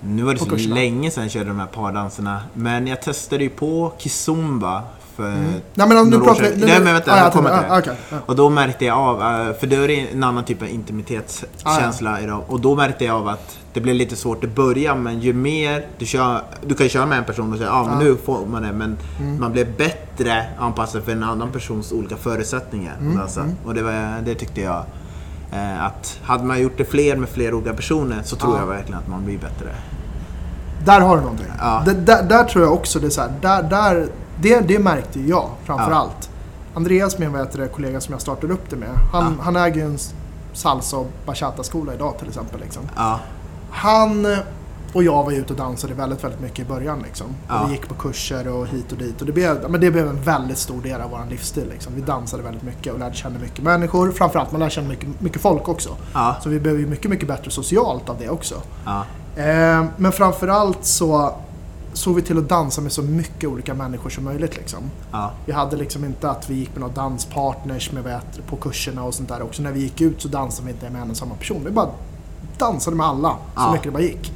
Nu 0.00 0.22
var 0.22 0.34
det 0.34 0.40
så 0.40 0.68
länge 0.74 1.10
sedan 1.10 1.22
jag 1.24 1.30
körde 1.32 1.48
de 1.48 1.58
här 1.60 1.66
pardanserna. 1.66 2.40
Men 2.54 2.86
jag 2.86 3.02
testade 3.02 3.42
ju 3.44 3.50
på 3.50 3.92
kizumba 3.98 4.82
för 5.16 5.30
Nej 5.30 5.60
men 5.74 5.88
nu 5.88 5.94
några 6.04 6.16
år 6.16 6.24
pratar 6.34 6.42
nu- 6.42 6.66
Nej 6.66 6.80
men 6.80 6.94
vänta, 6.94 7.12
ah, 7.12 7.18
jag 7.18 7.32
kommer 7.32 7.50
till 7.58 7.68
det. 7.68 7.74
ah, 7.74 7.78
okej, 7.78 7.96
ja. 8.10 8.16
Och 8.26 8.36
då 8.36 8.50
märkte 8.50 8.84
jag 8.84 8.98
av, 8.98 9.22
eh, 9.22 9.54
för 9.54 9.66
det 9.66 9.76
är 9.76 10.12
en 10.12 10.24
annan 10.24 10.44
typ 10.44 10.62
av 10.62 10.68
intimitetskänsla 10.68 12.20
idag. 12.20 12.42
Och 12.46 12.60
då 12.60 12.74
märkte 12.74 13.04
jag 13.04 13.16
av 13.16 13.28
att 13.28 13.58
det 13.72 13.80
blev 13.80 13.94
lite 13.94 14.16
svårt 14.16 14.44
i 14.44 14.46
början 14.46 15.02
men 15.02 15.20
ju 15.20 15.32
mer 15.32 15.86
du 15.98 16.06
kör, 16.06 16.40
du 16.66 16.74
kan 16.74 16.86
ju 16.86 16.90
köra 16.90 17.06
med 17.06 17.18
en 17.18 17.24
person 17.24 17.52
och 17.52 17.58
säga 17.58 17.70
ja 17.70 17.82
men 17.84 17.92
Ja. 17.92 17.98
nu 17.98 18.16
får 18.16 18.46
man 18.46 18.62
det. 18.62 18.72
Men 18.72 18.96
Mm. 19.20 19.40
man 19.40 19.52
blev 19.52 19.76
bättre 19.76 20.44
anpassad 20.58 21.02
för 21.04 21.12
en 21.12 21.22
annan 21.22 21.52
persons 21.52 21.92
olika 21.92 22.16
förutsättningar. 22.16 22.96
Mm, 23.00 23.20
Alltså. 23.20 23.40
mm. 23.40 23.54
Och 23.64 23.74
det, 23.74 23.82
var, 23.82 24.20
det 24.24 24.34
tyckte 24.34 24.60
jag. 24.60 24.84
Eh, 25.52 25.84
Att 25.84 26.18
hade 26.22 26.44
man 26.44 26.60
gjort 26.60 26.78
det 26.78 26.84
fler 26.84 27.16
med 27.16 27.28
fler 27.28 27.54
olika 27.54 27.74
personer 27.74 28.22
så 28.24 28.36
tror 28.36 28.54
Ja. 28.54 28.60
jag 28.60 28.66
verkligen 28.66 28.98
att 29.00 29.08
man 29.08 29.24
blir 29.24 29.38
bättre. 29.38 29.68
Där 30.84 31.00
har 31.00 31.16
du 31.16 31.22
någonting. 31.22 31.46
Ja. 31.58 31.82
Det, 31.86 31.92
där, 31.94 32.22
där 32.22 32.44
tror 32.44 32.64
jag 32.64 32.72
också 32.74 32.98
det 32.98 33.06
är 33.06 33.10
så 33.10 33.20
här, 33.20 33.32
där, 33.40 33.62
där, 33.62 34.08
det, 34.40 34.60
det 34.60 34.78
märkte 34.78 35.20
jag 35.20 35.48
framförallt. 35.64 36.30
Andreas, 36.74 37.18
min 37.18 37.32
det, 37.32 37.68
kollega 37.68 38.00
som 38.00 38.12
jag 38.12 38.20
startade 38.20 38.52
upp 38.52 38.70
det 38.70 38.76
med, 38.76 38.88
han, 39.12 39.36
Ja. 39.38 39.44
han 39.44 39.56
äger 39.56 39.76
ju 39.76 39.86
en 39.86 39.98
salsa 40.52 40.96
och 40.96 41.10
bachata-skola 41.26 41.94
idag 41.94 42.18
till 42.18 42.28
exempel. 42.28 42.60
Liksom. 42.60 42.82
Ja, 42.96 43.20
Han 43.70 44.26
och 44.92 45.02
jag 45.04 45.24
var 45.24 45.32
ute 45.32 45.52
och 45.52 45.58
dansade 45.58 45.94
väldigt, 45.94 46.24
väldigt 46.24 46.40
mycket 46.40 46.58
i 46.58 46.64
början. 46.64 46.98
Liksom. 47.02 47.26
Ja. 47.48 47.64
Vi 47.66 47.72
gick 47.72 47.88
på 47.88 47.94
kurser 47.94 48.48
och 48.48 48.66
hit 48.66 48.92
och 48.92 48.98
dit. 48.98 49.20
Och 49.20 49.26
det, 49.26 49.32
blev, 49.32 49.70
men 49.70 49.80
det 49.80 49.90
blev 49.90 50.08
en 50.08 50.22
väldigt 50.22 50.58
stor 50.58 50.82
del 50.82 51.00
av 51.00 51.10
vår 51.10 51.26
livsstil. 51.30 51.68
Liksom. 51.70 51.92
Vi 51.94 52.00
dansade 52.00 52.42
väldigt 52.42 52.62
mycket 52.62 52.92
och 52.92 52.98
lärde 52.98 53.14
känna 53.14 53.38
mycket 53.38 53.64
människor. 53.64 54.10
Framförallt 54.12 54.52
man 54.52 54.60
lär 54.60 54.68
känna 54.70 54.88
mycket, 54.88 55.20
mycket 55.20 55.42
folk 55.42 55.68
också. 55.68 55.90
ja, 56.14 56.36
Så 56.42 56.48
vi 56.48 56.60
blev 56.60 56.74
mycket, 56.88 57.10
mycket 57.10 57.28
bättre 57.28 57.50
socialt 57.50 58.08
av 58.08 58.16
det 58.18 58.28
också. 58.28 58.54
ja. 58.84 59.04
Eh, 59.36 59.84
men 59.96 60.12
framförallt 60.12 60.84
så 60.84 61.34
såg 61.92 62.14
vi 62.14 62.22
till 62.22 62.38
att 62.38 62.48
dansa 62.48 62.80
med 62.80 62.92
så 62.92 63.02
mycket 63.02 63.50
olika 63.50 63.74
människor 63.74 64.10
som 64.10 64.24
möjligt. 64.24 64.56
Liksom. 64.56 64.78
ja. 65.12 65.30
Vi 65.46 65.52
hade 65.52 65.76
liksom 65.76 66.04
inte 66.04 66.30
att 66.30 66.50
vi 66.50 66.54
gick 66.54 66.70
med 66.74 66.80
några 66.80 66.94
danspartners 66.94 67.92
med 67.92 68.04
det, 68.04 68.20
på 68.46 68.56
kurserna 68.56 69.04
och 69.04 69.14
sånt 69.14 69.28
där 69.28 69.42
också. 69.42 69.62
När 69.62 69.72
vi 69.72 69.80
gick 69.80 70.00
ut 70.00 70.22
så 70.22 70.28
dansade 70.28 70.66
vi 70.66 70.72
inte 70.72 70.90
med 70.90 71.02
en 71.02 71.10
och 71.10 71.16
samma 71.16 71.34
person. 71.34 71.62
Vi 71.64 71.70
bara 71.70 71.88
dansade 72.58 72.96
med 72.96 73.06
alla 73.06 73.28
så 73.30 73.36
Ja. 73.54 73.70
mycket 73.72 73.84
det 73.84 73.90
bara 73.90 74.02
gick. 74.02 74.32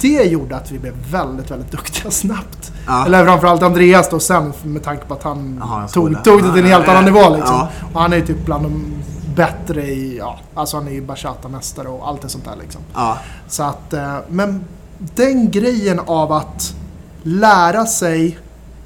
Det 0.00 0.24
gjorde 0.24 0.56
att 0.56 0.70
vi 0.70 0.78
blev 0.78 0.94
väldigt, 1.10 1.50
väldigt 1.50 1.70
duktiga 1.70 2.10
snabbt. 2.10 2.72
Ja. 2.86 3.06
Eller 3.06 3.24
framförallt 3.24 3.62
Andreas 3.62 4.10
då 4.10 4.20
sen 4.20 4.52
med 4.62 4.82
tanke 4.82 5.04
på 5.04 5.14
att 5.14 5.22
han 5.22 5.60
Jaha, 5.60 5.82
en 5.82 5.88
tog, 5.88 6.24
tog 6.24 6.42
det 6.42 6.52
till 6.52 6.64
en 6.64 6.70
helt 6.70 6.88
annan 6.88 7.04
nivå 7.04 7.36
liksom. 7.36 7.56
ja. 7.56 7.68
Och 7.92 8.00
han 8.00 8.12
är 8.12 8.16
ju 8.16 8.26
typ 8.26 8.44
bland 8.44 8.64
de 8.64 8.94
bättre 9.34 9.82
i, 9.82 10.18
ja, 10.18 10.38
alltså 10.54 10.76
han 10.76 10.88
är 10.88 10.92
ju 10.92 11.00
bachata-mästare 11.06 11.86
och 11.86 12.08
allt 12.08 12.22
det 12.22 12.28
sånt 12.28 12.44
där 12.44 12.56
liksom. 12.60 12.80
ja. 12.94 13.18
Så 13.48 13.62
att, 13.62 13.92
eh, 13.92 14.16
men 14.28 14.64
den 14.98 15.50
grejen 15.50 16.00
av 16.06 16.32
att 16.32 16.74
lära 17.22 17.86
sig, 17.86 18.38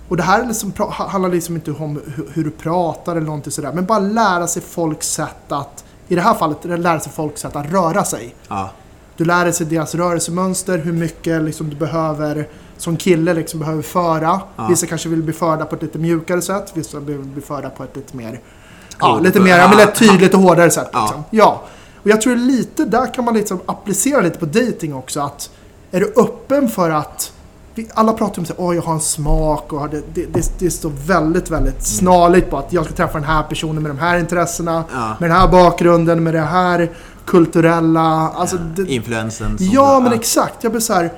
och 0.08 0.16
det 0.16 0.22
här 0.22 0.42
är 0.42 0.46
liksom, 0.46 0.72
handlar 0.88 1.30
liksom 1.30 1.54
inte 1.54 1.70
om 1.70 2.00
hur, 2.16 2.28
hur 2.32 2.44
du 2.44 2.50
pratar 2.50 3.16
eller 3.16 3.26
någonting 3.26 3.52
sådär, 3.52 3.72
men 3.74 3.84
bara 3.86 3.98
lära 3.98 4.46
sig 4.46 4.62
folks 4.62 5.06
sätt 5.08 5.52
att, 5.52 5.84
i 6.08 6.14
det 6.14 6.20
här 6.20 6.34
fallet, 6.34 6.58
lära 6.64 7.00
sig 7.00 7.12
folks 7.12 7.40
sätt 7.40 7.56
att 7.56 7.72
röra 7.72 8.04
sig. 8.04 8.34
ja. 8.48 8.70
Du 9.22 9.26
lär 9.26 9.44
dig 9.44 9.66
deras 9.66 9.94
rörelsemönster, 9.94 10.78
hur 10.78 10.92
mycket 10.92 11.42
liksom 11.42 11.70
du 11.70 11.76
behöver 11.76 12.48
som 12.76 12.96
kille 12.96 13.34
liksom 13.34 13.60
behöver 13.60 13.82
föra. 13.82 14.40
Ja. 14.56 14.66
Vissa 14.68 14.86
kanske 14.86 15.08
vill 15.08 15.22
bli 15.22 15.32
förda 15.32 15.64
på 15.64 15.76
ett 15.76 15.82
lite 15.82 15.98
mjukare 15.98 16.42
sätt, 16.42 16.72
vissa 16.74 17.00
vill 17.00 17.18
bli 17.18 17.42
förda 17.42 17.70
på 17.70 17.84
ett 17.84 17.96
lite 17.96 18.16
mer, 18.16 18.40
ja, 19.00 19.18
lite 19.18 19.40
mer, 19.40 19.58
ja, 19.58 19.72
men 19.76 19.92
tydligt 19.92 20.34
och 20.34 20.40
hårdare 20.40 20.70
sätt. 20.70 20.88
Ja. 20.92 21.02
Liksom. 21.02 21.24
Ja. 21.30 21.62
Och 22.02 22.10
jag 22.10 22.20
tror 22.20 22.36
lite 22.36 22.84
där 22.84 23.14
kan 23.14 23.24
man 23.24 23.34
liksom 23.34 23.60
applicera 23.66 24.20
lite 24.20 24.38
på 24.38 24.46
dating 24.46 24.94
också. 24.94 25.20
Att 25.20 25.50
är 25.90 26.00
du 26.00 26.12
öppen 26.16 26.68
för 26.68 26.90
att 26.90 27.32
alla 27.94 28.12
pratar 28.12 28.38
om 28.38 28.44
att 28.44 28.58
oh, 28.58 28.74
jag 28.74 28.82
har 28.82 28.94
en 28.94 29.00
smak 29.00 29.72
och 29.72 29.88
det, 29.88 30.02
det, 30.14 30.26
det, 30.32 30.52
det 30.58 30.70
står 30.70 30.92
väldigt, 31.06 31.50
väldigt 31.50 31.86
snarligt 31.86 32.50
på 32.50 32.58
att 32.58 32.72
jag 32.72 32.84
ska 32.84 32.94
träffa 32.94 33.18
den 33.18 33.28
här 33.28 33.42
personen 33.42 33.82
med 33.82 33.90
de 33.90 33.98
här 33.98 34.18
intressena, 34.18 34.84
Ja. 34.92 35.16
med 35.20 35.30
den 35.30 35.38
här 35.38 35.48
bakgrunden, 35.48 36.22
med 36.22 36.34
det 36.34 36.40
här 36.40 36.90
kulturella, 37.24 38.00
alltså 38.00 38.56
det, 38.56 38.82
Influensen. 38.92 39.56
Ja, 39.60 40.00
men 40.00 40.12
exakt. 40.12 40.62
Jag 40.62 40.72
blir 40.72 40.80
så 40.80 40.92
här. 40.92 41.12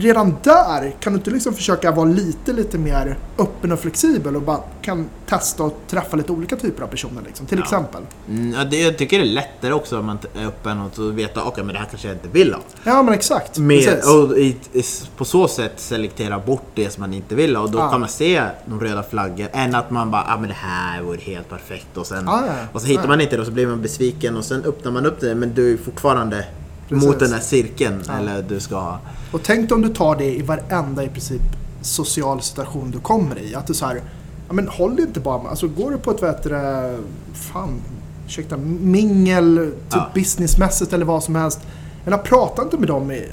Redan 0.00 0.36
där 0.42 0.94
kan 1.00 1.12
du 1.12 1.16
inte 1.18 1.30
liksom 1.30 1.54
försöka 1.54 1.90
vara 1.90 2.04
lite, 2.06 2.52
lite 2.52 2.78
mer 2.78 3.16
öppen 3.38 3.72
och 3.72 3.80
flexibel 3.80 4.36
och 4.36 4.42
bara 4.42 4.60
kan 4.82 5.08
testa 5.26 5.62
och 5.64 5.80
träffa 5.88 6.16
lite 6.16 6.32
olika 6.32 6.56
typer 6.56 6.82
av 6.82 6.86
personer 6.86 7.22
liksom. 7.26 7.46
Till 7.46 7.58
Ja. 7.58 7.64
exempel. 7.64 8.02
Mm, 8.28 8.52
ja, 8.52 8.64
det, 8.64 8.80
jag 8.80 8.98
tycker 8.98 9.18
det 9.18 9.24
är 9.24 9.32
lättare 9.32 9.72
också 9.72 9.98
om 9.98 10.06
man 10.06 10.18
är 10.34 10.46
öppen 10.46 10.80
och 10.80 10.94
så 10.94 11.10
veta 11.10 11.42
okej 11.44 11.64
men 11.64 11.72
det 11.72 11.78
här 11.80 11.86
kanske 11.90 12.08
jag 12.08 12.14
inte 12.16 12.28
vill 12.28 12.54
ha. 12.54 12.60
Ja, 12.84 13.02
men 13.02 13.14
exakt. 13.14 13.58
Med, 13.58 14.00
och 14.04 14.38
i, 14.38 14.56
i, 14.72 14.82
på 15.16 15.24
så 15.24 15.48
sätt 15.48 15.72
selektera 15.76 16.38
bort 16.38 16.66
det 16.74 16.90
som 16.90 17.00
man 17.00 17.14
inte 17.14 17.34
vill 17.34 17.56
ha 17.56 17.62
och 17.64 17.70
då 17.70 17.78
Ja. 17.78 17.90
kan 17.90 18.00
man 18.00 18.08
se 18.08 18.42
de 18.66 18.80
röda 18.80 19.02
flaggor 19.02 19.48
än 19.52 19.74
att 19.74 19.90
man 19.90 20.10
bara 20.10 20.24
ah, 20.28 20.36
men 20.40 20.48
det 20.48 20.54
här 20.58 21.02
vore 21.02 21.18
helt 21.20 21.48
perfekt 21.48 21.96
och 21.96 22.06
sen 22.06 22.24
Ja, 22.26 22.42
ja, 22.46 22.52
ja. 22.52 22.64
och 22.72 22.80
så 22.80 22.86
hittar 22.86 23.02
Ja. 23.02 23.08
man 23.08 23.20
inte 23.20 23.36
det 23.36 23.40
och 23.40 23.46
så 23.46 23.52
blir 23.52 23.66
man 23.66 23.82
besviken 23.82 24.36
och 24.36 24.44
sen 24.44 24.64
öppnar 24.64 24.92
man 24.92 25.06
upp 25.06 25.20
det 25.20 25.34
men 25.34 25.54
du 25.54 25.72
är 25.72 25.76
fortfarande 25.76 26.44
Precis. 26.88 27.06
mot 27.08 27.18
den 27.18 27.32
här 27.32 27.40
cirkeln 27.40 28.02
Ja. 28.06 28.12
eller 28.12 28.42
du 28.42 28.60
ska 28.60 28.76
ha 28.76 28.98
Och 29.32 29.40
tänk 29.42 29.72
om 29.72 29.82
du 29.82 29.88
tar 29.88 30.16
det 30.16 30.36
i 30.36 30.42
varenda 30.42 31.04
i 31.04 31.08
princip 31.08 31.42
social 31.82 32.42
situation 32.42 32.90
du 32.90 33.00
kommer 33.00 33.38
i. 33.38 33.54
Att 33.54 33.66
du 33.66 33.74
så 33.74 33.86
här, 33.86 34.02
ja 34.48 34.52
men 34.54 34.68
håll 34.68 35.00
inte 35.00 35.20
bara 35.20 35.38
med, 35.42 35.50
alltså 35.50 35.68
går 35.68 35.90
du 35.90 35.98
på 35.98 36.10
ett 36.10 36.22
det, 36.22 36.98
fan, 37.34 37.80
ursäkta, 38.26 38.56
mingel, 38.80 39.56
typ 39.88 39.94
Ja. 40.00 40.10
businessmässigt 40.14 40.92
eller 40.92 41.04
vad 41.04 41.22
som 41.22 41.34
helst. 41.34 41.60
Eller 42.06 42.16
prata 42.18 42.62
inte 42.62 42.76
med 42.78 42.88
dem 42.88 43.10
i, 43.12 43.24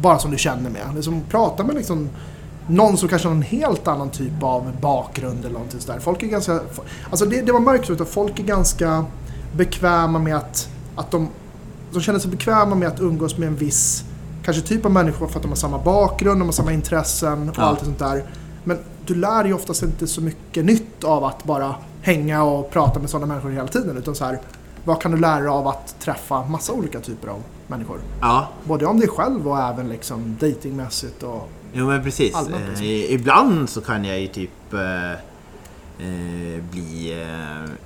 bara 0.00 0.18
som 0.18 0.30
du 0.30 0.38
känner 0.38 0.70
med. 0.70 0.94
Liksom, 0.94 1.20
prata 1.30 1.64
med 1.64 1.74
liksom 1.76 2.08
någon 2.68 2.96
som 2.96 3.08
kanske 3.08 3.28
har 3.28 3.34
en 3.34 3.42
helt 3.42 3.88
annan 3.88 4.10
typ 4.10 4.42
av 4.42 4.72
bakgrund 4.80 5.38
eller 5.40 5.52
någonting 5.52 5.80
sådär. 5.80 5.98
Folk 6.00 6.22
är 6.22 6.26
ganska, 6.26 6.60
alltså 7.10 7.26
det, 7.26 7.40
det 7.42 7.52
var 7.52 7.60
märkt 7.60 7.90
ut 7.90 8.00
att 8.00 8.08
folk 8.08 8.38
är 8.38 8.42
ganska 8.44 9.04
bekväma 9.56 10.18
med 10.18 10.36
att, 10.36 10.68
att 10.96 11.10
de, 11.10 11.28
de 11.94 12.00
känner 12.02 12.18
sig 12.18 12.30
bekväma 12.30 12.74
med 12.74 12.88
att 12.88 13.00
umgås 13.00 13.38
med 13.38 13.48
en 13.48 13.56
viss 13.56 14.04
kanske 14.44 14.62
typ 14.62 14.84
av 14.84 14.90
människor 14.90 15.26
för 15.28 15.36
att 15.36 15.42
de 15.42 15.48
har 15.48 15.56
samma 15.56 15.78
bakgrund, 15.78 16.40
de 16.40 16.44
har 16.44 16.52
samma 16.52 16.72
intressen 16.72 17.48
och 17.48 17.54
Ja. 17.58 17.62
allt 17.62 17.80
sånt 17.84 17.98
där. 17.98 18.24
Men 18.64 18.78
du 19.06 19.14
lär 19.14 19.42
dig 19.44 19.52
oftast 19.54 19.82
inte 19.82 20.06
så 20.06 20.20
mycket 20.20 20.64
nytt 20.64 21.04
av 21.04 21.24
att 21.24 21.44
bara 21.44 21.74
hänga 22.02 22.42
och 22.44 22.70
prata 22.70 23.00
med 23.00 23.10
sådana 23.10 23.26
människor 23.26 23.50
hela 23.50 23.68
tiden. 23.68 23.96
Utan 23.96 24.14
så 24.14 24.24
här, 24.24 24.40
vad 24.84 25.00
kan 25.02 25.10
du 25.10 25.18
lära 25.18 25.40
dig 25.40 25.48
av 25.48 25.68
att 25.68 25.96
träffa 26.00 26.44
massa 26.44 26.72
olika 26.72 27.00
typer 27.00 27.28
av 27.28 27.42
människor? 27.66 27.98
Ja, 28.20 28.48
Både 28.64 28.86
om 28.86 29.00
dig 29.00 29.08
själv 29.08 29.48
och 29.48 29.58
även 29.58 29.88
liksom 29.88 30.36
datingmässigt 30.40 31.22
och... 31.22 31.48
jo 31.72 31.86
men 31.86 32.02
precis. 32.02 32.34
Eh, 32.34 32.42
liksom. 32.68 32.84
i- 32.86 33.12
ibland 33.14 33.68
så 33.70 33.80
kan 33.80 34.04
jag 34.04 34.20
ju 34.20 34.26
typ 34.26 34.72
eh, 34.74 35.12
eh, 35.12 35.18
bli... 36.70 37.22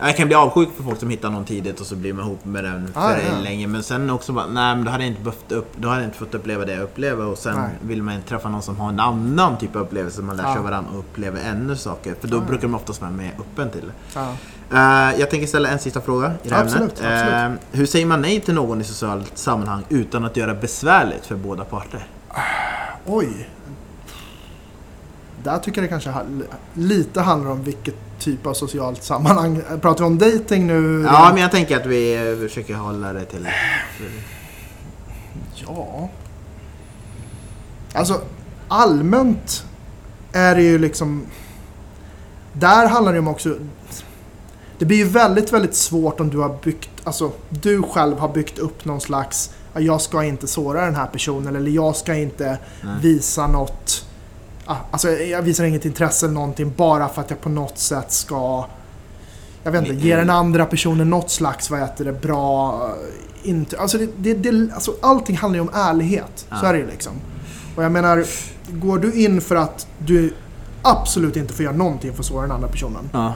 Eh, 0.00 0.06
jag 0.06 0.16
kan 0.16 0.26
bli 0.26 0.34
avsjuk 0.36 0.68
för 0.76 0.82
folk 0.82 1.00
som 1.00 1.10
hittar 1.10 1.30
någon 1.30 1.44
tidigt 1.44 1.80
och 1.80 1.86
så 1.86 1.96
blir 1.96 2.12
man 2.12 2.24
ihop 2.24 2.44
med 2.44 2.64
den 2.64 2.92
för 2.92 3.00
Ah, 3.00 3.10
ja. 3.12 3.38
länge. 3.42 3.66
Men 3.66 3.82
sen 3.82 4.10
också 4.10 4.32
bara, 4.32 4.46
nej 4.46 4.76
men 4.76 4.84
då 4.84 4.90
hade 4.90 5.04
jag 5.04 5.10
inte 5.10 5.22
behövt 5.22 5.52
upp, 5.52 5.72
då 5.76 5.88
hade 5.88 6.04
inte 6.04 6.16
fått 6.18 6.34
uppleva 6.34 6.64
det 6.64 6.72
jag 6.72 6.82
upplever 6.82 7.26
och 7.26 7.38
sen 7.38 7.56
Nej. 7.56 7.70
vill 7.82 8.02
man 8.02 8.22
träffa 8.28 8.48
någon 8.48 8.62
som 8.62 8.76
har 8.76 8.88
en 8.88 9.00
annan 9.00 9.58
typ 9.58 9.76
av 9.76 9.82
upplevelse. 9.82 10.22
Man 10.22 10.36
lär 10.36 10.44
sig 10.44 10.52
Ja. 10.52 10.58
av 10.58 10.64
varandra 10.64 10.90
och 10.92 10.98
upplever 10.98 11.40
ännu 11.50 11.76
saker. 11.76 12.14
För 12.20 12.28
då 12.28 12.36
Ja. 12.36 12.40
brukar 12.40 12.68
man 12.68 12.80
oftast 12.80 13.00
vara 13.00 13.10
mer 13.10 13.32
öppen 13.38 13.70
till 13.70 13.80
det. 13.86 13.92
Ja. 14.20 14.32
Eh, 14.72 15.20
jag 15.20 15.30
tänker 15.30 15.46
ställa 15.46 15.68
en 15.68 15.78
sista 15.78 16.00
fråga 16.00 16.32
i 16.42 16.48
det 16.48 16.54
här 16.54 16.62
Absolut, 16.62 17.00
ämnet. 17.00 17.22
absolut. 17.22 17.60
Eh, 17.72 17.78
hur 17.78 17.86
säger 17.86 18.06
man 18.06 18.22
nej 18.22 18.40
till 18.40 18.54
någon 18.54 18.80
i 18.80 18.84
socialt 18.84 19.38
sammanhang 19.38 19.82
utan 19.88 20.24
att 20.24 20.36
göra 20.36 20.54
besvärligt 20.54 21.26
för 21.26 21.36
båda 21.36 21.64
parter? 21.64 22.06
Oj. 23.06 23.48
Där 25.44 25.58
tycker 25.58 25.82
jag 25.82 25.84
det 25.90 26.00
kanske 26.02 26.12
lite 26.74 27.20
handlar 27.20 27.50
om 27.50 27.62
vilket 27.64 27.94
typ 28.18 28.46
av 28.46 28.54
socialt 28.54 29.02
sammanhang. 29.04 29.62
Pratar 29.80 29.98
vi 29.98 30.04
om 30.04 30.18
dating 30.18 30.66
nu? 30.66 31.02
Ja, 31.06 31.30
men 31.32 31.42
jag 31.42 31.50
tänker 31.50 31.76
att 31.76 31.86
vi 31.86 32.36
försöker 32.48 32.74
hålla 32.74 33.12
det 33.12 33.24
till... 33.24 33.48
Ja. 35.54 36.08
Alltså 37.92 38.20
allmänt 38.68 39.64
är 40.32 40.54
det 40.54 40.62
ju 40.62 40.78
liksom... 40.78 41.26
Där 42.52 42.88
handlar 42.88 43.12
det 43.12 43.16
ju 43.16 43.20
om 43.20 43.28
också... 43.28 43.56
Det 44.78 44.84
blir 44.84 44.96
ju 44.96 45.04
väldigt, 45.04 45.52
väldigt 45.52 45.74
svårt 45.74 46.20
om 46.20 46.30
du 46.30 46.38
har 46.38 46.58
byggt... 46.64 46.90
Alltså 47.04 47.32
du 47.48 47.82
själv 47.82 48.18
har 48.18 48.28
byggt 48.28 48.58
upp 48.58 48.84
någon 48.84 49.00
slags... 49.00 49.50
"Ja, 49.74 49.80
Jag 49.80 50.00
ska 50.00 50.24
inte 50.24 50.46
såra 50.46 50.84
den 50.84 50.94
här 50.94 51.06
personen 51.06 51.56
eller 51.56 51.70
jag 51.70 51.96
ska 51.96 52.14
inte 52.14 52.58
Nej. 52.82 52.94
visa 53.02 53.46
något... 53.46 54.04
ah, 54.68 54.76
Alltså 54.90 55.10
jag 55.10 55.42
visar 55.42 55.64
inget 55.64 55.84
intresse 55.84 56.26
eller 56.26 56.34
någonting 56.34 56.72
bara 56.76 57.08
för 57.08 57.20
att 57.22 57.30
jag 57.30 57.40
på 57.40 57.48
något 57.48 57.78
sätt 57.78 58.12
ska... 58.12 58.64
Jag 59.62 59.72
vet 59.72 59.88
inte, 59.88 60.06
ge 60.06 60.16
den 60.16 60.30
andra 60.30 60.66
personen 60.66 61.10
något 61.10 61.30
slags, 61.30 61.70
vad 61.70 61.80
heter 61.80 62.04
det, 62.04 62.12
bra... 62.12 62.74
eh, 63.44 63.48
Inte, 63.50 63.78
alltså, 63.78 63.98
det, 63.98 64.08
det, 64.16 64.34
det, 64.34 64.72
alltså 64.74 64.94
allting 65.02 65.36
handlar 65.36 65.56
ju 65.56 65.60
om 65.60 65.70
ärlighet. 65.74 66.38
Så 66.38 66.44
Ja. 66.50 66.66
är 66.66 66.72
det 66.72 66.78
ju 66.78 66.86
liksom. 66.86 67.12
Och 67.76 67.84
jag 67.84 67.92
menar, 67.92 68.24
går 68.72 68.98
du 68.98 69.12
in 69.12 69.40
för 69.40 69.56
att 69.56 69.86
du 69.98 70.34
absolut 70.82 71.36
inte 71.36 71.52
får 71.54 71.64
göra 71.64 71.76
någonting 71.76 72.12
för 72.12 72.20
att 72.20 72.26
såra 72.26 72.42
den 72.42 72.50
andra 72.52 72.68
personen. 72.68 73.10
Ja. 73.12 73.34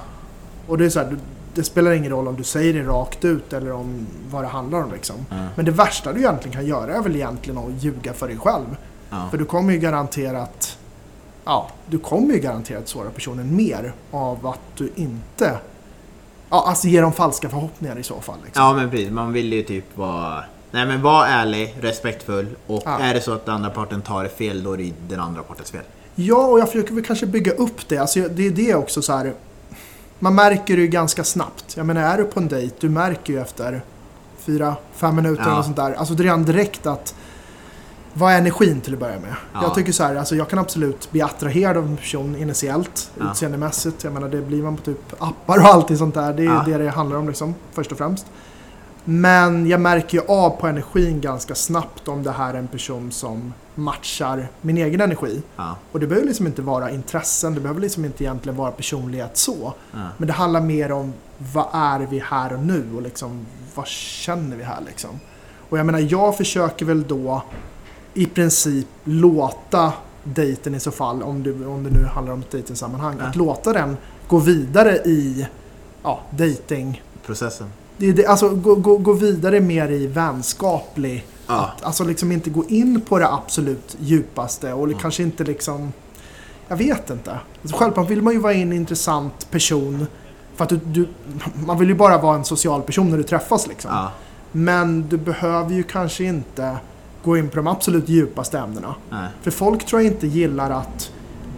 Och 0.67 0.79
det 0.79 0.85
är 0.85 0.91
så 0.91 0.99
här, 0.99 1.17
det 1.55 1.65
spelar 1.65 1.93
ingen 1.93 2.11
roll 2.11 2.29
om 2.29 2.37
du 2.37 2.45
säger 2.45 2.75
det 2.75 2.83
rakt 2.83 3.25
ut 3.25 3.53
eller 3.53 3.73
om 3.73 4.07
vad 4.31 4.45
det 4.45 4.49
handlar 4.49 4.83
om 4.83 4.93
liksom. 4.93 5.17
Ja. 5.31 5.37
Men 5.57 5.65
det 5.65 5.71
värsta 5.71 6.13
du 6.13 6.19
egentligen 6.19 6.57
kan 6.57 6.67
göra 6.67 6.95
är 6.95 7.01
väl 7.03 7.17
egentligen 7.17 7.59
att 7.59 7.83
ljuga 7.85 8.13
för 8.13 8.29
dig 8.29 8.39
själv. 8.39 8.77
För 9.31 9.39
du 9.39 9.45
kommer 9.45 9.73
ju 9.73 9.79
garanterat 9.79 10.72
Ja, 11.45 11.69
du 11.87 11.99
kommer 11.99 12.35
ju 12.35 12.41
garanterat 12.41 12.89
såra 12.89 13.11
personen 13.11 13.57
mer 13.57 13.93
av 14.11 14.47
att 14.47 14.61
du 14.77 14.93
inte 14.95 15.59
Ja, 16.51 16.65
alltså 16.69 16.89
ge 16.89 17.01
dem 17.01 17.13
falska 17.13 17.49
förhoppningar 17.49 17.99
i 17.99 18.03
så 18.03 18.21
fall. 18.21 18.37
Liksom. 18.45 18.63
ja, 18.65 18.73
men 18.73 18.91
precis. 18.91 19.11
Man 19.11 19.33
vill 19.33 19.53
ju 19.53 19.63
typ 19.63 19.97
vara... 19.99 20.45
Nej, 20.71 20.87
men 20.87 21.03
var 21.03 21.27
ärlig, 21.27 21.75
respektfull 21.81 22.47
och 22.67 22.83
Ja. 22.85 22.99
är 22.99 23.15
det 23.15 23.21
så 23.21 23.33
att 23.33 23.47
den 23.47 23.55
andra 23.55 23.71
parten 23.71 24.03
tar 24.03 24.27
fel, 24.29 24.63
då 24.63 24.73
är 24.73 24.77
det 24.79 24.93
den 25.09 25.21
andra 25.21 25.43
partens 25.43 25.71
fel. 25.71 25.83
Ja, 26.15 26.47
och 26.47 26.59
jag 26.61 26.69
försöker 26.69 26.95
väl 26.95 27.05
kanske 27.05 27.27
bygga 27.27 27.53
upp 27.53 27.89
det. 27.89 27.99
Alltså, 27.99 28.21
det 28.21 28.47
är 28.47 28.51
det 28.51 28.75
också 28.75 29.03
så 29.03 29.13
här. 29.13 29.33
Man 30.19 30.35
märker 30.35 30.77
det 30.77 30.83
ju 30.83 30.89
ganska 30.89 31.25
snabbt. 31.25 31.77
Jag 31.77 31.87
menar, 31.87 32.03
är 32.03 32.19
du 32.19 32.25
på 32.25 32.41
en 32.41 32.49
dejt, 32.49 32.75
du 32.81 32.89
märker 32.89 33.33
ju 33.33 33.41
efter 33.41 33.83
fyra, 34.39 34.77
fem 34.95 35.17
minuter 35.17 35.45
Ja. 35.47 35.53
eller 35.53 35.63
sånt 35.63 35.77
där. 35.77 35.93
Alltså 35.93 36.15
redan 36.15 36.45
direkt 36.45 36.87
att 36.87 37.15
vad 38.15 38.33
är 38.33 38.39
energin 38.39 38.81
till 38.81 38.93
att 38.95 39.01
börja 39.01 39.21
med? 39.21 39.35
Ja. 39.53 39.63
Jag 39.63 39.75
tycker 39.75 39.93
så 39.93 40.05
här, 40.05 40.17
alltså 40.17 40.37
jag 40.37 40.49
kan 40.49 40.59
absolut 40.59 41.11
bli 41.13 41.23
attraherad 41.23 41.77
av 41.77 41.87
en 41.87 41.97
person 41.97 42.37
initiellt, 42.37 43.11
Ja. 43.19 43.31
utseendemässigt. 43.31 44.05
Jag 44.05 44.13
menar, 44.13 44.29
det 44.29 44.43
blir 44.43 44.63
man 44.63 44.77
på 44.77 44.83
typ 44.83 45.13
appar 45.23 45.59
och 45.59 45.65
allting 45.65 45.97
sånt 45.97 46.15
där. 46.15 46.33
Det 46.33 46.43
är 46.43 46.47
Ja. 46.47 46.63
det 46.67 46.79
det 46.79 46.91
handlar 46.91 47.17
om 47.17 47.29
liksom, 47.29 47.55
först 47.73 47.93
och 47.93 47.99
främst. 47.99 48.27
Men 49.05 49.67
jag 49.67 49.81
märker 49.81 50.19
ju 50.19 50.25
av 50.29 50.51
på 50.51 50.67
energin 50.67 51.21
ganska 51.21 51.55
snabbt 51.55 52.09
om 52.09 52.23
det 52.23 52.31
här 52.31 52.55
är 52.55 52.59
en 52.59 52.69
person 52.69 53.13
som 53.13 53.53
matchar 53.75 54.49
min 54.61 54.79
egen 54.79 55.01
energi. 55.01 55.43
Ja. 55.57 55.77
Och 55.93 56.01
det 56.01 56.07
behöver 56.07 56.27
liksom 56.29 56.47
inte 56.47 56.63
vara 56.63 56.91
intressen, 56.91 57.55
det 57.55 57.61
behöver 57.61 57.81
liksom 57.81 58.05
inte 58.05 58.25
egentligen 58.25 58.57
vara 58.57 58.71
personlighet 58.71 59.37
så. 59.37 59.73
Ja. 59.93 59.99
Men 60.17 60.27
det 60.27 60.33
handlar 60.33 60.61
mer 60.61 60.93
om 60.93 61.13
vad 61.39 61.67
är 61.73 61.99
vi 62.11 62.19
här 62.19 62.53
och 62.53 62.61
nu 62.61 62.85
och 62.97 63.03
liksom 63.03 63.47
vad 63.75 63.87
känner 63.87 64.57
vi 64.57 64.65
här 64.65 64.81
liksom. 64.87 65.11
Och 65.69 65.79
jag 65.79 65.87
menar, 65.87 65.99
jag 66.11 66.37
försöker 66.37 66.87
väl 66.87 67.03
då 67.09 67.43
i 68.15 68.27
princip 68.27 68.87
låta 69.05 69.93
dejten 70.25 70.75
i 70.75 70.81
så 70.81 70.91
fall, 70.91 71.23
om 71.23 71.43
det, 71.43 71.67
om 71.67 71.85
det 71.85 71.91
nu 71.91 72.05
handlar 72.05 72.33
om 72.35 72.41
ett 72.41 72.51
dejtingsammanhang, 72.51 73.17
Ja. 73.21 73.27
att 73.27 73.37
låta 73.37 73.73
den 73.73 73.97
gå 74.29 74.39
vidare 74.39 74.97
i 74.97 75.47
ja, 76.03 76.21
dating. 76.31 77.03
Processen. 77.27 77.67
Det, 77.97 78.07
är 78.09 78.13
det, 78.13 78.27
alltså 78.27 78.49
gå, 78.49 78.75
gå, 78.75 78.97
gå 78.99 79.13
vidare 79.13 79.61
mer 79.61 79.91
i 79.91 80.07
vänskaplig 80.07 81.27
Ja. 81.47 81.55
att, 81.77 81.83
alltså 81.85 82.05
liksom 82.05 82.33
inte 82.33 82.51
gå 82.51 82.65
in 82.69 83.01
på 83.01 83.19
det 83.19 83.29
absolut 83.33 83.97
djupaste 84.01 84.73
och 84.73 84.85
Mm. 84.87 84.99
kanske 84.99 85.23
inte 85.23 85.45
liksom... 85.45 85.93
Jag 86.69 86.77
vet 86.77 87.11
inte. 87.11 87.39
Alltså 87.63 87.77
självklart 87.77 88.11
vill 88.11 88.23
man 88.23 88.33
ju 88.33 88.39
vara 88.39 88.55
en 88.55 88.73
intressant 88.73 89.51
person. 89.51 90.07
För 90.57 90.65
att 90.65 90.71
du, 90.71 90.77
du, 90.77 91.09
man 91.67 91.79
vill 91.79 91.89
ju 91.89 91.95
bara 91.95 92.19
vara 92.19 92.37
en 92.37 92.45
social 92.45 92.83
person 92.83 93.11
när 93.11 93.17
du 93.17 93.23
träffas 93.23 93.67
liksom. 93.67 93.91
Ja. 93.95 94.11
Men 94.53 95.09
du 95.09 95.17
behöver 95.17 95.75
ju 95.75 95.83
kanske 95.83 96.25
inte 96.25 96.77
gå 97.23 97.37
in 97.37 97.49
på 97.49 97.57
de 97.57 97.67
absolut 97.67 98.09
djupaste 98.09 98.59
ämnena. 98.59 98.95
Nej. 99.11 99.29
För 99.43 99.51
folk 99.51 99.87
tror 99.87 100.03
jag 100.03 100.13
inte 100.13 100.27
gillar 100.27 100.71
att 100.71 101.11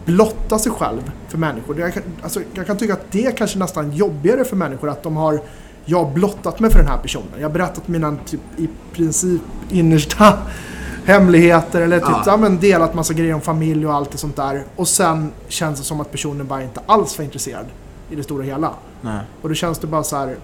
blotta 0.04 0.58
sig 0.58 0.72
själv 0.72 1.10
för 1.28 1.38
människor. 1.38 1.80
Jag 1.80 1.94
kan, 1.94 2.02
alltså, 2.22 2.40
jag 2.54 2.66
kan 2.66 2.76
tycka 2.76 2.92
att 2.92 3.12
det 3.12 3.26
är 3.26 3.30
kanske 3.30 3.58
nästan 3.58 3.92
jobbigare 3.92 4.44
för 4.44 4.56
människor 4.56 4.88
att 4.88 5.02
de 5.02 5.16
har 5.16 5.40
jag 5.84 6.04
har 6.04 6.10
blottat 6.12 6.60
mig 6.60 6.70
för 6.70 6.78
den 6.78 6.88
här 6.88 6.98
personen. 6.98 7.28
Jag 7.36 7.48
har 7.48 7.52
berättat 7.52 7.88
mina 7.88 8.16
typ, 8.26 8.40
i 8.56 8.68
princip 8.92 9.42
innersta 9.70 10.38
hemligheter 11.04 11.80
eller 11.80 11.98
typ 11.98 12.08
Ja. 12.26 12.36
men, 12.36 12.58
delat 12.58 12.94
massa 12.94 13.14
grejer 13.14 13.34
om 13.34 13.40
familj 13.40 13.86
och 13.86 13.94
allt 13.94 14.10
det 14.10 14.18
sånt 14.18 14.36
där. 14.36 14.64
Och 14.76 14.88
sen 14.88 15.32
känns 15.48 15.78
det 15.78 15.84
som 15.84 16.00
att 16.00 16.10
personen 16.10 16.46
bara 16.46 16.62
inte 16.62 16.80
alls 16.86 17.18
var 17.18 17.24
intresserad 17.24 17.66
i 18.10 18.16
det 18.16 18.22
stora 18.22 18.42
hela. 18.42 18.70
Nej. 19.00 19.20
Och 19.42 19.48
då 19.48 19.54
känns 19.54 19.78
det 19.78 19.86
bara 19.86 20.02
så 20.02 20.16
här. 20.16 20.36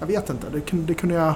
Jag 0.00 0.06
vet 0.06 0.30
inte, 0.30 0.46
det 0.52 0.60
kunde, 0.60 0.86
det 0.86 0.94
kunde 0.94 1.14
jag... 1.14 1.34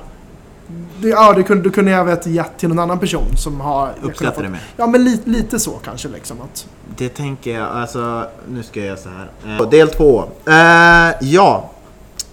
Det, 1.01 1.09
ja, 1.09 1.33
det 1.33 1.43
kunde, 1.43 1.63
det 1.63 1.71
kunde 1.71 1.91
vet 2.05 2.27
gett 2.27 2.59
till 2.59 2.69
någon 2.69 2.79
annan 2.79 2.99
person 2.99 3.37
som 3.37 3.61
har... 3.61 3.93
Uppskattar 4.03 4.35
fått- 4.35 4.43
det 4.45 4.49
mer. 4.51 4.61
Ja, 4.77 4.87
men 4.87 5.05
lite, 5.05 5.31
lite 5.31 5.59
så 5.59 5.71
kanske 5.71 6.09
liksom. 6.09 6.37
Att, 6.41 6.69
Det 6.97 7.09
tänker 7.09 7.55
jag, 7.59 7.69
alltså 7.69 8.27
nu 8.49 8.63
ska 8.63 8.81
jag 8.81 8.87
göra 8.87 8.97
så 8.97 9.09
här. 9.09 9.31
Eh, 9.53 9.57
del 9.71 9.89
två. 9.89 10.25
Eh, 10.47 11.15
ja, 11.21 11.71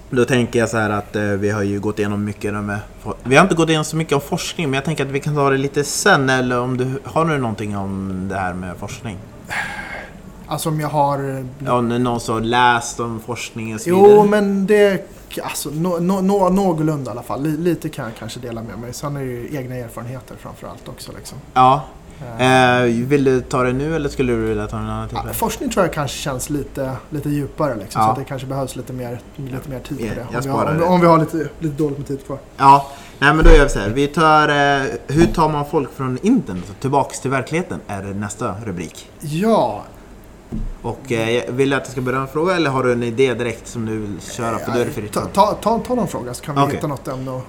Då 0.10 0.26
tänker 0.26 0.60
jag 0.60 0.70
så 0.70 0.78
här 0.78 0.90
att 0.90 1.16
eh, 1.16 1.22
vi 1.24 1.50
har 1.50 1.64
ju 1.64 1.80
gått 1.80 2.00
igenom 2.00 2.24
mycket 2.26 2.54
med... 2.54 2.80
Vi 3.24 3.36
har 3.36 3.44
inte 3.44 3.56
gått 3.56 3.70
igenom 3.70 3.86
så 3.86 3.96
mycket 3.96 4.14
om 4.14 4.22
forskning, 4.22 4.70
men 4.70 4.74
jag 4.78 4.86
tänker 4.86 5.06
att 5.06 5.12
vi 5.12 5.20
kan 5.20 5.36
ta 5.36 5.50
det 5.50 5.58
lite 5.58 5.84
sen. 5.84 6.30
Eller 6.30 6.60
om 6.60 6.78
du 6.78 7.00
har 7.04 7.26
du 7.26 7.38
någonting 7.38 7.78
om 7.78 8.26
det 8.30 8.36
här 8.38 8.54
med 8.54 8.78
forskning? 8.78 9.18
Alltså 10.48 10.70
om 10.70 10.80
jag 10.80 10.88
har... 10.88 11.46
Ja, 11.66 11.82
någon 11.82 12.20
som 12.20 12.34
har 12.34 12.42
läst 12.42 13.00
om 13.00 13.20
forskning 13.26 13.76
och 13.76 13.82
så 13.82 13.90
vidare. 13.96 14.14
Jo, 14.16 14.26
men 14.26 14.66
det... 14.68 15.08
Alltså, 15.42 15.70
nå, 15.70 15.98
nå, 16.00 16.22
nå, 16.22 16.50
någorlunda 16.50 17.12
i 17.12 17.14
alla 17.14 17.24
fall. 17.24 17.44
Li- 17.44 17.58
Lite 17.58 17.90
kan 17.90 18.06
jag 18.06 18.14
kanske 18.20 18.40
dela 18.40 18.62
med 18.62 18.80
mig. 18.80 18.94
Sen 18.94 19.16
är 19.16 19.20
det 19.20 19.26
ju 19.26 19.56
egna 19.58 19.76
erfarenheter 19.76 20.36
framför 20.40 20.68
allt 20.68 20.88
också. 20.90 21.12
Liksom. 21.18 21.38
Ja. 21.54 21.74
Eh, 21.76 21.84
Eh, 22.40 22.84
vill 22.84 23.24
du 23.24 23.42
ta 23.42 23.64
det 23.64 23.74
nu 23.74 23.96
eller 23.96 24.10
skulle 24.10 24.34
du 24.34 24.40
vilja 24.40 24.68
ta 24.68 24.78
en 24.78 24.84
annan 24.84 25.02
ja, 25.02 25.08
tillfälle? 25.08 25.34
forskning 25.34 25.70
tror 25.70 25.86
jag 25.86 25.94
kanske 25.94 26.18
känns 26.18 26.50
lite, 26.50 26.92
lite 27.10 27.30
djupare. 27.30 27.76
Liksom, 27.76 28.02
Ja. 28.02 28.14
Så 28.16 28.20
det 28.22 28.26
kanske 28.26 28.48
behövs 28.48 28.76
lite 28.76 28.94
mer, 28.94 29.20
lite 29.36 29.70
mer 29.70 29.80
tid 29.80 29.98
på 29.98 30.04
Ja, 30.06 30.12
det. 30.32 30.38
Om 30.38 30.44
vi, 30.44 30.50
har, 30.50 30.82
om, 30.88 30.94
om 30.94 31.02
vi 31.02 31.08
har 31.08 31.18
lite, 31.20 31.38
lite 31.60 31.76
dåligt 31.84 31.98
med 31.98 32.08
tid 32.08 32.26
kvar. 32.26 32.38
Ja, 32.58 32.88
nej 33.20 33.34
men 33.34 33.46
då 33.46 33.52
gör 33.52 33.64
vi 33.64 33.70
så 33.70 33.80
här. 33.80 33.90
Vi 33.90 34.08
tar... 34.08 34.50
Eh, 34.50 34.84
hur 35.08 35.26
tar 35.26 35.50
man 35.50 35.66
folk 35.66 35.94
från 35.94 36.18
internet 36.22 36.64
tillbaks 36.80 37.20
till 37.20 37.32
verkligheten? 37.32 37.80
Är 37.88 38.02
nästa 38.04 38.56
rubrik. 38.66 39.10
Ja, 39.20 39.84
Och 40.82 41.12
eh, 41.12 41.44
vill 41.54 41.70
du 41.70 41.76
att 41.76 41.84
jag 41.84 41.92
ska 41.92 42.02
börja 42.02 42.20
en 42.20 42.28
fråga 42.28 42.56
eller 42.56 42.70
har 42.70 42.84
du 42.84 42.92
en 42.92 43.04
idé 43.04 43.34
direkt 43.34 43.68
som 43.68 43.86
du 43.86 43.98
vill 43.98 44.22
köra? 44.22 44.60
För 44.60 44.72
det 44.80 44.86
fritt. 44.86 45.14
ta, 45.14 45.22
ta, 45.22 45.54
ta, 45.54 45.80
ta 45.80 45.96
någon 45.96 46.08
fråga 46.08 46.34
så 46.34 46.44
kan 46.44 46.56
vi 46.56 46.62
Okej. 46.62 46.76
hitta 46.76 46.88
något 46.88 47.08
ämne. 47.08 47.32
Och, 47.32 47.42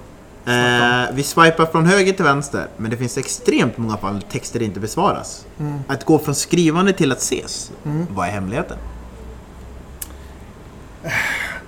Eh, 0.47 1.05
vi 1.13 1.23
swipar 1.23 1.65
från 1.65 1.85
höger 1.85 2.13
till 2.13 2.25
vänster, 2.25 2.67
men 2.77 2.91
det 2.91 2.97
finns 2.97 3.17
extremt 3.17 3.77
många 3.77 3.97
fall 3.97 4.21
texter 4.21 4.61
inte 4.61 4.79
besvaras. 4.79 5.45
mm, 5.59 5.79
Att 5.87 6.05
gå 6.05 6.19
från 6.19 6.35
skrivande 6.35 6.93
till 6.93 7.11
att 7.11 7.17
ses, 7.17 7.71
mm. 7.85 8.07
vad 8.09 8.27
är 8.27 8.31
hemligheten? 8.31 8.77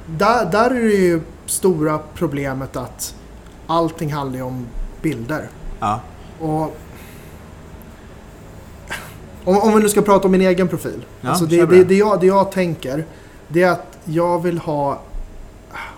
Där, 0.05 0.45
där 0.45 0.69
är 0.71 0.83
det 0.83 0.95
ju 0.95 1.21
stora 1.45 1.99
problemet 2.13 2.75
att 2.75 3.15
allting 3.67 4.13
handlar 4.13 4.37
ju 4.37 4.43
om 4.43 4.65
bilder. 5.01 5.49
Ja, 5.79 5.99
Och 6.39 6.77
om, 9.47 9.57
om 9.57 9.73
vi 9.75 9.81
nu 9.81 9.89
ska 9.89 10.01
prata 10.01 10.25
om 10.25 10.31
min 10.31 10.41
egen 10.41 10.67
profil. 10.67 11.05
Ja, 11.21 11.29
alltså 11.29 11.45
det, 11.45 11.65
det, 11.65 11.83
det. 11.83 11.95
jag, 11.95 12.19
det 12.19 12.25
jag 12.27 12.51
tänker, 12.51 13.05
det 13.47 13.63
är 13.63 13.71
att 13.71 13.97
jag 14.05 14.41
vill 14.43 14.57
ha... 14.57 14.99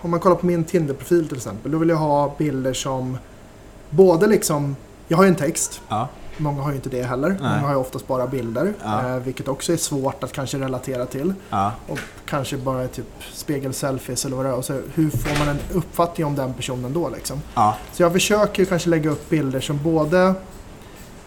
Om 0.02 0.10
man 0.10 0.20
kollar 0.20 0.36
på 0.36 0.46
min 0.46 0.64
Tinder-profil 0.64 1.28
till 1.28 1.36
exempel, 1.36 1.72
då 1.72 1.78
vill 1.78 1.88
jag 1.88 1.96
ha 1.96 2.34
bilder 2.38 2.72
som 2.72 3.18
både 3.90 4.26
liksom... 4.26 4.76
Jag 5.08 5.16
har 5.16 5.24
ju 5.24 5.28
en 5.28 5.36
text, 5.36 5.80
ja, 5.88 6.08
många 6.36 6.62
har 6.62 6.70
ju 6.70 6.76
inte 6.76 6.88
det 6.88 7.02
heller. 7.02 7.28
Nej. 7.28 7.38
Många 7.40 7.60
har 7.60 7.70
ju 7.70 7.76
oftast 7.80 8.06
bara 8.08 8.26
bilder, 8.26 8.72
Ja. 8.84 9.08
eh, 9.08 9.16
vilket 9.16 9.48
också 9.48 9.72
är 9.72 9.76
svårt 9.76 10.24
att 10.24 10.32
kanske 10.32 10.58
relatera 10.58 11.06
till. 11.06 11.34
ja, 11.50 11.72
Och 11.88 11.98
kanske 12.26 12.56
bara 12.56 12.86
typ 12.88 13.06
spegel-selfies 13.32 14.26
eller 14.26 14.36
vad 14.36 14.44
det 14.44 14.50
är. 14.50 14.54
Och 14.54 14.64
så 14.64 14.80
hur 14.94 15.10
får 15.10 15.38
man 15.38 15.48
en 15.48 15.58
uppfattning 15.74 16.26
om 16.26 16.34
den 16.36 16.54
personen 16.54 16.92
då 16.92 17.08
liksom? 17.08 17.42
ja, 17.54 17.76
Så 17.92 18.02
jag 18.02 18.12
försöker 18.12 18.64
kanske 18.64 18.88
lägga 18.90 19.10
upp 19.10 19.30
bilder 19.30 19.60
som 19.60 19.78
både 19.82 20.34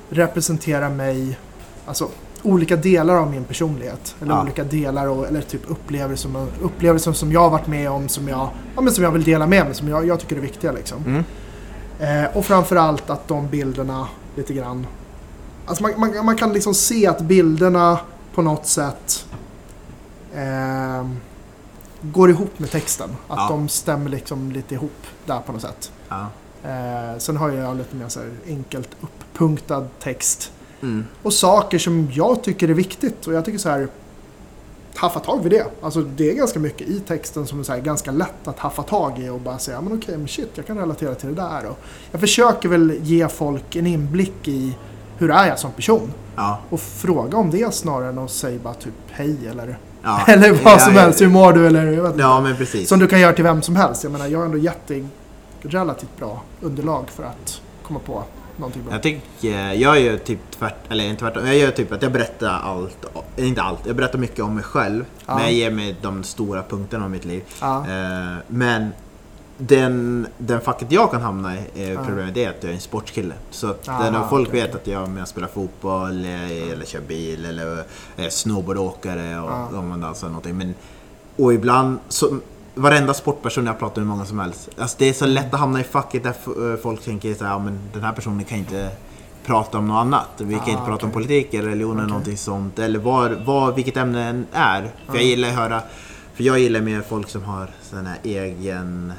representerar 0.09 0.89
mig, 0.89 1.37
alltså 1.85 2.09
olika 2.43 2.75
delar 2.75 3.15
av 3.15 3.31
min 3.31 3.43
personlighet. 3.43 4.15
Eller 4.21 4.31
Ja. 4.33 4.41
olika 4.41 4.63
delar 4.63 5.07
och, 5.07 5.27
eller 5.27 5.41
typ 5.41 5.61
upplevelser 5.71 6.29
som, 6.29 6.47
upplevelser 6.61 7.11
som 7.13 7.31
jag 7.31 7.39
har 7.41 7.49
varit 7.49 7.67
med 7.67 7.89
om 7.91 8.09
som 8.09 8.27
jag, 8.27 8.49
ja, 8.75 8.81
men 8.81 8.93
som 8.93 9.03
jag 9.03 9.11
vill 9.11 9.23
dela 9.23 9.47
med 9.47 9.65
mig, 9.65 9.75
som 9.75 9.87
jag, 9.87 10.07
jag 10.07 10.19
tycker 10.19 10.35
är 10.35 10.39
viktiga 10.41 10.71
liksom. 10.71 11.03
mm, 11.05 11.23
Eh, 11.99 12.37
och 12.37 12.45
framförallt 12.45 13.09
att 13.09 13.27
de 13.27 13.47
bilderna 13.47 14.07
lite 14.35 14.53
grann, 14.53 14.87
alltså 15.65 15.83
man, 15.83 15.93
man, 15.97 16.25
man 16.25 16.35
kan 16.37 16.53
liksom 16.53 16.73
se 16.73 17.07
att 17.07 17.21
bilderna 17.21 17.99
på 18.35 18.41
något 18.41 18.65
sätt 18.67 19.25
eh, 20.35 21.07
går 22.01 22.29
ihop 22.29 22.59
med 22.59 22.71
texten. 22.71 23.09
Att 23.27 23.37
Ja. 23.37 23.47
de 23.49 23.69
stämmer 23.69 24.09
liksom 24.09 24.51
lite 24.51 24.73
ihop 24.75 24.91
där 25.25 25.39
på 25.39 25.51
något 25.51 25.61
sätt. 25.61 25.91
ja. 26.09 26.27
Eh, 26.63 27.17
sen 27.17 27.37
har 27.37 27.49
jag 27.51 27.77
lite 27.77 27.95
mer 27.95 28.07
så 28.07 28.19
här 28.19 28.29
enkelt 28.47 28.89
uppunktad 29.01 29.87
text. 29.99 30.51
Mm. 30.83 31.05
Och 31.23 31.33
saker 31.33 31.79
som 31.79 32.09
jag 32.13 32.43
tycker 32.43 32.69
är 32.69 32.73
viktigt. 32.73 33.27
Och 33.27 33.33
jag 33.33 33.45
tycker 33.45 33.59
så 33.59 33.69
här, 33.69 33.87
haffa 34.95 35.19
tag 35.19 35.43
vid 35.43 35.51
det. 35.51 35.65
Alltså 35.81 36.01
det 36.01 36.29
är 36.31 36.33
ganska 36.33 36.59
mycket 36.59 36.87
i 36.87 36.99
texten 36.99 37.47
som 37.47 37.59
är 37.59 37.63
så 37.63 37.73
här, 37.73 37.79
ganska 37.79 38.11
lätt 38.11 38.47
att 38.47 38.59
haffa 38.59 38.83
tag 38.83 39.19
i 39.19 39.29
och 39.29 39.39
bara 39.39 39.57
säga, 39.57 39.81
men 39.81 39.93
okej, 39.97 40.17
men 40.17 40.27
shit, 40.27 40.49
jag 40.55 40.67
kan 40.67 40.77
relatera 40.77 41.15
till 41.15 41.29
det 41.29 41.35
där. 41.41 41.65
Och 41.69 41.79
jag 42.11 42.21
försöker 42.21 42.69
väl 42.69 42.93
ge 43.01 43.27
folk 43.27 43.75
en 43.75 43.87
inblick 43.87 44.47
i 44.47 44.75
hur 45.17 45.31
är 45.31 45.47
jag 45.47 45.59
som 45.59 45.71
person. 45.71 46.13
ja, 46.35 46.59
Och 46.69 46.79
fråga 46.79 47.37
om 47.37 47.51
det 47.51 47.73
snarare 47.73 48.09
än 48.09 48.17
att 48.17 48.31
säga 48.31 48.59
bara 48.63 48.73
typ 48.73 48.93
hej 49.11 49.37
eller, 49.51 49.77
ja. 50.03 50.21
eller 50.27 50.51
vad 50.63 50.81
som 50.81 50.95
Ja, 50.95 51.01
helst. 51.01 51.21
Hur 51.21 51.29
mår 51.29 51.53
du? 51.53 51.67
Eller, 51.67 51.91
jag 51.91 52.03
vet. 52.03 52.13
Ja, 52.17 52.41
men 52.41 52.55
precis. 52.57 52.89
Som 52.89 52.99
du 52.99 53.07
kan 53.07 53.19
göra 53.19 53.33
till 53.33 53.43
vem 53.43 53.61
som 53.61 53.75
helst. 53.75 54.03
Jag 54.03 54.11
menar, 54.11 54.27
jag 54.27 54.39
har 54.39 54.45
ändå 54.45 54.57
gett 54.57 54.87
dig 54.87 55.05
relativt 55.61 56.17
bra 56.17 56.41
underlag 56.61 57.09
för 57.09 57.23
att 57.23 57.61
komma 57.87 57.99
på 57.99 58.23
någonting 58.57 58.83
bra. 58.83 58.93
Jag 58.93 59.03
tycker, 59.03 59.73
jag 59.73 59.99
gör 59.99 60.17
typ 60.17 60.39
tvärt, 60.51 60.75
eller 60.91 61.03
inte 61.03 61.19
tvärtom, 61.19 61.45
jag 61.47 61.57
gör 61.57 61.71
typ 61.71 61.91
att 61.91 62.01
jag 62.01 62.11
berättar 62.11 62.59
allt, 62.63 63.05
eh, 63.35 63.47
inte 63.47 63.61
allt, 63.61 63.79
jag 63.85 63.95
berättar 63.95 64.19
mycket 64.19 64.39
om 64.39 64.55
mig 64.55 64.63
själv. 64.63 65.05
Ja. 65.25 65.33
Men 65.35 65.43
jag 65.43 65.53
ger 65.53 65.71
mig 65.71 65.95
de 66.01 66.23
stora 66.23 66.63
punkterna 66.69 67.03
av 67.03 67.11
mitt 67.11 67.25
liv. 67.25 67.43
Ja, 67.61 67.85
Eh, 67.87 68.37
men 68.47 68.89
den, 69.57 70.27
den 70.37 70.61
facket 70.61 70.91
jag 70.91 71.11
kan 71.11 71.21
hamna 71.21 71.55
i, 71.55 71.91
eh, 71.93 72.05
problemet 72.05 72.37
är 72.37 72.49
att 72.49 72.55
jag 72.63 72.69
är 72.69 72.73
en 72.75 72.81
sportkille. 72.81 73.33
Så 73.51 73.67
att 73.69 73.87
Aha, 73.89 74.09
när 74.09 74.27
folk 74.27 74.49
okej, 74.49 74.61
vet 74.61 74.75
att 74.75 74.87
jag, 74.87 75.03
om 75.03 75.17
jag 75.17 75.27
spelar 75.27 75.47
fotboll, 75.47 76.25
eh, 76.25 76.71
eller 76.71 76.85
kör 76.85 77.01
bil, 77.01 77.45
eller 77.45 77.83
är 78.15 78.29
snowboardåkare 78.29 79.39
och 79.39 79.49
Ja. 79.51 79.69
om 79.79 79.87
man 79.87 80.01
dansar 80.01 80.27
någonting. 80.27 80.57
Men, 80.57 80.73
och 81.35 81.53
ibland, 81.53 81.99
så, 82.09 82.39
varenda 82.75 83.13
sportperson 83.13 83.65
jag 83.65 83.79
pratar 83.79 84.01
med 84.01 84.07
många 84.07 84.25
som 84.25 84.39
helst. 84.39 84.69
Alltså 84.77 84.95
det 84.99 85.09
är 85.09 85.13
så 85.13 85.25
lätt 85.25 85.53
att 85.53 85.59
hamna 85.59 85.79
i 85.79 85.83
facket 85.83 86.23
där 86.23 86.35
eh, 86.73 86.77
folk 86.79 87.03
tänker 87.03 87.33
så 87.33 87.43
här, 87.43 87.51
ja, 87.51 87.59
men 87.59 87.79
den 87.93 88.03
här 88.03 88.11
personen 88.13 88.43
kan 88.45 88.57
inte 88.57 88.89
prata 89.45 89.77
om 89.77 89.87
något 89.87 89.95
annat. 90.01 90.27
Vi 90.37 90.53
kan 90.55 90.63
Ah, 90.65 90.69
inte 90.69 90.83
prata 90.85 91.05
om 91.05 91.11
politik 91.11 91.53
eller 91.53 91.69
religion 91.69 91.91
eller 91.91 92.01
Okej. 92.03 92.09
någonting 92.09 92.37
sånt. 92.37 92.79
Eller 92.79 92.99
vad, 92.99 93.33
vad, 93.45 93.75
vilket 93.75 93.97
ämne 93.97 94.19
det 94.19 94.25
än 94.25 94.45
är. 94.51 94.81
För 94.81 94.89
Ja. 95.07 95.15
jag 95.15 95.23
gillar 95.23 95.47
att 95.49 95.55
höra, 95.55 95.81
för 96.33 96.43
jag 96.43 96.59
gillar 96.59 96.81
mer 96.81 97.01
folk 97.01 97.29
som 97.29 97.43
har 97.43 97.69
sån 97.81 98.05
här 98.05 98.17
egen 98.23 99.13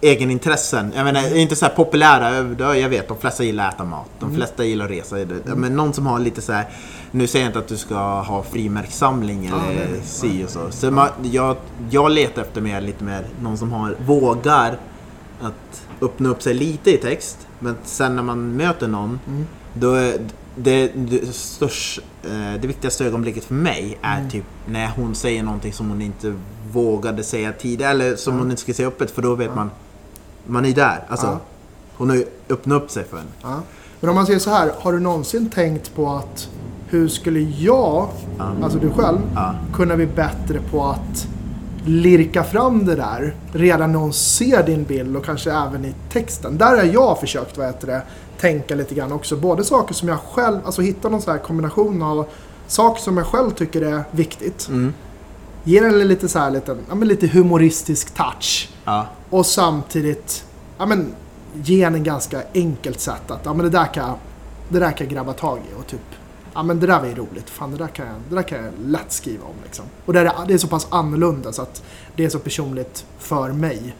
egenintressen. 0.00 0.92
Jag 0.96 1.04
menar, 1.04 1.36
inte 1.36 1.56
så 1.56 1.66
här 1.66 1.74
populära, 1.74 2.76
jag 2.76 2.88
vet 2.88 3.08
de 3.08 3.18
flesta 3.18 3.44
gillar 3.44 3.68
att 3.68 3.74
äta 3.74 3.84
mat. 3.84 4.06
De 4.18 4.24
Mm. 4.24 4.36
flesta 4.36 4.64
gillar 4.64 4.84
att 4.84 4.90
resa. 4.90 5.16
Men 5.56 5.76
någon 5.76 5.92
som 5.92 6.06
har 6.06 6.18
lite 6.18 6.40
så 6.42 6.52
här, 6.52 6.68
nu 7.10 7.26
säger 7.26 7.44
jag 7.44 7.48
inte 7.50 7.58
att 7.58 7.68
du 7.68 7.76
ska 7.76 8.20
ha 8.20 8.42
frimärkssamling 8.42 9.44
Ja, 9.52 9.70
eller 9.70 9.88
nej. 9.90 10.00
si 10.04 10.44
och 10.44 10.50
så. 10.50 10.70
Så 10.70 10.90
man, 10.90 11.08
jag, 11.22 11.56
jag 11.90 12.10
letar 12.10 12.42
efter 12.42 12.60
mer, 12.60 12.80
lite 12.80 13.04
mer, 13.04 13.24
någon 13.42 13.58
som 13.58 13.72
har, 13.72 13.96
vågar 14.06 14.78
att 15.40 15.82
öppna 16.00 16.28
upp 16.28 16.42
sig 16.42 16.54
lite 16.54 16.90
i 16.90 16.96
text. 16.96 17.38
Men 17.58 17.76
sen 17.84 18.16
när 18.16 18.22
man 18.22 18.56
möter 18.56 18.88
någon, 18.88 19.20
mm. 19.28 19.46
då 19.74 19.92
är 19.94 20.18
det, 20.56 20.92
det, 20.94 21.34
störst, 21.34 22.00
eh, 22.24 22.60
det 22.60 22.66
viktigaste 22.66 23.04
ögonblicket 23.04 23.44
för 23.44 23.54
mig 23.54 23.98
är 24.02 24.16
Mm. 24.18 24.30
typ 24.30 24.44
när 24.66 24.88
hon 24.96 25.14
säger 25.14 25.42
någonting 25.42 25.72
som 25.72 25.88
hon 25.88 26.02
inte 26.02 26.34
vågade 26.72 27.22
säga 27.24 27.52
tidigare. 27.52 27.90
Eller 27.90 28.16
som 28.16 28.34
Ja. 28.34 28.40
hon 28.40 28.50
inte 28.50 28.62
ska 28.62 28.74
säga 28.74 28.88
öppet 28.88 29.10
för 29.10 29.22
då 29.22 29.34
vet 29.34 29.48
Ja. 29.48 29.54
man. 29.54 29.70
Man 30.48 30.64
är 30.64 30.72
där. 30.74 31.04
Alltså, 31.08 31.26
Ja. 31.26 31.38
Hon 31.96 32.08
har 32.08 32.16
ju 32.16 32.24
öppnat 32.48 32.82
upp 32.82 32.90
sig 32.90 33.04
för 33.04 33.16
en. 33.16 33.24
Ja. 33.42 33.60
Men 34.00 34.10
om 34.10 34.16
man 34.16 34.26
säger 34.26 34.38
så 34.38 34.50
här, 34.50 34.72
har 34.78 34.92
du 34.92 35.00
någonsin 35.00 35.50
tänkt 35.50 35.94
på 35.96 36.10
att 36.10 36.48
hur 36.88 37.08
skulle 37.08 37.40
jag, 37.40 38.08
Ja. 38.38 38.52
alltså 38.62 38.78
du 38.78 38.90
själv, 38.90 39.18
kunna 39.74 39.96
bli 39.96 40.06
bättre 40.06 40.60
på 40.70 40.84
att 40.86 41.26
lirka 41.84 42.44
fram 42.44 42.86
det 42.86 42.94
där 42.94 43.34
redan 43.52 43.92
när 43.92 43.98
hon 43.98 44.12
ser 44.12 44.62
din 44.66 44.84
bild 44.84 45.16
och 45.16 45.24
kanske 45.24 45.52
även 45.52 45.84
i 45.84 45.94
texten. 46.12 46.58
Där 46.58 46.76
har 46.76 46.84
jag 46.84 47.20
försökt 47.20 47.58
vad 47.58 47.66
heter 47.66 47.86
det, 47.86 48.02
tänka 48.40 48.74
lite 48.74 48.94
grann 48.94 49.12
också. 49.12 49.36
Både 49.36 49.64
saker 49.64 49.94
som 49.94 50.08
jag 50.08 50.18
själv, 50.18 50.58
alltså 50.64 50.82
hitta 50.82 51.08
någon 51.08 51.22
sån 51.22 51.32
här 51.32 51.40
kombination 51.40 52.02
av 52.02 52.26
saker 52.66 53.02
som 53.02 53.16
jag 53.16 53.26
själv 53.26 53.50
tycker 53.50 53.82
är 53.82 54.02
viktigt. 54.10 54.68
Mm. 54.68 54.94
Ge 55.64 55.80
den 55.80 55.98
lite 56.08 56.28
så 56.28 56.38
här 56.38 56.50
liten, 56.50 56.78
ja, 56.88 56.94
lite 56.94 57.26
humoristisk 57.26 58.14
touch. 58.14 58.68
Ja. 58.88 59.06
Och 59.30 59.46
samtidigt 59.46 60.44
ja, 60.78 60.86
men, 60.86 61.14
ge 61.54 61.82
en 61.82 62.04
ganska 62.04 62.42
enkelt 62.54 63.00
sätt 63.00 63.30
att 63.30 63.40
ja, 63.44 63.54
men 63.54 63.64
det, 63.64 63.70
där 63.70 63.94
kan, 63.94 64.14
det 64.68 64.78
där 64.78 64.90
kan 64.90 65.06
jag 65.06 65.14
grabba 65.14 65.32
tag 65.32 65.58
i 65.58 65.80
och 65.80 65.86
typ 65.86 66.00
Ja 66.54 66.62
men 66.62 66.80
det 66.80 66.86
där 66.86 67.00
var 67.00 67.06
ju 67.06 67.14
roligt, 67.14 67.50
fan 67.50 67.70
det 67.70 67.76
där 67.76 67.86
kan 67.86 68.06
jag, 68.06 68.16
det 68.28 68.34
där 68.34 68.42
kan 68.42 68.64
jag 68.64 68.72
lätt 68.84 69.12
skriva 69.12 69.44
om 69.44 69.54
liksom. 69.64 69.84
Och 70.04 70.12
det 70.12 70.20
är, 70.20 70.32
det 70.48 70.54
är 70.54 70.58
så 70.58 70.68
pass 70.68 70.86
annorlunda 70.90 71.52
så 71.52 71.62
att 71.62 71.82
det 72.16 72.24
är 72.24 72.28
så 72.28 72.38
personligt 72.38 73.06
för 73.18 73.52
mig. 73.52 73.94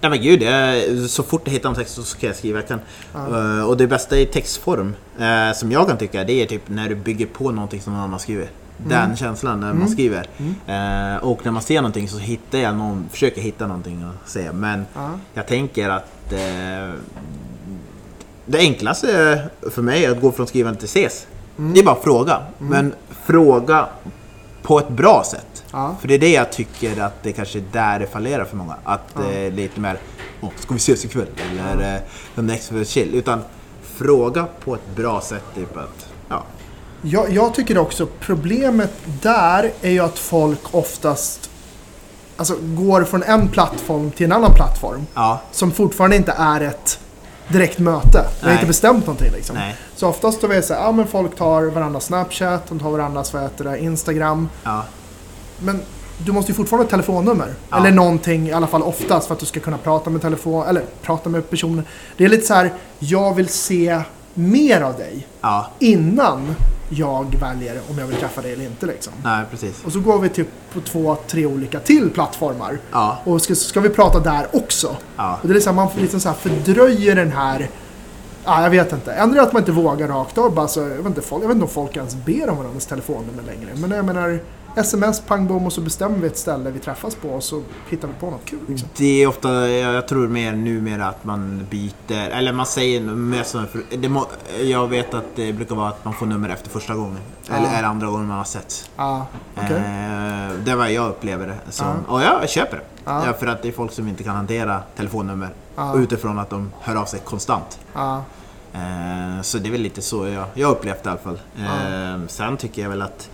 Nej 0.00 0.10
men 0.10 0.22
gud, 0.22 0.42
jag, 0.42 0.98
så 1.10 1.22
fort 1.22 1.42
jag 1.44 1.52
hittar 1.52 1.68
en 1.68 1.74
text 1.74 1.94
så 1.94 2.02
ska 2.02 2.26
jag 2.26 2.36
skriva. 2.36 2.58
Jag 2.58 2.68
kan, 2.68 2.80
Ja. 3.14 3.58
Eh, 3.58 3.68
och 3.68 3.76
det 3.76 3.86
bästa 3.86 4.18
i 4.18 4.26
textform, 4.26 4.94
eh, 5.18 5.54
som 5.54 5.72
jag 5.72 5.88
kan 5.88 5.98
tycka, 5.98 6.24
det 6.24 6.42
är 6.42 6.46
typ 6.46 6.62
när 6.66 6.88
du 6.88 6.94
bygger 6.94 7.26
på 7.26 7.50
någonting 7.50 7.80
som 7.80 7.92
någon 7.92 8.02
annan 8.02 8.20
skriver. 8.20 8.48
Den 8.76 9.16
känslan 9.16 9.60
när 9.60 9.66
man 9.66 9.76
Mm. 9.76 9.88
skriver. 9.88 10.26
Mm. 10.38 11.14
Eh, 11.14 11.24
och 11.24 11.44
när 11.44 11.52
man 11.52 11.62
ser 11.62 11.76
någonting 11.82 12.08
så 12.08 12.18
hittar 12.18 12.58
jag 12.58 12.74
någon, 12.76 13.08
försöker 13.10 13.40
hitta 13.40 13.66
någonting 13.66 14.02
att 14.24 14.30
säga. 14.30 14.52
Men 14.52 14.86
Ja. 14.94 15.10
jag 15.34 15.46
tänker 15.46 15.88
att 15.88 16.32
eh, 16.32 16.92
det 18.46 18.58
enklaste 18.58 19.42
för 19.70 19.82
mig 19.82 20.04
är 20.04 20.10
att 20.10 20.20
gå 20.20 20.32
från 20.32 20.46
skrivande 20.46 20.78
till 20.80 20.88
ses. 20.88 21.26
Mm. 21.58 21.72
Det 21.74 21.80
är 21.80 21.84
bara 21.84 21.96
att 21.96 22.04
fråga. 22.04 22.40
Men 22.58 22.94
fråga 23.24 23.86
på 24.62 24.78
ett 24.78 24.88
bra 24.88 25.22
sätt. 25.26 25.64
Ja. 25.72 25.96
För 26.00 26.08
det 26.08 26.14
är 26.14 26.18
det 26.18 26.32
jag 26.32 26.52
tycker 26.52 27.00
att 27.02 27.22
det 27.22 27.32
kanske 27.32 27.58
är 27.58 27.64
där 27.72 27.98
det 27.98 28.06
fallerar 28.06 28.44
för 28.44 28.56
många. 28.56 28.74
Att 28.84 29.14
Ja. 29.14 29.22
är 29.24 29.50
lite 29.50 29.80
mer 29.80 29.98
Åh, 30.40 30.50
ska 30.56 30.74
vi 30.74 30.78
ses 30.78 31.04
ikväll? 31.04 31.26
Eller 31.50 31.92
ja. 31.94 31.98
the 32.34 32.42
next 32.42 32.68
for 32.68 32.84
chill. 32.84 33.14
Utan 33.14 33.40
fråga 33.82 34.46
på 34.64 34.74
ett 34.74 34.96
bra 34.96 35.20
sätt. 35.20 35.44
Typ 35.54 35.76
att, 35.76 36.06
ja. 36.28 36.42
Jag, 37.08 37.32
jag 37.32 37.54
tycker 37.54 37.78
också 37.78 38.06
problemet 38.20 38.92
där 39.22 39.72
är 39.82 39.90
ju 39.90 40.00
att 40.00 40.18
folk 40.18 40.74
oftast 40.74 41.50
alltså, 42.36 42.56
går 42.60 43.04
från 43.04 43.22
en 43.22 43.48
plattform 43.48 44.10
till 44.10 44.26
en 44.26 44.32
annan 44.32 44.54
plattform. 44.54 45.06
Ja, 45.14 45.40
Som 45.52 45.72
fortfarande 45.72 46.16
inte 46.16 46.34
är 46.38 46.60
ett 46.60 46.98
direkt 47.48 47.78
möte. 47.78 48.24
Vi 48.40 48.46
har 48.46 48.54
inte 48.54 48.66
bestämt 48.66 49.06
någonting 49.06 49.32
liksom. 49.32 49.56
nej. 49.56 49.76
Så 49.96 50.08
oftast 50.08 50.40
då 50.40 50.46
är 50.46 50.54
det 50.54 50.62
så 50.62 50.74
här, 50.74 50.80
ja 50.80 50.92
men 50.92 51.06
folk 51.06 51.36
tar 51.36 51.62
varandras 51.62 52.04
Snapchat, 52.04 52.68
de 52.68 52.78
tar 52.78 52.90
varandras 52.90 53.32
vad 53.32 53.42
heter 53.42 53.64
det, 53.64 53.78
Instagram. 53.78 54.48
Ja, 54.62 54.84
Men 55.58 55.80
du 56.18 56.32
måste 56.32 56.52
ju 56.52 56.56
fortfarande 56.56 56.82
ha 56.82 56.86
ett 56.86 56.90
telefonnummer. 56.90 57.54
Ja. 57.70 57.76
Eller 57.76 57.90
någonting 57.90 58.48
i 58.48 58.52
alla 58.52 58.66
fall 58.66 58.82
oftast 58.82 59.26
för 59.26 59.34
att 59.34 59.40
du 59.40 59.46
ska 59.46 59.60
kunna 59.60 59.78
prata 59.78 60.10
med 60.10 60.22
telefon, 60.22 60.66
eller 60.68 60.82
prata 61.02 61.28
med 61.28 61.50
personen. 61.50 61.84
Det 62.16 62.24
är 62.24 62.28
lite 62.28 62.46
så 62.46 62.54
här, 62.54 62.72
jag 62.98 63.34
vill 63.34 63.48
se 63.48 64.00
mer 64.36 64.80
av 64.80 64.96
dig 64.96 65.26
ja, 65.40 65.70
innan 65.78 66.54
jag 66.88 67.36
väljer 67.40 67.80
om 67.90 67.98
jag 67.98 68.06
vill 68.06 68.16
träffa 68.16 68.42
dig 68.42 68.52
eller 68.52 68.64
inte 68.64 68.86
liksom. 68.86 69.12
nej 69.24 69.44
precis. 69.50 69.84
Och 69.84 69.92
så 69.92 70.00
går 70.00 70.18
vi 70.18 70.28
typ 70.28 70.48
på 70.72 70.80
två, 70.80 71.16
tre 71.26 71.46
olika 71.46 71.80
till 71.80 72.10
plattformar. 72.10 72.78
Ja, 72.92 73.18
Och 73.24 73.42
ska, 73.42 73.54
ska 73.54 73.80
vi 73.80 73.88
prata 73.88 74.20
där 74.20 74.46
också. 74.52 74.96
ja. 75.16 75.38
Och 75.42 75.48
det 75.48 75.52
är 75.52 75.54
liksom, 75.54 75.76
man 75.76 75.88
liksom 75.96 76.20
så 76.20 76.28
här 76.28 76.36
fördröjer 76.36 77.16
den 77.16 77.32
här... 77.32 77.70
Ja, 78.44 78.62
jag 78.62 78.70
vet 78.70 78.92
inte. 78.92 79.12
Ändå 79.12 79.40
att 79.40 79.52
man 79.52 79.62
inte 79.62 79.72
vågar 79.72 80.08
rakt 80.08 80.38
av. 80.38 80.54
Bara 80.54 80.68
så, 80.68 80.80
jag, 80.80 80.88
vet 80.88 81.06
inte, 81.06 81.22
folk, 81.22 81.42
jag 81.44 81.48
vet 81.48 81.54
inte 81.54 81.64
om 81.64 81.70
folk 81.70 81.96
ens 81.96 82.14
ber 82.14 82.50
om 82.50 82.56
varandras 82.56 82.86
telefonnummer 82.86 83.42
längre. 83.46 83.70
Men 83.74 83.90
jag 83.90 84.04
menar, 84.04 84.38
sms, 84.76 85.20
pang 85.20 85.46
bom 85.46 85.66
och 85.66 85.72
så 85.72 85.80
bestämmer 85.80 86.18
vi 86.18 86.26
ett 86.26 86.38
ställe 86.38 86.70
vi 86.70 86.78
träffas 86.78 87.14
på 87.14 87.28
och 87.28 87.42
så 87.42 87.62
hittar 87.88 88.08
vi 88.08 88.14
på 88.14 88.30
något 88.30 88.44
kul. 88.44 88.58
Liksom. 88.68 88.88
Det 88.96 89.22
är 89.22 89.26
ofta, 89.26 89.68
jag 89.68 90.08
tror 90.08 90.28
mer 90.28 90.52
numera 90.52 91.06
att 91.06 91.24
man 91.24 91.66
byter, 91.70 92.30
eller 92.30 92.52
man 92.52 92.66
säger 92.66 93.00
mer 93.00 94.08
må, 94.08 94.26
Jag 94.62 94.88
vet 94.88 95.14
att 95.14 95.24
det 95.36 95.52
brukar 95.52 95.74
vara 95.74 95.88
att 95.88 96.04
man 96.04 96.14
får 96.14 96.26
nummer 96.26 96.48
efter 96.48 96.70
första 96.70 96.94
gången. 96.94 97.18
Eller, 97.48 97.58
Ja. 97.60 97.68
eller 97.78 97.88
andra 97.88 98.06
gången 98.06 98.26
man 98.26 98.36
har 98.38 98.44
sett. 98.44 98.90
Ja, 98.96 99.26
okej. 99.54 99.76
Eh, 99.76 100.52
det 100.64 100.70
är 100.70 100.76
vad 100.76 100.92
jag 100.92 101.08
upplever 101.08 101.46
det 101.46 101.72
som. 101.72 101.86
Ja. 101.86 102.12
Och 102.14 102.22
jag 102.22 102.48
köper 102.50 102.76
det. 102.76 102.82
Ja. 103.04 103.32
För 103.38 103.46
att 103.46 103.62
det 103.62 103.68
är 103.68 103.72
folk 103.72 103.92
som 103.92 104.08
inte 104.08 104.24
kan 104.24 104.36
hantera 104.36 104.80
telefonnummer. 104.96 105.48
Utifrån 105.96 106.38
att 106.38 106.50
de 106.50 106.72
hör 106.80 106.96
av 106.96 107.04
sig 107.04 107.20
konstant. 107.20 107.78
Eh, 108.74 109.42
så 109.42 109.58
det 109.58 109.68
är 109.68 109.72
väl 109.72 109.80
lite 109.80 110.02
så 110.02 110.26
jag, 110.28 110.44
jag 110.54 110.70
upplevt 110.70 111.02
det 111.02 111.08
i 111.08 111.10
alla 111.10 111.20
fall. 111.20 111.40
Eh, 111.58 112.26
sen 112.28 112.56
tycker 112.56 112.82
jag 112.82 112.88
väl 112.88 113.02
att... 113.02 113.28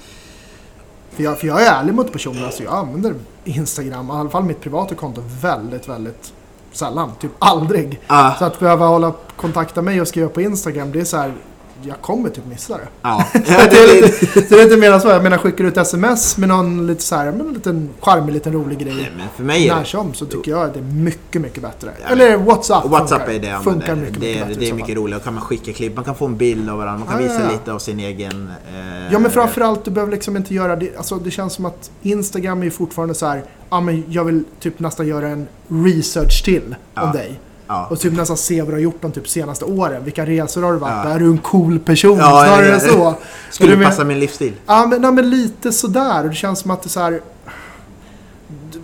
för, 1.16 1.22
jag, 1.22 1.38
för 1.40 1.46
jag 1.46 1.62
är 1.62 1.72
ärlig 1.72 1.94
mot 1.94 2.12
personer. 2.12 2.44
Alltså 2.46 2.62
jag 2.62 2.74
använder 2.74 3.14
Instagram, 3.44 4.08
i 4.08 4.12
alla 4.12 4.30
fall 4.30 4.44
mitt 4.44 4.60
privata 4.60 4.94
konto, 4.94 5.22
väldigt, 5.42 5.88
väldigt 5.88 6.32
sällan. 6.72 7.12
Typ 7.20 7.30
aldrig. 7.38 8.00
Ah, 8.06 8.34
Så 8.34 8.44
att 8.44 8.60
behöva 8.60 8.86
hålla 8.86 9.12
kontakta 9.36 9.82
mig 9.82 10.00
och 10.00 10.08
skriva 10.08 10.28
på 10.28 10.40
Instagram, 10.40 10.92
det 10.92 11.00
är 11.00 11.04
så 11.04 11.16
här... 11.16 11.32
Jag 11.88 12.00
kommer 12.00 12.28
typ 12.30 12.46
missa 12.46 12.76
det. 12.78 12.88
ja. 13.02 13.24
det, 13.32 13.38
är 13.50 14.02
lite, 14.02 14.40
det 14.48 14.60
är 14.60 14.62
inte 14.64 14.76
mer 14.76 14.98
så. 14.98 15.08
Jag 15.08 15.22
menar, 15.22 15.38
skickar 15.38 15.64
du 15.64 15.68
ett 15.70 15.76
sms 15.76 16.36
med 16.36 16.48
någon 16.48 16.86
lite 16.86 17.02
så 17.02 17.16
här, 17.16 17.32
men 17.32 17.40
en 17.46 17.54
liten 17.54 17.90
charmig 18.00 18.32
liten 18.32 18.52
rolig 18.52 18.76
Nej, 18.76 18.94
grej 18.94 19.12
men 19.16 19.26
för 19.36 19.42
mig 19.42 19.68
är 19.68 19.74
när 19.76 19.84
som 19.84 20.14
så 20.14 20.26
tycker 20.26 20.50
jag 20.50 20.62
att 20.64 20.74
det 20.74 20.80
är 20.80 20.84
mycket, 20.84 21.42
mycket 21.42 21.62
bättre. 21.62 21.90
Ja, 22.02 22.08
Eller 22.08 22.36
WhatsApp 22.36 22.84
WhatsApp 22.84 23.20
funkar. 23.20 23.34
är 23.34 23.38
det 23.40 23.46
jag 23.48 23.64
Funkar 23.64 23.96
mycket, 23.96 24.14
det, 24.14 24.20
mycket 24.20 24.48
bättre 24.48 24.60
det 24.60 24.68
är 24.68 24.74
mycket 24.74 24.96
roligare. 24.96 25.18
Då 25.20 25.24
kan 25.24 25.34
man 25.34 25.42
skicka 25.42 25.72
klipp, 25.72 25.96
man 25.96 26.04
kan 26.04 26.14
få 26.14 26.26
en 26.26 26.36
bild 26.36 26.70
av 26.70 26.78
varandra, 26.78 27.04
man 27.06 27.14
kan 27.14 27.22
Ja, 27.26 27.32
visa 27.32 27.44
ja, 27.44 27.52
lite 27.52 27.72
av 27.72 27.78
sin 27.78 28.00
egen... 28.00 28.50
Eh, 28.74 29.12
Ja 29.12 29.18
men 29.18 29.30
framförallt, 29.30 29.84
du 29.84 29.90
behöver 29.90 30.12
liksom 30.12 30.36
inte 30.36 30.54
göra 30.54 30.76
det. 30.76 30.96
Alltså 30.96 31.16
det 31.16 31.30
känns 31.30 31.52
som 31.52 31.64
att 31.64 31.90
Instagram 32.02 32.62
är 32.62 32.70
fortfarande 32.70 33.14
så 33.14 33.26
här. 33.26 33.44
Ja 33.70 33.80
men 33.80 34.04
jag 34.08 34.24
vill 34.24 34.44
typ 34.60 34.78
nästan 34.78 35.06
göra 35.06 35.28
en 35.28 35.46
research 35.68 36.44
till 36.44 36.74
Ja. 36.94 37.02
om 37.02 37.12
dig. 37.12 37.40
Ja. 37.72 37.86
Och 37.90 38.00
typ 38.00 38.12
nästan 38.12 38.36
se 38.36 38.62
vad 38.62 38.68
du 38.68 38.72
har 38.72 38.80
gjort 38.80 39.02
de 39.02 39.12
typ 39.12 39.28
senaste 39.28 39.64
åren. 39.64 40.04
Vilka 40.04 40.26
resor 40.26 40.62
har 40.62 40.72
du 40.72 40.78
varit? 40.78 41.04
Ja. 41.04 41.10
Är 41.10 41.18
du 41.18 41.26
en 41.26 41.38
cool 41.38 41.78
person? 41.78 42.18
Ja, 42.18 42.44
Snarare 42.46 42.68
ja. 42.68 42.80
så. 42.80 43.14
Skulle 43.50 43.76
det 43.76 43.84
passa 43.84 44.04
min 44.04 44.20
livsstil? 44.20 44.52
Ja 44.66 44.86
men, 44.86 45.02
nej, 45.02 45.12
men 45.12 45.30
lite 45.30 45.72
sådär. 45.72 46.22
Och 46.22 46.28
det 46.28 46.34
känns 46.34 46.58
som 46.58 46.70
att 46.70 46.82
det 46.82 46.86
är 46.86 46.90
så 46.90 47.00
här. 47.00 47.20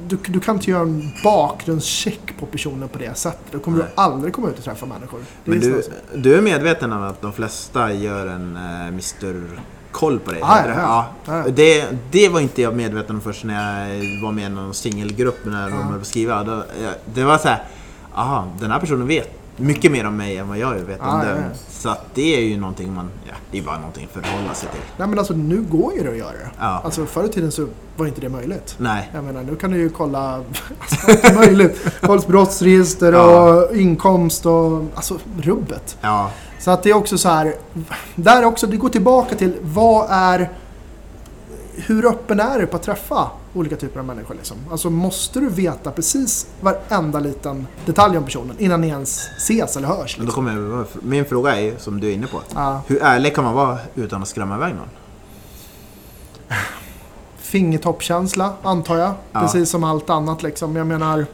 Du, 0.08 0.18
du, 0.26 0.40
kan 0.40 0.54
inte 0.54 0.70
göra 0.70 0.82
en 0.82 1.10
bakgrundscheck 1.24 2.34
på 2.40 2.46
personen 2.46 2.88
på 2.88 2.98
det 2.98 3.18
sättet. 3.18 3.46
Då 3.50 3.58
kommer 3.58 3.78
Nej. 3.78 3.86
du 3.96 4.02
aldrig 4.02 4.34
komma 4.34 4.48
ut 4.48 4.58
och 4.58 4.64
träffa 4.64 4.86
människor. 4.86 5.20
Men 5.44 5.60
du, 5.60 5.82
du 6.14 6.34
är 6.34 6.42
medveten 6.42 6.92
om 6.92 7.02
att 7.02 7.22
de 7.22 7.32
flesta 7.32 7.92
gör 7.92 8.26
en 8.26 8.56
uh, 8.56 8.88
Mr 8.88 9.58
Koll 9.92 10.18
på 10.18 10.30
dig? 10.30 10.40
Det? 10.40 10.46
ja, 10.46 10.64
ja. 10.76 11.06
Ja. 11.24 11.50
Det, 11.50 11.86
det 12.10 12.28
var 12.28 12.40
inte 12.40 12.62
jag 12.62 12.76
medveten 12.76 13.16
om 13.16 13.22
först 13.22 13.44
när 13.44 13.88
jag 13.88 14.22
var 14.22 14.32
med 14.32 14.46
i 14.46 14.54
någon 14.54 14.74
singelgrupp 14.74 15.38
när 15.44 15.70
de 15.70 15.72
höll 15.72 15.94
på 15.94 16.00
att 16.00 16.06
skriva. 16.06 16.64
Ja, 16.82 16.90
det 17.14 17.24
var 17.24 17.38
så 17.38 17.48
här, 17.48 17.64
aha, 18.18 18.44
den 18.60 18.70
här 18.70 18.80
personen 18.80 19.06
vet 19.06 19.30
mycket 19.56 19.92
mer 19.92 20.06
om 20.06 20.16
mig 20.16 20.36
än 20.36 20.48
vad 20.48 20.58
jag 20.58 20.74
vet 20.74 21.00
om 21.00 21.06
Ja, 21.06 21.22
ja, 21.26 21.28
den. 21.34 21.42
ja. 21.42 21.48
Så 21.70 21.88
att 21.88 22.04
det 22.14 22.36
är 22.36 22.40
ju 22.40 22.56
någonting 22.60 22.94
man, 22.94 23.10
ja, 23.28 23.34
det 23.50 23.58
är 23.58 23.62
bara 23.62 23.76
någonting 23.78 24.08
att 24.14 24.24
förhålla 24.24 24.54
sig 24.54 24.68
till. 24.68 24.80
Nej 24.96 25.08
men 25.08 25.18
alltså 25.18 25.34
nu 25.34 25.62
går 25.62 25.94
ju 25.94 26.02
det 26.02 26.10
att 26.10 26.16
göra 26.16 26.32
det. 26.32 26.50
Ja. 26.58 26.80
Alltså 26.84 27.06
förr 27.06 27.24
i 27.24 27.28
tiden 27.28 27.52
så 27.52 27.66
var 27.96 28.06
inte 28.06 28.20
det 28.20 28.28
möjligt. 28.28 28.74
Nej. 28.78 29.10
Jag 29.14 29.24
menar, 29.24 29.42
nu 29.42 29.56
kan 29.56 29.70
du 29.70 29.76
ju 29.78 29.88
kolla 29.90 30.34
alltså, 30.80 31.26
allt 31.28 31.34
möjligt. 31.36 31.78
Folks 32.02 32.26
brottsregister 32.26 33.14
och 33.14 33.76
inkomst 33.76 34.46
och 34.46 34.82
alltså 34.94 35.18
rubbet. 35.42 35.96
Ja, 36.00 36.30
Så 36.58 36.70
att 36.70 36.82
det 36.82 36.90
är 36.90 36.94
också 36.96 37.18
så 37.18 37.28
här, 37.28 37.54
där 38.14 38.42
är 38.42 38.46
också, 38.46 38.66
det 38.66 38.76
går 38.76 38.88
tillbaka 38.88 39.34
till 39.34 39.52
vad 39.62 40.06
är, 40.10 40.50
hur 41.86 42.06
öppen 42.06 42.40
är 42.40 42.58
du 42.58 42.66
på 42.66 42.76
att 42.76 42.82
träffa 42.82 43.30
olika 43.54 43.76
typer 43.76 44.00
av 44.00 44.06
människor 44.06 44.34
liksom? 44.34 44.56
Alltså 44.70 44.90
måste 44.90 45.40
du 45.40 45.48
veta 45.48 45.90
precis 45.90 46.46
varenda 46.60 47.20
liten 47.20 47.66
detalj 47.86 48.18
om 48.18 48.24
personen 48.24 48.56
innan 48.58 48.80
ni 48.80 48.88
ens 48.88 49.28
ses 49.36 49.76
eller 49.76 49.88
hörs? 49.88 50.16
men 50.18 50.26
då 50.26 50.30
Liksom? 50.30 50.46
kommer 50.46 50.76
jag, 50.76 50.86
min 51.02 51.24
fråga 51.24 51.56
är 51.60 51.76
som 51.78 52.00
du 52.00 52.08
är 52.08 52.12
inne 52.12 52.26
på. 52.26 52.40
Ja, 52.54 52.80
Hur 52.86 53.02
ärlig 53.02 53.34
kan 53.34 53.44
man 53.44 53.54
vara 53.54 53.78
utan 53.94 54.22
att 54.22 54.28
skrämma 54.28 54.56
iväg 54.56 54.74
någon? 54.74 54.88
fingertoppkänsla 57.38 58.52
antar 58.62 58.96
jag, 58.96 59.12
Ja. 59.32 59.40
precis 59.40 59.70
som 59.70 59.84
allt 59.84 60.10
annat 60.10 60.42
liksom. 60.42 60.76
Jag 60.76 60.86
menar, 60.86 61.26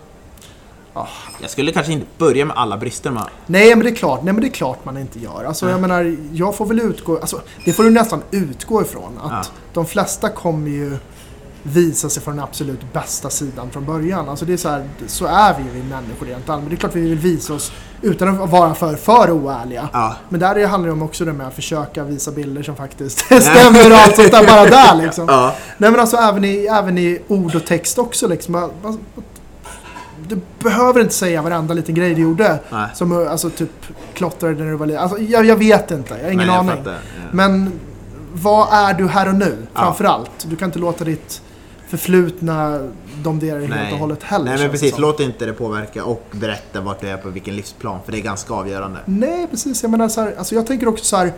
Jag 1.40 1.50
skulle 1.50 1.72
kanske 1.72 1.92
inte 1.92 2.06
börja 2.18 2.44
med 2.44 2.56
alla 2.56 2.76
brister 2.76 3.10
man... 3.10 3.28
Nej 3.46 3.68
men 3.76 3.84
det 3.84 3.90
är 3.90 3.94
klart, 3.94 4.22
nej, 4.22 4.32
men 4.34 4.42
det 4.42 4.48
är 4.48 4.52
klart 4.52 4.84
man 4.84 4.96
inte 4.98 5.18
gör. 5.18 5.44
Alltså, 5.44 5.70
jag 5.70 5.80
menar, 5.80 6.16
jag 6.32 6.54
får 6.56 6.66
väl 6.66 6.80
utgå, 6.80 7.18
alltså, 7.18 7.40
det 7.64 7.72
får 7.72 7.84
du 7.84 7.90
nästan 7.90 8.22
utgå 8.30 8.82
ifrån. 8.82 9.18
Att 9.22 9.32
Ja. 9.32 9.42
de 9.72 9.86
flesta 9.86 10.28
kommer 10.28 10.70
ju 10.70 10.96
visa 11.66 12.08
sig 12.08 12.22
från 12.22 12.36
den 12.36 12.44
absolut 12.44 12.92
bästa 12.92 13.30
sidan 13.30 13.70
från 13.70 13.84
början. 13.84 14.28
Alltså 14.28 14.44
det 14.44 14.52
är 14.52 14.56
så, 14.56 14.68
här, 14.68 14.88
så 15.06 15.26
är 15.26 15.54
vi 15.58 15.62
ju 15.64 15.70
vi 15.70 15.88
människor 15.88 16.26
rent 16.26 16.48
allmänt. 16.48 16.70
Det 16.70 16.74
är 16.74 16.78
klart 16.78 16.94
vi 16.96 17.00
vill 17.00 17.18
visa 17.18 17.54
oss 17.54 17.72
utan 18.02 18.42
att 18.42 18.50
vara 18.50 18.74
för, 18.74 18.94
för 18.96 19.30
oärliga. 19.30 19.88
Ja, 19.92 20.16
Men 20.28 20.40
där 20.40 20.56
är- 20.58 20.66
handlar 20.66 20.86
det 20.86 20.92
om 20.92 21.02
också 21.02 21.24
det 21.24 21.32
med 21.32 21.46
att 21.46 21.54
försöka 21.54 22.04
visa 22.04 22.30
bilder 22.30 22.62
som 22.62 22.76
faktiskt 22.76 23.18
stämmer 23.26 23.90
och 23.90 23.96
allt 23.96 24.16
sånt 24.16 24.30
där 24.30 24.46
bara 24.46 24.64
där 24.64 24.94
liksom. 25.02 25.26
ja, 25.28 25.54
Nej 25.78 25.90
men 25.90 26.00
alltså 26.00 26.16
även 26.16 26.44
i, 26.44 26.66
även 26.66 26.98
i 26.98 27.18
ord 27.28 27.54
och 27.54 27.66
text 27.66 27.98
också 27.98 28.28
liksom. 28.28 28.52
Man- 28.82 28.98
Du 30.28 30.40
behöver 30.58 31.00
inte 31.00 31.14
säga 31.14 31.42
varenda 31.42 31.74
liten 31.74 31.94
grej 31.94 32.14
du 32.14 32.22
gjorde. 32.22 32.58
nej. 32.70 32.88
Som 32.94 33.26
alltså 33.28 33.50
typ 33.50 33.70
klottrade 34.14 34.54
när 34.54 34.70
du 34.70 34.76
var 34.76 34.86
liten. 34.86 35.02
Alltså, 35.02 35.18
jag, 35.18 35.46
jag 35.46 35.56
vet 35.56 35.90
inte, 35.90 36.14
jag 36.14 36.24
har 36.24 36.30
ingen 36.30 36.46
Nej, 36.46 36.56
aning. 36.56 36.76
fattar, 36.76 36.92
ja. 36.92 36.98
Men 37.32 37.72
vad 38.32 38.68
är 38.72 38.94
du 38.94 39.08
här 39.08 39.28
och 39.28 39.34
nu? 39.34 39.56
Ja. 39.74 39.80
Framförallt. 39.80 40.30
Du 40.46 40.56
kan 40.56 40.68
inte 40.68 40.78
låta 40.78 41.04
ditt 41.04 41.42
förflutna 41.88 42.80
domdera 43.22 43.58
dig 43.58 43.66
helt 43.68 43.92
och 43.92 43.98
hållet 43.98 44.22
heller. 44.22 44.44
Nej 44.44 44.58
men 44.58 44.70
precis, 44.70 44.98
låt 44.98 45.20
inte 45.20 45.46
det 45.46 45.52
påverka 45.52 46.04
och 46.04 46.26
berätta 46.30 46.80
vart 46.80 47.00
du 47.00 47.08
är 47.08 47.16
på 47.16 47.28
vilken 47.28 47.56
livsplan. 47.56 47.98
För 48.04 48.12
det 48.12 48.18
är 48.18 48.22
ganska 48.22 48.54
avgörande. 48.54 48.98
Nej, 49.04 49.46
precis. 49.50 49.82
Jag 49.82 49.90
menar 49.90 50.08
så 50.08 50.20
här, 50.20 50.34
alltså 50.38 50.54
jag 50.54 50.66
tänker 50.66 50.88
också 50.88 51.04
så 51.04 51.16
här. 51.16 51.32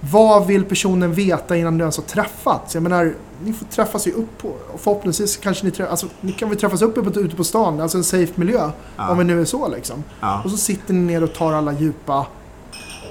Vad 0.00 0.46
vill 0.46 0.64
personen 0.64 1.12
veta 1.14 1.56
innan 1.56 1.78
du 1.78 1.82
ens 1.82 1.96
har 1.96 2.04
träffats? 2.04 2.74
Jag 2.74 2.82
menar, 2.82 3.14
ni 3.44 3.52
får 3.52 3.66
träffas 3.66 4.06
ju 4.06 4.12
upp 4.12 4.38
på, 4.38 4.48
och 4.48 4.80
förhoppningsvis 4.80 5.36
kanske 5.36 5.64
ni, 5.64 5.70
trä, 5.70 5.88
alltså, 5.88 6.06
ni 6.20 6.32
kan 6.32 6.48
väl 6.48 6.58
träffas 6.58 6.82
upp 6.82 6.98
ute 6.98 7.10
på- 7.10 7.20
ute 7.20 7.36
på 7.36 7.44
stan, 7.44 7.80
alltså 7.80 7.98
en 7.98 8.04
safe 8.04 8.32
miljö. 8.34 8.70
Ja. 8.96 9.08
Om 9.10 9.18
vi 9.18 9.24
nu 9.24 9.40
är 9.40 9.44
så 9.44 9.68
liksom. 9.68 10.04
Ja, 10.20 10.40
Och 10.44 10.50
så 10.50 10.56
sitter 10.56 10.94
ni 10.94 11.00
ner 11.12 11.22
och 11.22 11.32
tar 11.34 11.52
alla 11.52 11.72
djupa, 11.72 12.26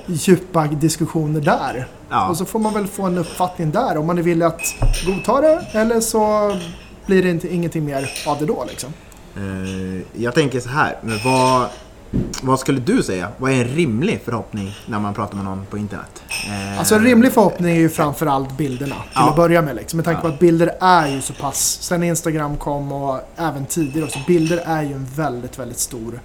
djupa 0.07 0.67
diskussioner 0.67 1.41
där. 1.41 1.88
ja. 2.09 2.29
Och 2.29 2.38
så 2.38 2.45
får 2.45 2.59
man 2.59 2.73
väl 2.73 2.88
få 2.88 3.03
en 3.03 3.17
uppfattning 3.17 3.71
där 3.71 3.97
om 3.97 4.05
man 4.07 4.17
är 4.17 4.21
villig 4.21 4.45
att 4.45 4.61
godta 5.05 5.41
det 5.41 5.65
eller 5.71 5.99
så 5.99 6.55
blir 7.05 7.23
det 7.23 7.29
inte, 7.29 7.53
ingenting 7.55 7.86
mer 7.86 8.09
av 8.27 8.38
det 8.39 8.45
då 8.45 8.65
liksom. 8.69 8.93
Eh, 9.38 10.01
jag 10.23 10.33
tänker 10.36 10.59
så 10.59 10.69
här, 10.69 10.97
men 11.01 11.19
vad, 11.25 11.67
vad 12.41 12.59
skulle 12.59 12.79
du 12.79 13.03
säga? 13.03 13.29
Vad 13.37 13.51
är 13.51 13.55
en 13.55 13.67
rimlig 13.67 14.21
förhoppning 14.25 14.75
när 14.85 14.99
man 14.99 15.13
pratar 15.13 15.35
med 15.35 15.45
någon 15.45 15.65
på 15.65 15.77
internet? 15.77 16.23
Eh, 16.47 16.79
Alltså 16.79 16.95
en 16.95 17.03
rimlig 17.03 17.31
förhoppning 17.33 17.71
är 17.75 17.79
ju 17.79 17.89
framförallt 17.89 18.57
bilderna 18.57 18.95
till 18.95 19.11
Ja. 19.15 19.29
att 19.29 19.35
börja 19.35 19.61
med. 19.61 19.75
Liksom. 19.75 19.97
Med 19.97 20.05
tanke 20.05 20.21
på 20.21 20.27
att 20.27 20.39
bilder 20.39 20.71
är 20.79 21.07
ju 21.07 21.21
så 21.21 21.33
pass, 21.33 21.77
sen 21.81 22.03
Instagram 22.03 22.57
kom 22.57 22.91
och 22.91 23.19
även 23.35 23.65
tidigare 23.65 24.05
också, 24.05 24.19
bilder 24.27 24.57
är 24.65 24.81
ju 24.83 24.93
en 24.93 25.05
väldigt, 25.15 25.59
väldigt 25.59 25.79
stor 25.79 26.19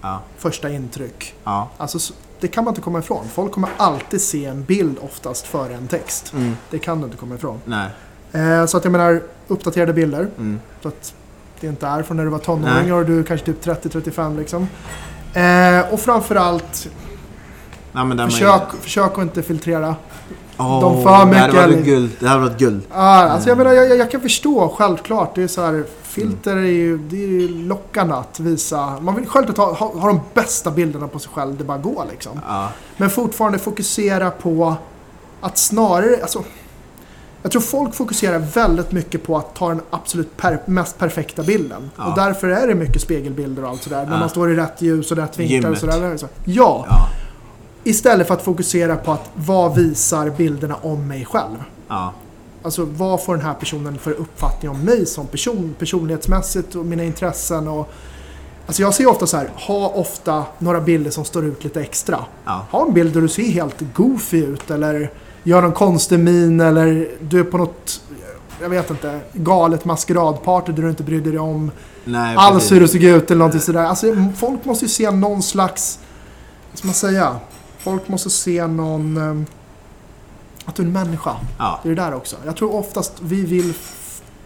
Ja, 0.00 0.20
första 0.38 0.70
intryck. 0.70 1.34
ja. 1.44 1.68
Alltså 1.76 1.98
så- 1.98 2.14
det 2.40 2.48
kan 2.48 2.64
man 2.64 2.70
inte 2.72 2.80
komma 2.80 2.98
ifrån. 2.98 3.24
Folk 3.34 3.52
kommer 3.52 3.70
alltid 3.76 4.20
se 4.20 4.44
en 4.44 4.64
bild 4.64 4.96
oftast 5.00 5.46
före 5.46 5.74
en 5.74 5.86
text. 5.88 6.32
Mm, 6.32 6.56
Det 6.70 6.78
kan 6.78 6.98
du 7.00 7.04
inte 7.04 7.16
komma 7.16 7.34
ifrån. 7.34 7.60
nej. 7.64 7.88
Eh, 8.32 8.66
så 8.66 8.76
att 8.76 8.84
jag 8.84 8.90
menar, 8.92 9.22
uppdaterade 9.48 9.92
bilder. 9.92 10.28
Mm. 10.38 10.60
Så 10.82 10.88
att 10.88 11.14
det 11.60 11.66
inte 11.66 11.86
är 11.86 12.02
från 12.02 12.16
när 12.16 12.24
du 12.24 12.30
var 12.30 12.38
tonåring 12.38 12.92
och 12.92 13.06
du 13.06 13.18
är 13.20 13.22
kanske 13.22 13.46
typ 13.46 13.62
30-35 13.64 14.36
liksom. 14.38 14.68
Eh, 15.36 15.92
och 15.92 16.00
framförallt, 16.00 16.88
men 17.92 18.08
där 18.08 18.16
man- 18.16 18.30
försök, 18.30 18.62
försök 18.80 19.12
att 19.12 19.18
inte 19.18 19.42
filtrera. 19.42 19.94
Åh, 20.58 20.80
de 20.80 21.02
för 21.02 21.10
Det 21.10 21.16
hade 21.16 21.30
mycket 21.46 21.54
varit 21.54 21.84
guld. 21.84 22.10
Det 22.20 22.28
hade 22.28 22.40
varit 22.40 22.58
guld. 22.58 22.82
Ah, 22.92 23.22
alltså 23.22 23.48
jag 23.48 23.60
Mm. 23.60 23.68
menar, 23.74 23.82
jag, 23.88 23.98
jag 23.98 24.10
kan 24.10 24.20
förstå 24.20 24.74
självklart. 24.78 25.34
Det 25.34 25.42
är 25.42 25.48
så 25.48 25.64
här, 25.64 25.84
filter 26.02 26.56
är 26.56 26.60
ju, 26.60 26.98
det 26.98 27.16
är 27.16 27.28
ju 27.28 27.48
lockande 27.48 28.14
att 28.14 28.40
visa. 28.40 29.00
Man 29.00 29.14
vill 29.14 29.26
självklart 29.26 29.56
ha, 29.56 29.72
ha, 29.86 30.00
ha 30.00 30.08
de 30.08 30.20
bästa 30.34 30.70
bilderna 30.70 31.08
på 31.08 31.18
sig 31.18 31.30
själv, 31.34 31.56
det 31.56 31.64
bara 31.64 31.78
går 31.78 32.04
liksom. 32.10 32.40
Ja. 32.48 32.68
Men 32.96 33.10
fortfarande 33.10 33.58
fokusera 33.58 34.30
på 34.30 34.74
att 35.40 35.58
snarare, 35.58 36.18
alltså. 36.22 36.44
Jag 37.46 37.50
tror 37.52 37.62
folk 37.62 37.94
fokuserar 37.94 38.38
väldigt 38.38 38.92
mycket 38.92 39.22
på 39.22 39.36
att 39.36 39.54
ta 39.54 39.68
den 39.68 39.80
absolut 39.90 40.36
per, 40.36 40.62
mest 40.64 40.98
perfekta 40.98 41.42
bilden. 41.42 41.90
Ja. 41.96 42.06
Och 42.06 42.16
därför 42.16 42.48
är 42.48 42.66
det 42.66 42.74
mycket 42.74 43.02
spegelbilder 43.02 43.62
och 43.64 43.68
allt 43.70 43.82
sådär. 43.82 44.04
När 44.06 44.12
Ja. 44.12 44.18
man 44.18 44.28
står 44.28 44.52
i 44.52 44.56
rätt 44.56 44.82
ljus 44.82 45.10
och 45.10 45.16
rätt 45.16 45.38
vinklar 45.38 45.70
och 45.70 45.78
sådär. 45.78 46.16
Så, 46.16 46.26
ja, 46.44 46.86
Ja. 46.88 47.08
istället 47.84 48.26
för 48.26 48.34
att 48.34 48.42
fokusera 48.42 48.96
på 48.96 49.12
att 49.12 49.30
vad 49.34 49.74
visar 49.74 50.30
bilderna 50.30 50.74
om 50.82 51.08
mig 51.08 51.24
själv. 51.24 51.56
Ja. 51.88 52.12
Alltså 52.62 52.84
vad 52.84 53.24
får 53.24 53.36
den 53.36 53.44
här 53.46 53.54
personen 53.54 53.98
för 53.98 54.10
uppfattning 54.12 54.70
om 54.70 54.80
mig 54.80 55.06
som 55.06 55.26
person, 55.26 55.74
personlighetsmässigt 55.78 56.74
och 56.74 56.86
mina 56.86 57.04
intressen 57.04 57.68
och... 57.68 57.90
Alltså 58.66 58.82
jag 58.82 58.94
ser 58.94 59.06
ofta 59.06 59.26
så 59.26 59.36
här, 59.36 59.50
ha 59.54 59.88
ofta 59.88 60.44
några 60.58 60.80
bilder 60.80 61.10
som 61.10 61.24
står 61.24 61.44
ut 61.44 61.64
lite 61.64 61.80
extra. 61.80 62.18
Ja. 62.44 62.66
Ha 62.70 62.86
en 62.86 62.94
bild 62.94 63.14
där 63.14 63.20
du 63.20 63.28
ser 63.28 63.42
helt 63.42 63.76
goofy 63.94 64.44
ut 64.44 64.70
eller 64.70 65.10
gör 65.46 65.62
någon 65.62 65.72
konstig 65.72 66.18
min 66.18 66.60
eller 66.60 67.08
du 67.20 67.40
är 67.40 67.44
på 67.44 67.58
något, 67.58 68.00
jag 68.62 68.68
vet 68.68 68.90
inte, 68.90 69.20
galet 69.32 69.84
maskeradparty 69.84 70.72
där 70.72 70.82
du 70.82 70.90
inte 70.90 71.02
brydde 71.02 71.30
dig 71.30 71.38
om 71.38 71.70
Nej, 72.04 72.36
alls 72.36 72.54
precis. 72.54 72.72
hur 72.72 72.80
du 72.80 72.88
såg 72.88 73.02
ut 73.02 73.30
eller 73.30 73.38
någonting 73.38 73.60
sådär. 73.60 73.84
Alltså 73.84 74.06
folk 74.36 74.64
måste 74.64 74.84
ju 74.84 74.88
se 74.88 75.10
någon 75.10 75.42
slags, 75.42 75.98
vad 76.70 76.78
ska 76.78 76.88
man 76.88 76.94
säga? 76.94 77.36
Folk 77.78 78.08
måste 78.08 78.30
se 78.30 78.66
någon, 78.66 79.16
ehm, 79.16 79.46
att 80.64 80.74
du 80.74 80.82
är 80.82 80.86
en 80.86 80.92
människa. 80.92 81.36
Ja. 81.58 81.80
Det 81.82 81.88
är 81.90 81.94
det 81.94 82.02
där 82.02 82.14
också. 82.14 82.36
Jag 82.44 82.56
tror 82.56 82.74
oftast 82.74 83.12
vi 83.20 83.44
vill... 83.44 83.74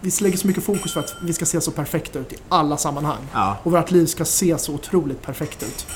Vi 0.00 0.10
lägger 0.20 0.38
så 0.38 0.46
mycket 0.46 0.64
fokus 0.64 0.92
för 0.92 1.00
att 1.00 1.14
vi 1.22 1.32
ska 1.32 1.46
se 1.46 1.60
så 1.60 1.70
perfekta 1.70 2.18
ut 2.18 2.32
i 2.32 2.36
alla 2.48 2.76
sammanhang. 2.76 3.28
Ja. 3.32 3.56
Och 3.62 3.72
vårt 3.72 3.90
liv 3.90 4.06
ska 4.06 4.24
se 4.24 4.58
så 4.58 4.74
otroligt 4.74 5.22
perfekt 5.22 5.62
ut. 5.62 5.86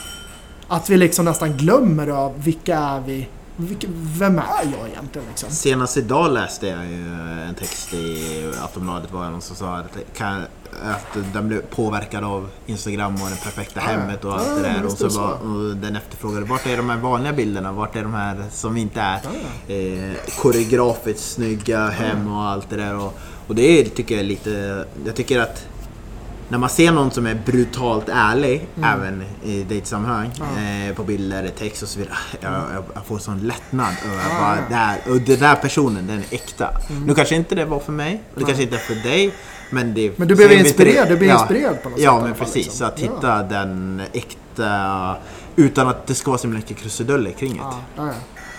Att 0.68 0.90
vi 0.90 0.96
liksom 0.96 1.24
nästan 1.24 1.56
glömmer 1.56 2.08
av 2.08 2.42
vilka 2.42 2.78
är 2.78 3.00
vi? 3.00 3.28
Vem 3.56 4.38
är 4.38 4.64
jag 4.78 4.88
egentligen 4.88 5.28
liksom? 5.28 5.50
Senast 5.50 5.96
idag 5.96 6.32
läste 6.32 6.66
jag 6.66 6.86
ju 6.86 7.08
en 7.48 7.54
text 7.54 7.94
i 7.94 8.50
Aftonbladet 8.64 9.12
var 9.12 9.30
någon 9.30 9.42
som 9.42 9.56
sa 9.56 9.76
att, 9.76 9.98
kan, 10.16 10.42
att 10.82 11.32
den 11.32 11.48
blev 11.48 11.62
påverkad 11.62 12.24
av 12.24 12.48
Instagram 12.66 13.14
och 13.14 13.30
det 13.30 13.44
perfekta 13.44 13.80
ja. 13.80 13.86
hemmet 13.86 14.24
och 14.24 14.34
allt 14.34 14.46
ja, 14.48 14.54
det 14.54 14.62
där. 14.62 14.74
men 14.74 14.84
Och, 14.84 14.92
så 14.92 15.08
var, 15.08 15.32
och 15.32 15.76
den 15.76 15.96
efterfrågade 15.96 16.46
vart 16.46 16.66
är 16.66 16.76
de 16.76 16.90
här 16.90 16.96
vanliga 16.96 17.32
bilderna? 17.32 17.72
Vart 17.72 17.96
är 17.96 18.02
de 18.02 18.14
här 18.14 18.44
som 18.50 18.76
inte 18.76 19.00
är 19.00 19.20
Ja, 19.68 19.74
eh, 19.74 20.16
koreografiskt 20.38 21.32
snygga 21.32 21.88
hem 21.88 22.32
och 22.32 22.42
allt 22.42 22.70
det 22.70 22.76
där. 22.76 22.96
Och, 22.96 23.18
och 23.46 23.54
det 23.54 23.84
tycker 23.84 24.14
jag 24.14 24.24
är 24.24 24.28
lite... 24.28 24.84
Jag 25.06 25.14
tycker 25.14 25.40
att 25.40 25.66
när 26.54 26.58
man 26.58 26.68
ser 26.70 26.92
någon 26.92 27.10
som 27.10 27.26
är 27.26 27.34
brutalt 27.46 28.08
ärlig, 28.08 28.66
även 28.82 29.22
i 29.44 29.62
dejtsammanhang, 29.62 30.30
Mm. 30.40 30.82
Ja. 30.84 30.88
eh, 30.90 30.94
på 30.96 31.04
bilder, 31.04 31.48
text 31.58 31.82
och 31.82 31.88
så 31.88 31.98
vidare. 31.98 32.16
Jag, 32.40 32.52
jag, 32.52 32.84
jag 32.94 33.06
får 33.06 33.18
sån 33.18 33.38
lättnad 33.40 33.94
över 34.04 34.16
Ja, 34.30 34.40
bara, 34.40 34.56
ja. 34.56 34.76
där, 34.76 35.12
och 35.12 35.20
den 35.20 35.38
där 35.38 35.54
personen, 35.56 36.06
den 36.06 36.18
är 36.18 36.24
äkta. 36.30 36.70
Nu 37.06 37.14
kanske 37.14 37.34
inte 37.34 37.54
det 37.54 37.64
var 37.64 37.80
för 37.80 37.92
mig, 37.92 38.22
och 38.34 38.40
det 38.40 38.46
kanske 38.46 38.62
inte 38.62 38.74
är 38.76 38.80
för 38.80 38.94
dig. 38.94 39.34
Men, 39.70 39.94
det, 39.94 40.18
Men 40.18 40.28
du 40.28 40.34
blev 40.34 40.52
inspirerad, 40.52 41.08
du 41.08 41.16
blev 41.16 41.30
ja, 41.30 41.40
inspirerad 41.40 41.82
på 41.82 41.88
något 41.88 41.98
sätt 41.98 42.02
i 42.02 42.04
Ja, 42.04 42.20
men 42.24 42.34
precis. 42.34 42.54
liksom. 42.56 42.72
Så 42.78 42.84
att 42.84 43.00
Ja. 43.00 43.10
hitta 43.14 43.42
den 43.42 44.02
äkta, 44.12 45.16
utan 45.56 45.88
att 45.88 46.06
det 46.06 46.14
ska 46.14 46.30
vara 46.30 46.38
så 46.38 46.48
mycket 46.48 46.76
krusiduller 46.76 47.30
kring 47.30 47.52
det. 47.52 47.58
Ja, 47.62 47.80
ja, 47.96 48.06
ja. 48.06 48.12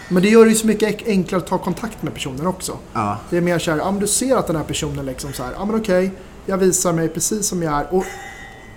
Men 0.10 0.24
det 0.24 0.30
gör 0.30 0.44
det 0.46 0.50
ju 0.50 0.56
så 0.56 0.68
mycket 0.68 1.08
enklare 1.08 1.42
att 1.42 1.48
ta 1.48 1.58
kontakt 1.58 2.04
med 2.04 2.14
personen 2.14 2.48
också. 2.48 2.78
Ja. 2.94 3.18
Det 3.30 3.38
är 3.38 3.42
mer 3.42 3.60
så 3.60 3.72
här, 3.72 3.78
ja 3.78 3.92
men 3.92 4.00
du 4.00 4.08
ser 4.08 4.36
att 4.36 4.48
den 4.48 4.56
här 4.56 4.64
personen 4.64 5.06
liksom 5.06 5.34
så 5.34 5.44
här, 5.44 5.52
ja 5.58 5.66
men 5.66 5.76
okej, 5.76 6.12
jag 6.46 6.58
visar 6.58 6.94
mig 6.94 7.10
precis 7.10 7.48
som 7.48 7.64
jag 7.64 7.74
är. 7.74 7.94
Och 7.94 8.06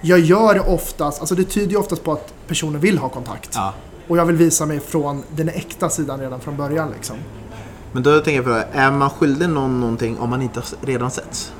jag 0.01 0.19
gör 0.19 0.55
det 0.55 0.61
oftast, 0.61 1.21
alltså 1.21 1.35
det 1.35 1.45
tyder 1.45 1.71
ju 1.71 1.77
oftast 1.77 2.05
på 2.05 2.13
att 2.13 2.35
personen 2.47 2.81
vill 2.81 2.99
ha 2.99 3.09
kontakt. 3.09 3.51
Ja. 3.55 3.75
Och 4.09 4.19
jag 4.19 4.25
vill 4.25 4.37
visa 4.37 4.67
mig 4.67 4.81
från 4.81 5.23
den 5.31 5.49
äkta 5.49 5.91
sidan 5.91 6.21
redan 6.21 6.41
från 6.41 6.57
början 6.57 6.91
liksom. 6.97 7.17
Men 7.93 8.03
då 8.03 8.15
tänker 8.15 8.33
jag 8.35 8.45
på 8.45 8.51
det, 8.51 8.67
är 8.73 8.91
man 8.91 9.11
skyldig 9.11 9.49
någon 9.49 9.81
någonting 9.81 10.19
om 10.19 10.31
man 10.31 10.43
inte 10.43 10.63
redan 10.81 11.11
setts? 11.11 11.53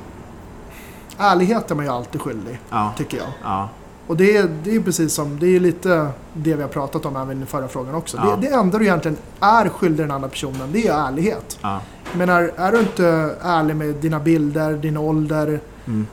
Ärlighet 1.17 1.71
är 1.71 1.75
man 1.75 1.85
ju 1.85 1.91
alltid 1.91 2.21
skyldig, 2.21 2.59
Ja. 2.69 2.93
tycker 2.97 3.17
jag. 3.17 3.27
Ja. 3.43 3.69
Och 4.07 4.17
det 4.17 4.37
är, 4.37 4.49
det 4.63 4.75
är 4.75 4.81
precis 4.81 5.13
som, 5.13 5.39
det 5.39 5.55
är 5.55 5.59
lite 5.59 6.09
det 6.33 6.55
vi 6.55 6.61
har 6.61 6.69
pratat 6.69 7.05
om 7.05 7.15
även 7.15 7.43
i 7.43 7.45
förra 7.45 7.67
frågan 7.67 7.95
också. 7.95 8.17
Ja. 8.17 8.35
Det, 8.35 8.47
det 8.47 8.53
enda 8.53 8.77
du 8.77 8.85
egentligen 8.85 9.17
är 9.39 9.69
skyldig 9.69 10.03
den 10.05 10.11
andra 10.11 10.29
personen, 10.29 10.71
det 10.71 10.87
är 10.87 11.07
ärlighet. 11.07 11.57
Ja. 11.61 11.81
Jag 12.11 12.17
menar, 12.17 12.51
är 12.55 12.71
du 12.71 12.79
inte 12.79 13.35
ärlig 13.41 13.75
med 13.75 13.95
dina 13.95 14.19
bilder, 14.19 14.73
din 14.73 14.97
ålder, 14.97 15.59
Mm. 15.89 16.07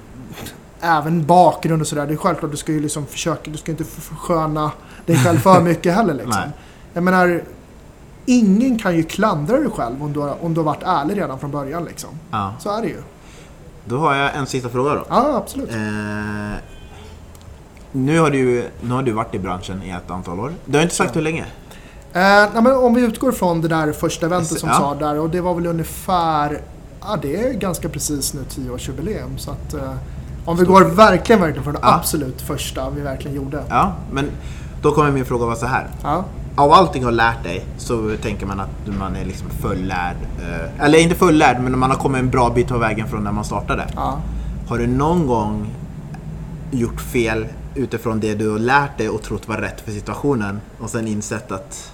även 0.81 1.27
bakgrund 1.27 1.83
och 1.83 1.89
sådär. 1.89 2.07
Det 2.07 2.13
är 2.13 2.17
självklart, 2.17 2.51
du 2.51 2.57
ska 2.57 2.73
ju 2.73 2.81
liksom 2.81 3.07
försöka, 3.07 3.51
du 3.51 3.59
ska 3.59 3.71
inte 3.71 3.85
försköna 3.85 4.71
dig 5.07 5.17
själv 5.17 5.39
för 5.39 5.61
mycket 5.71 5.95
heller 5.95 6.15
liksom. 6.15 6.43
Jag 6.93 7.03
menar, 7.03 7.43
ingen 8.27 8.79
kan 8.79 8.97
ju 8.97 9.03
klandra 9.03 9.57
dig 9.61 9.71
själv 9.71 10.03
om 10.03 10.13
du, 10.13 10.21
har, 10.21 10.45
om 10.45 10.55
du 10.55 10.61
har 10.61 10.65
varit 10.65 10.83
ärlig 10.83 11.17
redan 11.19 11.39
från 11.39 11.51
början 11.51 11.85
liksom. 11.85 12.11
ja. 12.31 12.55
Så 12.59 12.71
är 12.79 12.83
det 12.83 12.89
ju. 12.89 13.03
Då 13.85 13.99
har 13.99 14.15
jag 14.15 14.37
en 14.37 14.47
sista 14.47 14.69
fråga 14.69 14.95
då. 14.95 15.05
Ja, 15.09 15.37
absolut. 15.37 15.71
Eh, 15.71 15.77
nu, 17.93 18.19
har 18.19 18.31
du, 18.31 18.69
nu 18.81 18.95
har 18.95 19.03
du 19.03 19.13
varit 19.13 19.35
i 19.35 19.39
branschen 19.39 19.83
i 19.83 19.91
ett 19.91 20.11
antal 20.11 20.41
år. 20.41 20.53
Du 20.65 20.79
har 20.79 20.83
inte 20.83 20.95
sagt 20.95 21.17
hur 21.17 21.21
länge? 21.23 21.43
Eh, 22.13 22.21
nej, 22.23 22.49
men 22.63 22.67
om 22.77 22.95
vi 22.95 23.01
utgår 23.03 23.33
från 23.33 23.61
det 23.61 23.69
där 23.69 23.93
första 23.93 24.27
eventet 24.27 24.59
som 24.61 24.69
Ja. 24.69 24.75
sa 24.75 24.95
där 24.95 25.19
och 25.19 25.31
det 25.31 25.41
var 25.41 25.55
väl 25.55 25.67
ungefär, 25.67 26.61
ja 27.07 27.17
det 27.23 27.37
är 27.37 27.53
ganska 27.53 27.89
precis 27.89 28.35
nu 28.35 28.41
10-årsjubileum. 28.51 29.37
Så 29.37 29.51
att 29.51 29.75
eh, 29.75 29.93
om 30.45 30.57
vi 30.57 30.65
går 30.65 30.85
verkligen, 30.85 31.41
verkligen 31.41 31.65
från 31.65 31.75
det 31.75 31.81
Ja. 31.83 31.95
absolut 31.95 32.41
första 32.43 32.91
vi 32.91 33.01
verkligen 33.01 33.37
gjorde. 33.37 33.63
Ja, 33.69 33.93
men 34.13 34.31
då 34.83 34.93
kommer 34.93 35.11
min 35.11 35.25
fråga 35.25 35.47
vara 35.47 35.57
så 35.57 35.67
här. 35.67 35.87
Ja. 36.03 36.25
Av 36.57 36.73
allting 36.73 37.01
du 37.03 37.07
har 37.07 37.13
lärt 37.13 37.43
dig 37.43 37.65
så 37.79 38.17
tänker 38.23 38.47
man 38.47 38.61
att 38.61 38.97
man 38.99 39.17
är 39.17 39.25
liksom 39.25 39.49
fullärd. 39.51 40.17
Eh, 40.43 40.85
eller 40.85 40.99
inte 40.99 41.15
fullärd, 41.15 41.61
men 41.61 41.79
man 41.79 41.91
har 41.91 41.99
kommit 41.99 42.19
en 42.19 42.31
bra 42.31 42.51
bit 42.51 42.69
på 42.69 42.79
vägen 42.79 43.09
från 43.09 43.25
när 43.25 43.33
man 43.33 43.45
startade. 43.45 43.87
Ja. 43.97 44.19
Har 44.69 44.79
du 44.79 44.87
någon 44.87 45.27
gång 45.27 45.67
gjort 46.71 47.01
fel 47.01 47.47
utifrån 47.75 48.21
det 48.21 48.35
du 48.35 48.51
har 48.51 48.59
lärt 48.59 48.99
dig 48.99 49.09
och 49.09 49.23
trott 49.23 49.49
var 49.49 49.57
rätt 49.57 49.81
för 49.81 49.91
situationen 49.93 50.61
och 50.81 50.91
sen 50.91 51.07
insett 51.09 51.53
att... 51.53 51.93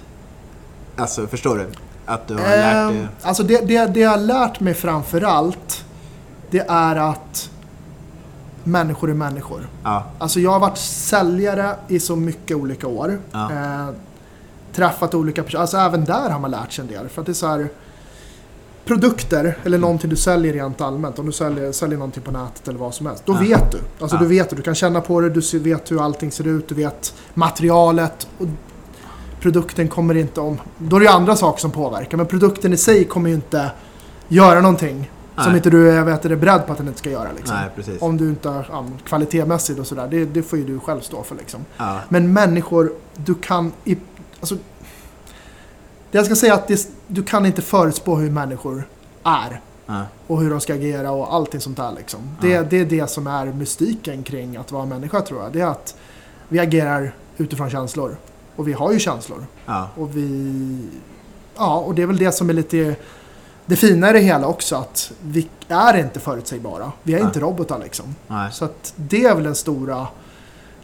Alltså, 0.97 1.27
förstår 1.27 1.55
du? 1.57 1.67
Att 2.05 2.27
du 2.27 2.33
har 2.33 2.41
lärt 2.41 2.89
dig... 2.89 2.99
Ehm, 3.01 3.07
alltså 3.21 3.43
det, 3.43 3.67
det, 3.67 3.85
det 3.85 3.99
jag 3.99 4.09
har 4.09 4.17
lärt 4.17 4.59
mig 4.59 4.73
framförallt, 4.73 5.85
det 6.49 6.65
är 6.69 6.95
att 6.95 7.49
människor 8.63 9.09
är 9.09 9.13
människor. 9.13 9.67
Ja, 9.83 10.05
Alltså 10.17 10.39
jag 10.39 10.51
har 10.51 10.59
varit 10.59 10.77
säljare 10.77 11.75
i 11.87 11.99
så 11.99 12.15
mycket 12.15 12.57
olika 12.57 12.87
år. 12.87 13.19
Ja. 13.31 13.51
Eh, 13.51 13.87
träffat 14.73 15.13
olika 15.13 15.43
personer. 15.43 15.61
Alltså 15.61 15.77
även 15.77 16.05
där 16.05 16.29
har 16.29 16.39
man 16.39 16.51
lärt 16.51 16.71
sig 16.71 16.81
en 16.81 16.91
del. 16.91 17.09
För 17.09 17.21
att 17.21 17.25
det 17.25 17.31
är 17.31 17.33
så 17.33 17.47
här 17.47 17.67
produkter 18.85 19.57
eller 19.63 19.77
någonting 19.77 20.09
du 20.09 20.15
säljer 20.15 20.53
rent 20.53 20.81
allmänt. 20.81 21.19
Om 21.19 21.25
du 21.25 21.31
säljer, 21.31 21.71
säljer 21.71 21.97
någonting 21.97 22.23
på 22.23 22.31
nätet 22.31 22.67
eller 22.67 22.79
vad 22.79 22.93
som 22.93 23.05
helst. 23.05 23.23
Då 23.25 23.33
Ja. 23.33 23.37
vet 23.39 23.71
du. 23.71 23.77
Alltså 23.99 24.15
Ja. 24.17 24.21
du 24.21 24.27
vet. 24.27 24.49
Du 24.55 24.61
kan 24.61 24.75
känna 24.75 25.01
på 25.01 25.21
det. 25.21 25.29
Du 25.29 25.59
vet 25.59 25.91
hur 25.91 26.05
allting 26.05 26.31
ser 26.31 26.47
ut. 26.47 26.67
Du 26.69 26.75
vet 26.75 27.13
materialet. 27.33 28.27
Och 28.39 28.45
produkten 29.43 29.87
kommer 29.87 30.17
inte 30.17 30.41
om... 30.41 30.59
Då 30.77 30.95
är 30.95 30.99
det 30.99 31.05
ju 31.05 31.11
andra 31.11 31.35
saker 31.35 31.61
som 31.61 31.71
påverkar. 31.71 32.17
Men 32.17 32.25
produkten 32.25 32.73
i 32.73 32.77
sig 32.77 33.05
kommer 33.05 33.29
ju 33.29 33.35
inte 33.35 33.71
göra 34.27 34.61
någonting. 34.61 35.11
Som 35.35 35.45
Nej. 35.45 35.55
inte 35.55 35.69
du 35.69 36.03
vet, 36.03 36.25
är 36.25 36.35
beredd 36.35 36.65
på 36.65 36.71
att 36.71 36.77
den 36.77 36.87
inte 36.87 36.99
ska 36.99 37.09
göra. 37.09 37.27
Liksom. 37.37 37.57
nej. 37.87 37.97
Om 37.99 38.17
du 38.17 38.29
inte 38.29 38.49
är 38.49 38.67
ja, 38.71 38.85
kvalitetsmässigt 39.05 39.79
och 39.79 39.87
sådär. 39.87 40.07
Det, 40.11 40.25
det 40.25 40.43
får 40.43 40.59
ju 40.59 40.65
du 40.65 40.79
själv 40.79 41.01
stå 41.01 41.23
för 41.23 41.35
liksom. 41.35 41.65
Ja, 41.77 41.99
Men 42.09 42.33
människor, 42.33 42.93
du 43.15 43.35
kan... 43.35 43.71
I, 43.83 43.97
alltså, 44.39 44.55
det 46.11 46.17
jag 46.17 46.25
ska 46.25 46.35
säga 46.35 46.53
är 46.53 46.57
att 46.57 46.67
det, 46.67 46.89
du 47.07 47.23
kan 47.23 47.45
inte 47.45 47.61
förutspå 47.61 48.15
hur 48.15 48.31
människor 48.31 48.87
är. 49.23 49.61
ja, 49.85 50.01
Och 50.27 50.41
hur 50.41 50.49
de 50.49 50.59
ska 50.59 50.73
agera 50.73 51.11
och 51.11 51.33
allting 51.33 51.61
sånt 51.61 51.77
där 51.77 51.91
liksom. 51.97 52.19
Det, 52.41 52.69
det 52.69 52.79
är 52.79 52.85
det 52.85 53.09
som 53.09 53.27
är 53.27 53.45
mystiken 53.45 54.23
kring 54.23 54.57
att 54.57 54.71
vara 54.71 54.85
människa 54.85 55.21
tror 55.21 55.43
jag. 55.43 55.53
Det 55.53 55.61
är 55.61 55.67
att 55.67 55.95
vi 56.49 56.59
agerar 56.59 57.13
utifrån 57.37 57.69
känslor. 57.69 58.17
Och 58.55 58.67
vi 58.67 58.73
har 58.73 58.91
ju 58.91 58.99
känslor. 58.99 59.45
ja, 59.65 59.89
Och 59.95 60.17
vi... 60.17 60.87
Ja, 61.57 61.77
och 61.77 61.95
det 61.95 62.01
är 62.01 62.05
väl 62.07 62.17
det 62.17 62.31
som 62.31 62.49
är 62.49 62.53
lite... 62.53 62.95
Det 63.65 63.75
fina 63.75 64.09
i 64.09 64.13
det 64.13 64.19
hela 64.19 64.47
också 64.47 64.75
att 64.75 65.11
vi 65.21 65.47
är 65.67 65.97
inte 65.97 66.19
förutsägbara. 66.19 66.91
Vi 67.03 67.13
är 67.13 67.19
Ja. 67.19 67.25
inte 67.25 67.39
robotar 67.39 67.79
liksom. 67.79 68.15
nej. 68.27 68.51
Så 68.51 68.65
att 68.65 68.93
det 68.95 69.25
är 69.25 69.35
väl 69.35 69.43
den 69.43 69.55
stora 69.55 70.07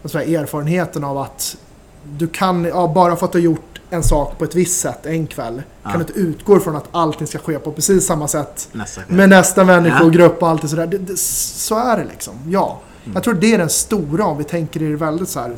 säga, 0.05 0.39
erfarenheten 0.41 1.03
av 1.03 1.17
att 1.17 1.57
du 2.03 2.27
kan, 2.27 2.65
ja, 2.65 2.91
bara 2.95 3.15
för 3.15 3.25
att 3.25 3.31
du 3.31 3.37
har 3.37 3.43
gjort 3.43 3.81
en 3.89 4.03
sak 4.03 4.37
på 4.37 4.43
ett 4.43 4.55
visst 4.55 4.79
sätt 4.79 5.05
en 5.05 5.27
kväll. 5.27 5.61
Ja. 5.83 5.89
Kan 5.89 5.99
du 5.99 6.05
inte 6.07 6.19
utgå 6.19 6.59
från 6.59 6.75
att 6.75 6.87
allting 6.91 7.27
ska 7.27 7.37
ske 7.39 7.59
på 7.59 7.71
precis 7.71 8.05
samma 8.05 8.27
sätt 8.27 8.69
Nästa 8.71 9.01
med 9.07 9.29
nästa 9.29 9.63
människogrupp 9.63 10.35
Ja. 10.39 10.45
och 10.45 10.49
allt 10.51 10.61
det 10.61 10.67
sådär. 10.67 10.87
Det, 10.87 10.97
det, 10.97 11.17
så 11.19 11.75
är 11.79 11.97
det 11.97 12.03
liksom, 12.03 12.33
ja. 12.49 12.79
Mm. 13.03 13.13
Jag 13.13 13.23
tror 13.23 13.33
det 13.33 13.53
är 13.53 13.57
den 13.57 13.69
stora 13.69 14.25
om 14.25 14.37
vi 14.37 14.43
tänker 14.43 14.81
i 14.81 14.87
det 14.89 14.95
väldigt 14.95 15.29
så 15.29 15.39
här, 15.39 15.53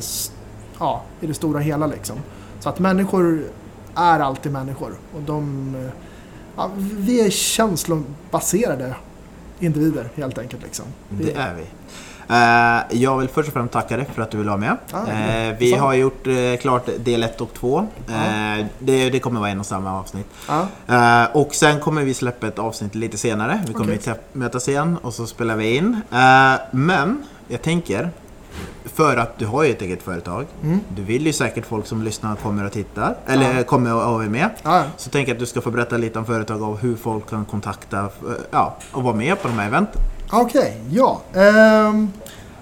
ja, 0.82 1.02
i 1.20 1.26
det 1.26 1.34
stora 1.34 1.60
hela 1.60 1.86
liksom. 1.86 2.16
Så 2.60 2.68
att 2.68 2.78
människor 2.78 3.42
är 3.96 4.20
alltid 4.20 4.52
människor. 4.52 4.92
Och 5.14 5.22
de, 5.22 5.74
eh, 5.74 5.90
ja, 6.56 6.70
vi 6.76 7.26
är 7.26 7.30
känslobaserade 7.30 8.94
individer 9.60 10.08
helt 10.14 10.38
enkelt 10.38 10.62
liksom. 10.62 10.84
Vi- 11.08 11.24
Det 11.24 11.32
är 11.32 11.54
vi. 11.54 11.62
Eh, 12.28 13.02
jag 13.02 13.18
vill 13.18 13.28
först 13.28 13.48
och 13.48 13.52
främst 13.54 13.72
tacka 13.72 13.96
dig 13.96 14.06
för 14.14 14.22
att 14.22 14.30
du 14.30 14.38
vill 14.38 14.46
vara 14.48 14.56
med. 14.58 14.76
Ja, 14.92 15.06
Eh, 15.08 15.56
vi 15.58 15.72
har 15.74 15.94
gjort 15.94 16.26
klart 16.60 16.88
del 17.04 17.22
1 17.22 17.40
och 17.40 17.54
2. 17.54 17.86
Ja. 18.06 18.14
Eh, 18.14 18.66
det, 18.78 19.10
det 19.10 19.20
kommer 19.20 19.40
vara 19.40 19.50
en 19.50 19.60
och 19.60 19.66
samma 19.66 19.98
avsnitt. 20.00 20.26
Ja, 20.48 20.66
Eh, 20.86 21.36
och 21.36 21.54
sen 21.54 21.80
kommer 21.80 22.02
vi 22.02 22.14
släppa 22.14 22.46
ett 22.46 22.58
avsnitt 22.58 22.94
lite 22.94 23.18
senare. 23.18 23.62
Vi 23.66 23.72
kommer 23.72 23.94
okay. 23.96 24.14
mötas 24.32 24.68
igen 24.68 24.96
och 25.02 25.14
så 25.14 25.26
spelar 25.26 25.56
vi 25.56 25.76
in. 25.76 26.00
Men 26.70 27.24
jag 27.48 27.62
tänker, 27.62 28.10
för 28.84 29.16
att 29.16 29.38
du 29.38 29.46
har 29.46 29.62
ju 29.64 29.70
ett 29.70 29.82
eget 29.82 30.02
företag. 30.02 30.46
mm. 30.62 30.80
Du 30.96 31.02
vill 31.02 31.26
ju 31.26 31.32
säkert 31.32 31.66
folk 31.66 31.86
som 31.86 32.02
lyssnar 32.02 32.36
kommer 32.36 32.66
och 32.66 32.72
tittar. 32.72 33.16
Eller 33.26 33.56
Ja. 33.58 33.62
kommer 33.64 33.94
och, 33.94 34.14
och 34.14 34.24
är 34.24 34.28
med. 34.28 34.50
ja, 34.62 34.84
Så 34.96 35.10
tänker 35.10 35.30
jag 35.30 35.36
att 35.36 35.40
du 35.40 35.46
ska 35.46 35.60
få 35.60 35.70
berätta 35.70 35.96
lite 35.96 36.18
om 36.18 36.24
företag 36.24 36.62
och 36.62 36.78
hur 36.78 36.96
folk 36.96 37.30
kan 37.30 37.44
kontakta 37.44 37.98
eh, 38.00 38.08
ja, 38.50 38.76
och 38.92 39.02
vara 39.02 39.14
med 39.14 39.42
på 39.42 39.48
de 39.48 39.54
här 39.58 39.66
eventen. 39.66 40.00
Okej, 40.32 40.80
ja. 40.90 41.20
Ehm, 41.34 42.12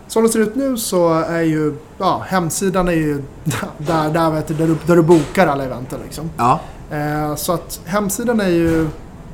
som 0.09 0.23
det 0.23 0.29
ser 0.29 0.39
ut 0.41 0.55
nu 0.55 0.77
så 0.77 1.15
är 1.15 1.41
ju 1.43 1.75
ja, 1.99 2.23
hemsidan 2.27 2.89
är 2.89 2.93
ju 2.93 3.23
där, 3.79 4.11
där, 4.11 4.31
vet 4.31 4.47
du, 4.49 4.55
där, 4.55 4.67
du, 4.67 4.77
där 4.87 4.97
du 4.97 5.03
bokar 5.03 5.47
alla 5.47 5.65
eventen. 5.65 5.99
Liksom. 6.05 6.31
Ja, 6.37 6.61
Ehm, 6.93 7.37
så 7.37 7.53
att 7.53 7.81
hemsidan 7.85 8.41
är 8.41 8.49
ju 8.49 8.89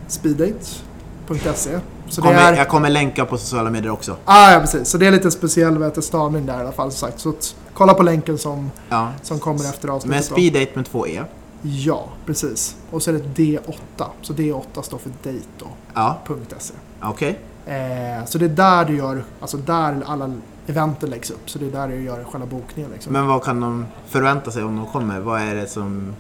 speeddate.se. 0.09 1.79
Så 2.09 2.21
det 2.21 2.27
kommer, 2.27 2.53
är, 2.53 2.57
jag 2.57 2.69
kommer 2.69 2.91
länka 2.91 3.25
på 3.25 3.39
sociala 3.39 3.71
medier 3.71 3.93
också. 3.93 4.17
ah, 4.25 4.53
ja, 4.53 4.61
precis. 4.61 4.89
Så 4.89 4.99
det 4.99 5.07
är 5.07 5.11
lite 5.11 5.31
speciell 5.31 5.79
vet 5.79 5.95
du, 5.95 6.03
stavning 6.03 6.47
där 6.47 6.59
i 6.59 6.61
alla 6.61 6.73
fall. 6.73 6.93
Sagt. 6.93 7.21
Så 7.21 7.33
kolla 7.75 7.95
på 7.95 8.03
länken 8.03 8.39
som, 8.39 8.71
Ja. 8.89 9.09
som 9.23 9.39
kommer 9.39 9.61
efter 9.65 9.87
Med 9.89 9.97
avsnittet. 9.97 10.29
då. 10.29 10.35
speeddate 10.35 10.71
med 10.75 10.87
två 10.87 11.07
E. 11.07 11.23
Ja, 11.63 12.09
precis. 12.27 12.77
Och 12.91 13.03
så 13.03 13.11
är 13.11 13.15
det 13.15 13.43
D8. 13.43 14.07
Så 14.23 14.33
D8 14.33 14.83
står 14.83 14.99
för 14.99 15.11
date 15.25 15.45
då. 15.59 15.67
Ja, 15.95 16.19
.se. 16.59 16.75
okej. 17.03 17.39
Eh, 17.67 18.25
så 18.27 18.39
det 18.39 18.45
är 18.45 18.49
där 18.49 18.85
du 18.85 18.97
gör, 18.97 19.25
alltså 19.41 19.57
där 19.57 20.03
alla 20.07 20.33
eventen 20.67 21.11
läggs 21.11 21.31
upp. 21.31 21.51
Så 21.51 21.59
det 21.59 21.67
är 21.67 21.71
där 21.71 21.89
du 21.89 22.03
gör 22.03 22.25
själva 22.31 22.47
bokningen. 22.47 22.91
Liksom. 22.93 23.13
Men 23.13 23.27
vad 23.27 23.43
kan 23.45 23.61
de 23.61 23.87
förvänta 24.09 24.51
sig 24.51 24.65
om 24.65 24.77
de 24.77 24.87
kommer? 24.87 25.21
Vad 25.21 25.41
är 25.41 25.55
det 25.55 25.67
som 25.67 26.15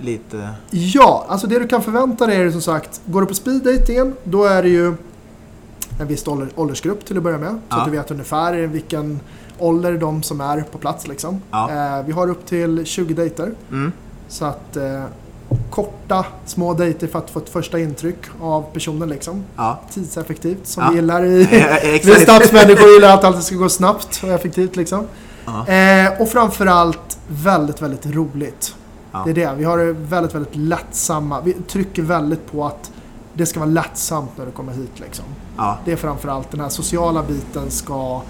lite... 0.00 0.48
Ja, 0.70 1.26
alltså 1.28 1.46
det 1.46 1.58
du 1.58 1.68
kan 1.68 1.82
förvänta 1.82 2.26
dig 2.26 2.36
är 2.36 2.40
ju 2.42 2.52
som 2.52 2.62
sagt, 2.62 3.00
går 3.06 3.20
du 3.20 3.26
på 3.26 3.34
speeddating 3.34 4.12
då 4.24 4.44
är 4.44 4.62
det 4.62 4.68
ju 4.68 4.94
en 6.00 6.06
viss 6.06 6.28
ålder, 6.28 6.48
åldersgrupp 6.56 7.04
till 7.04 7.16
att 7.16 7.22
börja 7.22 7.38
med. 7.38 7.50
Så 7.50 7.58
Ja. 7.68 7.76
att 7.76 7.84
du 7.84 7.90
vet 7.90 8.10
ungefär 8.10 8.52
vilken 8.66 9.20
ålder 9.58 9.92
de 9.92 10.22
som 10.22 10.40
är 10.40 10.64
på 10.72 10.78
plats 10.78 11.08
liksom. 11.08 11.42
Ja. 11.50 11.70
Eh, 11.70 12.06
vi 12.06 12.12
har 12.12 12.30
upp 12.30 12.46
till 12.46 12.84
20 12.84 13.14
dejter. 13.14 13.52
Mm. 13.70 13.92
Så 14.28 14.44
att 14.44 14.76
eh, 14.76 15.02
korta, 15.70 16.26
små 16.46 16.74
dejter 16.74 17.06
för 17.06 17.18
att 17.18 17.30
få 17.30 17.38
ett 17.38 17.48
första 17.48 17.78
intryck 17.78 18.18
av 18.40 18.62
personen 18.72 19.08
liksom. 19.08 19.44
Ja. 19.56 19.80
Tidseffektivt 19.94 20.66
som 20.66 20.88
vi 20.90 20.94
gillar 20.94 21.24
i... 21.24 21.44
vi 22.04 22.14
stadsmänniskor 22.14 22.88
gillar 22.88 23.14
att 23.14 23.24
allt 23.24 23.42
ska 23.42 23.56
gå 23.56 23.68
snabbt 23.68 24.20
och 24.22 24.28
effektivt 24.28 24.76
liksom. 24.76 25.06
Eh, 25.66 26.20
och 26.20 26.28
framförallt 26.28 27.18
väldigt, 27.28 27.82
väldigt 27.82 28.06
roligt. 28.06 28.74
Det 29.24 29.30
är 29.30 29.34
det. 29.34 29.52
Vi 29.56 29.64
har 29.64 29.78
väldigt, 29.92 30.34
väldigt 30.34 30.56
lättsamma. 30.56 31.40
Vi 31.40 31.52
trycker 31.52 32.02
väldigt 32.02 32.52
på 32.52 32.66
att 32.66 32.90
det 33.40 33.46
ska 33.46 33.60
vara 33.60 33.70
lättsamt 33.70 34.30
när 34.36 34.46
du 34.46 34.52
kommer 34.52 34.72
hit 34.72 35.00
liksom. 35.00 35.24
Ja. 35.56 35.78
Det 35.84 35.92
är 35.92 35.96
framförallt 35.96 36.50
den 36.50 36.60
här 36.60 36.68
sociala 36.68 37.22
biten 37.22 37.70
ska... 37.70 38.22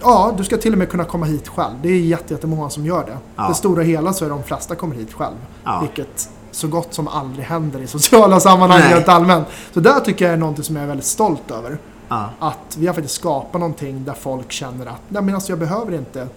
Ja, 0.00 0.34
du 0.36 0.44
ska 0.44 0.56
till 0.56 0.72
och 0.72 0.78
med 0.78 0.90
kunna 0.90 1.04
komma 1.04 1.26
hit 1.26 1.48
själv. 1.48 1.74
Det 1.82 1.88
är 1.88 2.00
jätte- 2.00 2.34
jättemånga 2.34 2.70
som 2.70 2.86
gör 2.86 3.04
det. 3.06 3.16
Ja. 3.36 3.48
Det 3.48 3.54
stora 3.54 3.82
hela 3.82 4.12
så 4.12 4.24
är 4.24 4.28
de 4.28 4.42
flesta 4.42 4.74
kommer 4.74 4.94
hit 4.96 5.12
själv. 5.12 5.34
Ja. 5.64 5.80
Vilket 5.80 6.28
så 6.50 6.68
gott 6.68 6.94
som 6.94 7.08
aldrig 7.08 7.44
händer 7.44 7.80
i 7.80 7.86
sociala 7.86 8.40
sammanhang 8.40 8.80
Nej. 8.80 8.94
rent 8.94 9.08
allmänt. 9.08 9.46
Så 9.72 9.80
där 9.80 10.00
tycker 10.00 10.24
jag 10.24 10.34
är 10.34 10.38
något 10.38 10.64
som 10.64 10.76
jag 10.76 10.82
är 10.82 10.88
väldigt 10.88 11.06
stolt 11.06 11.50
över. 11.50 11.78
Ja. 12.08 12.28
Att 12.38 12.76
vi 12.78 12.86
har 12.86 12.94
faktiskt 12.94 13.14
skapat 13.14 13.60
någonting 13.60 14.04
där 14.04 14.12
folk 14.14 14.52
känner 14.52 14.86
att 14.86 15.00
Nej, 15.08 15.22
men 15.22 15.34
alltså, 15.34 15.52
jag 15.52 15.58
behöver 15.58 15.94
inte 15.94 16.28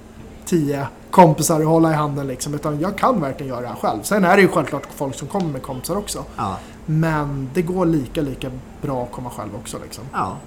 tio 0.46 0.88
kompisar 1.12 1.60
att 1.60 1.66
hålla 1.68 1.92
i 1.92 1.96
handen 1.96 2.28
liksom, 2.28 2.54
utan 2.54 2.80
jag 2.80 2.98
kan 2.98 3.22
verkligen 3.22 3.50
göra 3.50 3.62
det 3.62 3.68
här 3.68 3.76
själv. 3.76 4.00
Sen 4.04 4.26
är 4.26 4.36
det 4.36 4.42
ju 4.42 4.48
självklart 4.48 4.88
folk 4.96 5.16
som 5.16 5.28
kommer 5.28 5.50
med 5.50 5.62
kompisar 5.64 5.96
också. 5.98 6.24
Ja. 6.38 6.56
Men 6.90 7.50
det 7.54 7.62
går 7.62 7.86
lika, 7.86 8.22
lika 8.22 8.52
bra 8.82 9.04
att 9.04 9.12
komma 9.12 9.30
själv 9.30 9.56
också 9.56 9.78
liksom. 9.84 10.04
ja. 10.14 10.38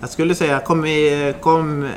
Jag 0.00 0.10
skulle 0.10 0.34
säga 0.34 0.60
kom, 0.60 0.84
i, 0.86 1.34
kom, 1.40 1.88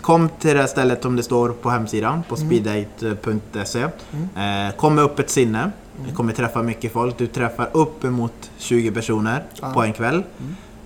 kom 0.00 0.28
till 0.28 0.54
det 0.54 0.60
här 0.60 0.66
stället 0.66 1.04
om 1.04 1.16
det 1.16 1.22
står 1.22 1.48
på 1.48 1.70
hemsidan 1.70 2.22
på 2.28 2.36
Mm. 2.36 2.48
speeddate.se. 2.48 3.80
Eh, 3.82 4.76
kom 4.76 4.94
med 4.94 5.04
öppet 5.04 5.30
sinne. 5.30 5.70
Du 6.08 6.14
kommer 6.14 6.32
träffa 6.32 6.62
mycket 6.62 6.92
folk. 6.92 7.18
Du 7.18 7.26
träffar 7.26 7.68
uppemot 7.72 8.50
20 8.58 8.90
personer 8.92 9.44
Ja. 9.60 9.72
på 9.74 9.82
en 9.82 9.92
kväll. 9.92 10.22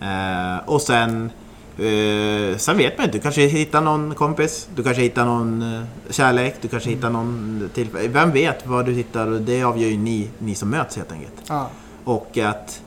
Eh, 0.00 0.68
och 0.68 0.80
sen 0.82 1.30
Eh, 1.78 2.56
sen 2.56 2.76
vet 2.76 2.98
man 2.98 3.04
inte, 3.06 3.18
du 3.18 3.22
kanske 3.22 3.46
hittar 3.46 3.80
någon 3.80 4.14
kompis, 4.14 4.68
du 4.74 4.82
kanske 4.82 5.02
hittar 5.02 5.24
någon 5.24 5.74
eh, 5.74 5.82
kärlek, 6.10 6.54
du 6.60 6.68
kanske 6.68 6.90
hittar 6.90 7.10
någon 7.10 7.70
till, 7.74 7.88
Vem 7.92 8.30
vet 8.32 8.66
vad 8.66 8.86
du 8.86 8.92
hittar 8.92 9.26
det 9.26 9.62
avgör 9.62 9.88
ju 9.88 9.96
ni, 9.96 10.30
ni 10.38 10.54
som 10.54 10.70
möts 10.70 10.96
helt 10.96 11.12
enkelt. 11.12 11.32
Ja, 11.48 11.70
Och 12.06 12.38
att 12.38 12.82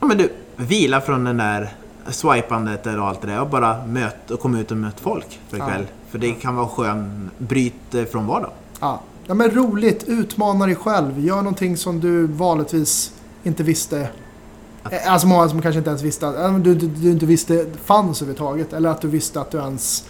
ja, 0.00 0.06
men 0.06 0.18
du, 0.18 0.32
vila 0.56 1.00
från 1.00 1.24
den 1.24 1.36
där 1.36 1.74
swipandet 2.10 2.86
och 2.86 2.92
allt 3.06 3.20
det 3.20 3.26
där 3.26 3.40
och 3.40 3.48
bara 3.48 3.86
möt 3.86 4.30
och 4.30 4.40
komma 4.40 4.60
ut 4.60 4.70
och 4.70 4.76
möt 4.76 5.00
folk 5.00 5.40
för 5.48 5.58
Ja. 5.58 5.64
ikväll. 5.68 5.86
För 6.10 6.18
det 6.18 6.32
kan 6.32 6.56
vara 6.56 6.68
skön 6.68 7.30
bryt 7.38 7.94
från 8.12 8.26
vardagen. 8.26 8.54
ja. 8.80 9.00
ja 9.26 9.34
men 9.34 9.50
roligt, 9.50 10.04
utmana 10.06 10.66
dig 10.66 10.74
själv. 10.74 11.20
Gör 11.20 11.36
någonting 11.36 11.76
som 11.76 12.00
du 12.00 12.26
vanligtvis 12.26 13.12
inte 13.44 13.62
visste. 13.62 14.08
Eh, 14.90 15.12
Alltså 15.12 15.26
många 15.28 15.48
som 15.48 15.62
kanske 15.62 15.78
inte 15.78 15.90
ens 15.90 16.02
visste 16.02 16.28
att 16.28 16.64
du, 16.64 16.74
du, 16.74 16.86
du 16.86 17.10
inte 17.10 17.26
visste 17.26 17.66
fanns 17.84 18.22
överhuvudtaget. 18.22 18.72
Eller 18.72 18.88
att 18.90 19.00
du 19.00 19.08
visste 19.08 19.40
att 19.40 19.50
du 19.50 19.58
ens 19.58 20.08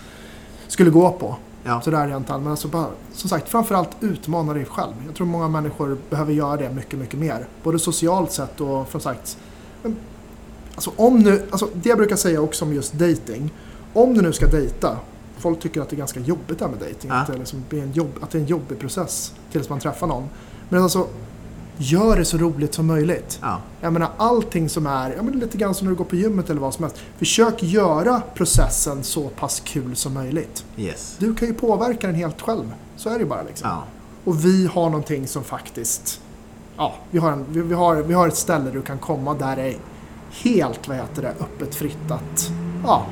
skulle 0.68 0.90
gå 0.90 1.10
på. 1.12 1.36
Ja. 1.66 1.80
Sådär 1.80 2.08
rent 2.08 2.30
allmänt. 2.30 2.50
Alltså 2.50 2.68
bara, 2.68 2.86
som 3.12 3.30
sagt, 3.30 3.48
framförallt 3.48 3.90
utmana 4.00 4.54
dig 4.54 4.64
själv. 4.64 4.92
Jag 5.06 5.14
tror 5.14 5.26
många 5.26 5.48
människor 5.48 5.98
behöver 6.10 6.32
göra 6.32 6.56
det 6.56 6.70
mycket, 6.70 6.98
mycket 6.98 7.18
mer. 7.18 7.46
Både 7.62 7.78
socialt 7.78 8.32
sett 8.32 8.60
och 8.60 8.88
som 8.90 9.00
sagt. 9.00 9.38
men, 9.82 9.96
Alltså 10.74 10.92
om 10.96 11.18
nu, 11.18 11.42
alltså 11.50 11.68
det 11.74 11.88
jag 11.88 11.98
brukar 11.98 12.16
säga 12.16 12.40
också 12.40 12.64
om 12.64 12.72
just 12.74 12.92
dating. 12.92 13.50
Om 13.92 14.14
du 14.14 14.22
nu 14.22 14.32
ska 14.32 14.46
dejta. 14.46 14.96
Folk 15.38 15.60
tycker 15.60 15.80
att 15.80 15.88
det 15.88 15.96
är 15.96 15.98
ganska 15.98 16.20
jobbigt 16.20 16.58
det 16.58 16.64
här 16.64 16.72
med 16.72 16.80
dating. 16.80 17.10
Ja. 17.10 17.14
Att, 17.14 17.26
det 17.26 17.38
liksom 17.38 17.64
blir 17.68 17.82
en 17.82 17.92
jobb, 17.92 18.10
att 18.20 18.30
det 18.30 18.38
är 18.38 18.42
en 18.42 18.48
jobbig 18.48 18.78
process 18.78 19.34
tills 19.52 19.68
man 19.68 19.80
träffar 19.80 20.06
någon. 20.06 20.28
Men 20.68 20.82
alltså, 20.82 21.06
gör 21.76 22.16
det 22.16 22.24
så 22.24 22.38
roligt 22.38 22.74
som 22.74 22.86
möjligt. 22.86 23.38
Ja. 23.42 23.60
Jag 23.80 23.92
menar 23.92 24.10
allting 24.16 24.68
som 24.68 24.86
är, 24.86 25.14
ja 25.16 25.22
men 25.22 25.38
lite 25.38 25.58
grann 25.58 25.74
som 25.74 25.86
när 25.86 25.92
du 25.92 25.96
går 25.96 26.04
på 26.04 26.16
gymmet 26.16 26.50
eller 26.50 26.60
vad 26.60 26.74
som 26.74 26.84
helst. 26.84 27.00
Försök 27.18 27.62
göra 27.62 28.22
processen 28.34 29.04
så 29.04 29.28
pass 29.28 29.60
kul 29.64 29.96
som 29.96 30.14
möjligt. 30.14 30.64
Yes. 30.76 31.16
Du 31.18 31.34
kan 31.34 31.48
ju 31.48 31.54
påverka 31.54 32.06
den 32.06 32.16
helt 32.16 32.40
själv. 32.40 32.72
Så 32.96 33.08
är 33.08 33.12
det 33.12 33.20
ju 33.20 33.26
bara 33.26 33.42
liksom. 33.42 33.68
Ja. 33.68 33.84
Och 34.24 34.44
vi 34.44 34.66
har 34.66 34.84
någonting 34.84 35.26
som 35.26 35.44
faktiskt... 35.44 36.20
Ja, 36.76 36.94
vi 37.10 37.18
har, 37.18 37.32
en, 37.32 37.44
vi, 37.48 37.60
vi, 37.60 37.74
har, 37.74 37.96
vi 37.96 38.14
har 38.14 38.28
ett 38.28 38.36
ställe 38.36 38.70
du 38.70 38.82
kan 38.82 38.98
komma 38.98 39.34
där 39.34 39.56
det 39.56 39.62
är 39.62 39.76
helt, 40.30 40.88
vad 40.88 40.96
heter 40.96 41.22
det, 41.22 41.28
öppet 41.40 41.74
fritt 41.74 42.10
att... 42.10 42.50
Ja. 42.84 43.06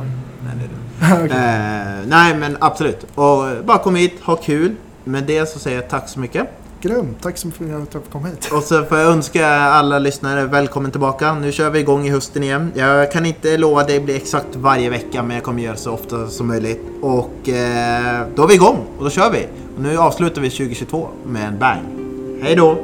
Oj. 0.00 0.06
Nej, 0.44 0.54
det 0.58 0.64
är 0.64 0.68
det. 0.68 1.24
Okej. 1.24 1.36
Eh, 1.36 2.08
nej 2.08 2.36
men 2.36 2.56
absolut. 2.60 3.06
Och 3.14 3.64
bara 3.64 3.78
kom 3.78 3.94
hit, 3.94 4.20
ha 4.22 4.36
kul. 4.36 4.76
Med 5.04 5.24
det 5.24 5.46
så 5.46 5.58
säger 5.58 5.76
jag 5.76 5.88
tack 5.88 6.08
så 6.08 6.20
mycket. 6.20 6.48
Grymt, 6.80 7.22
tack 7.22 7.38
så 7.38 7.46
mycket 7.46 7.66
för 7.66 7.82
att 7.82 7.94
jag 7.94 8.02
kom 8.12 8.24
hit. 8.24 8.50
Och 8.52 8.62
så 8.62 8.84
får 8.84 8.98
jag 8.98 9.12
önska 9.12 9.48
alla 9.48 9.98
lyssnare 9.98 10.46
välkommen 10.46 10.90
tillbaka. 10.90 11.34
Nu 11.34 11.52
kör 11.52 11.70
vi 11.70 11.78
igång 11.78 12.06
i 12.06 12.10
hösten 12.10 12.42
igen. 12.42 12.72
Jag 12.74 13.12
kan 13.12 13.26
inte 13.26 13.56
lova 13.56 13.80
att 13.80 13.88
det 13.88 14.00
blir 14.00 14.16
exakt 14.16 14.56
varje 14.56 14.90
vecka 14.90 15.22
men 15.22 15.36
jag 15.36 15.44
kommer 15.44 15.62
göra 15.62 15.76
så 15.76 15.92
ofta 15.92 16.28
som 16.28 16.46
möjligt. 16.46 16.80
Och 17.02 17.48
eh, 17.48 18.26
då 18.34 18.42
är 18.42 18.48
vi 18.48 18.54
igång 18.54 18.78
och 18.98 19.04
då 19.04 19.10
kör 19.10 19.30
vi. 19.30 19.46
Och 19.76 19.82
nu 19.82 19.98
avslutar 19.98 20.42
vi 20.42 20.50
2022 20.50 21.08
med 21.26 21.48
en 21.48 21.58
bang. 21.58 21.82
Hej 22.42 22.56
då! 22.56 22.78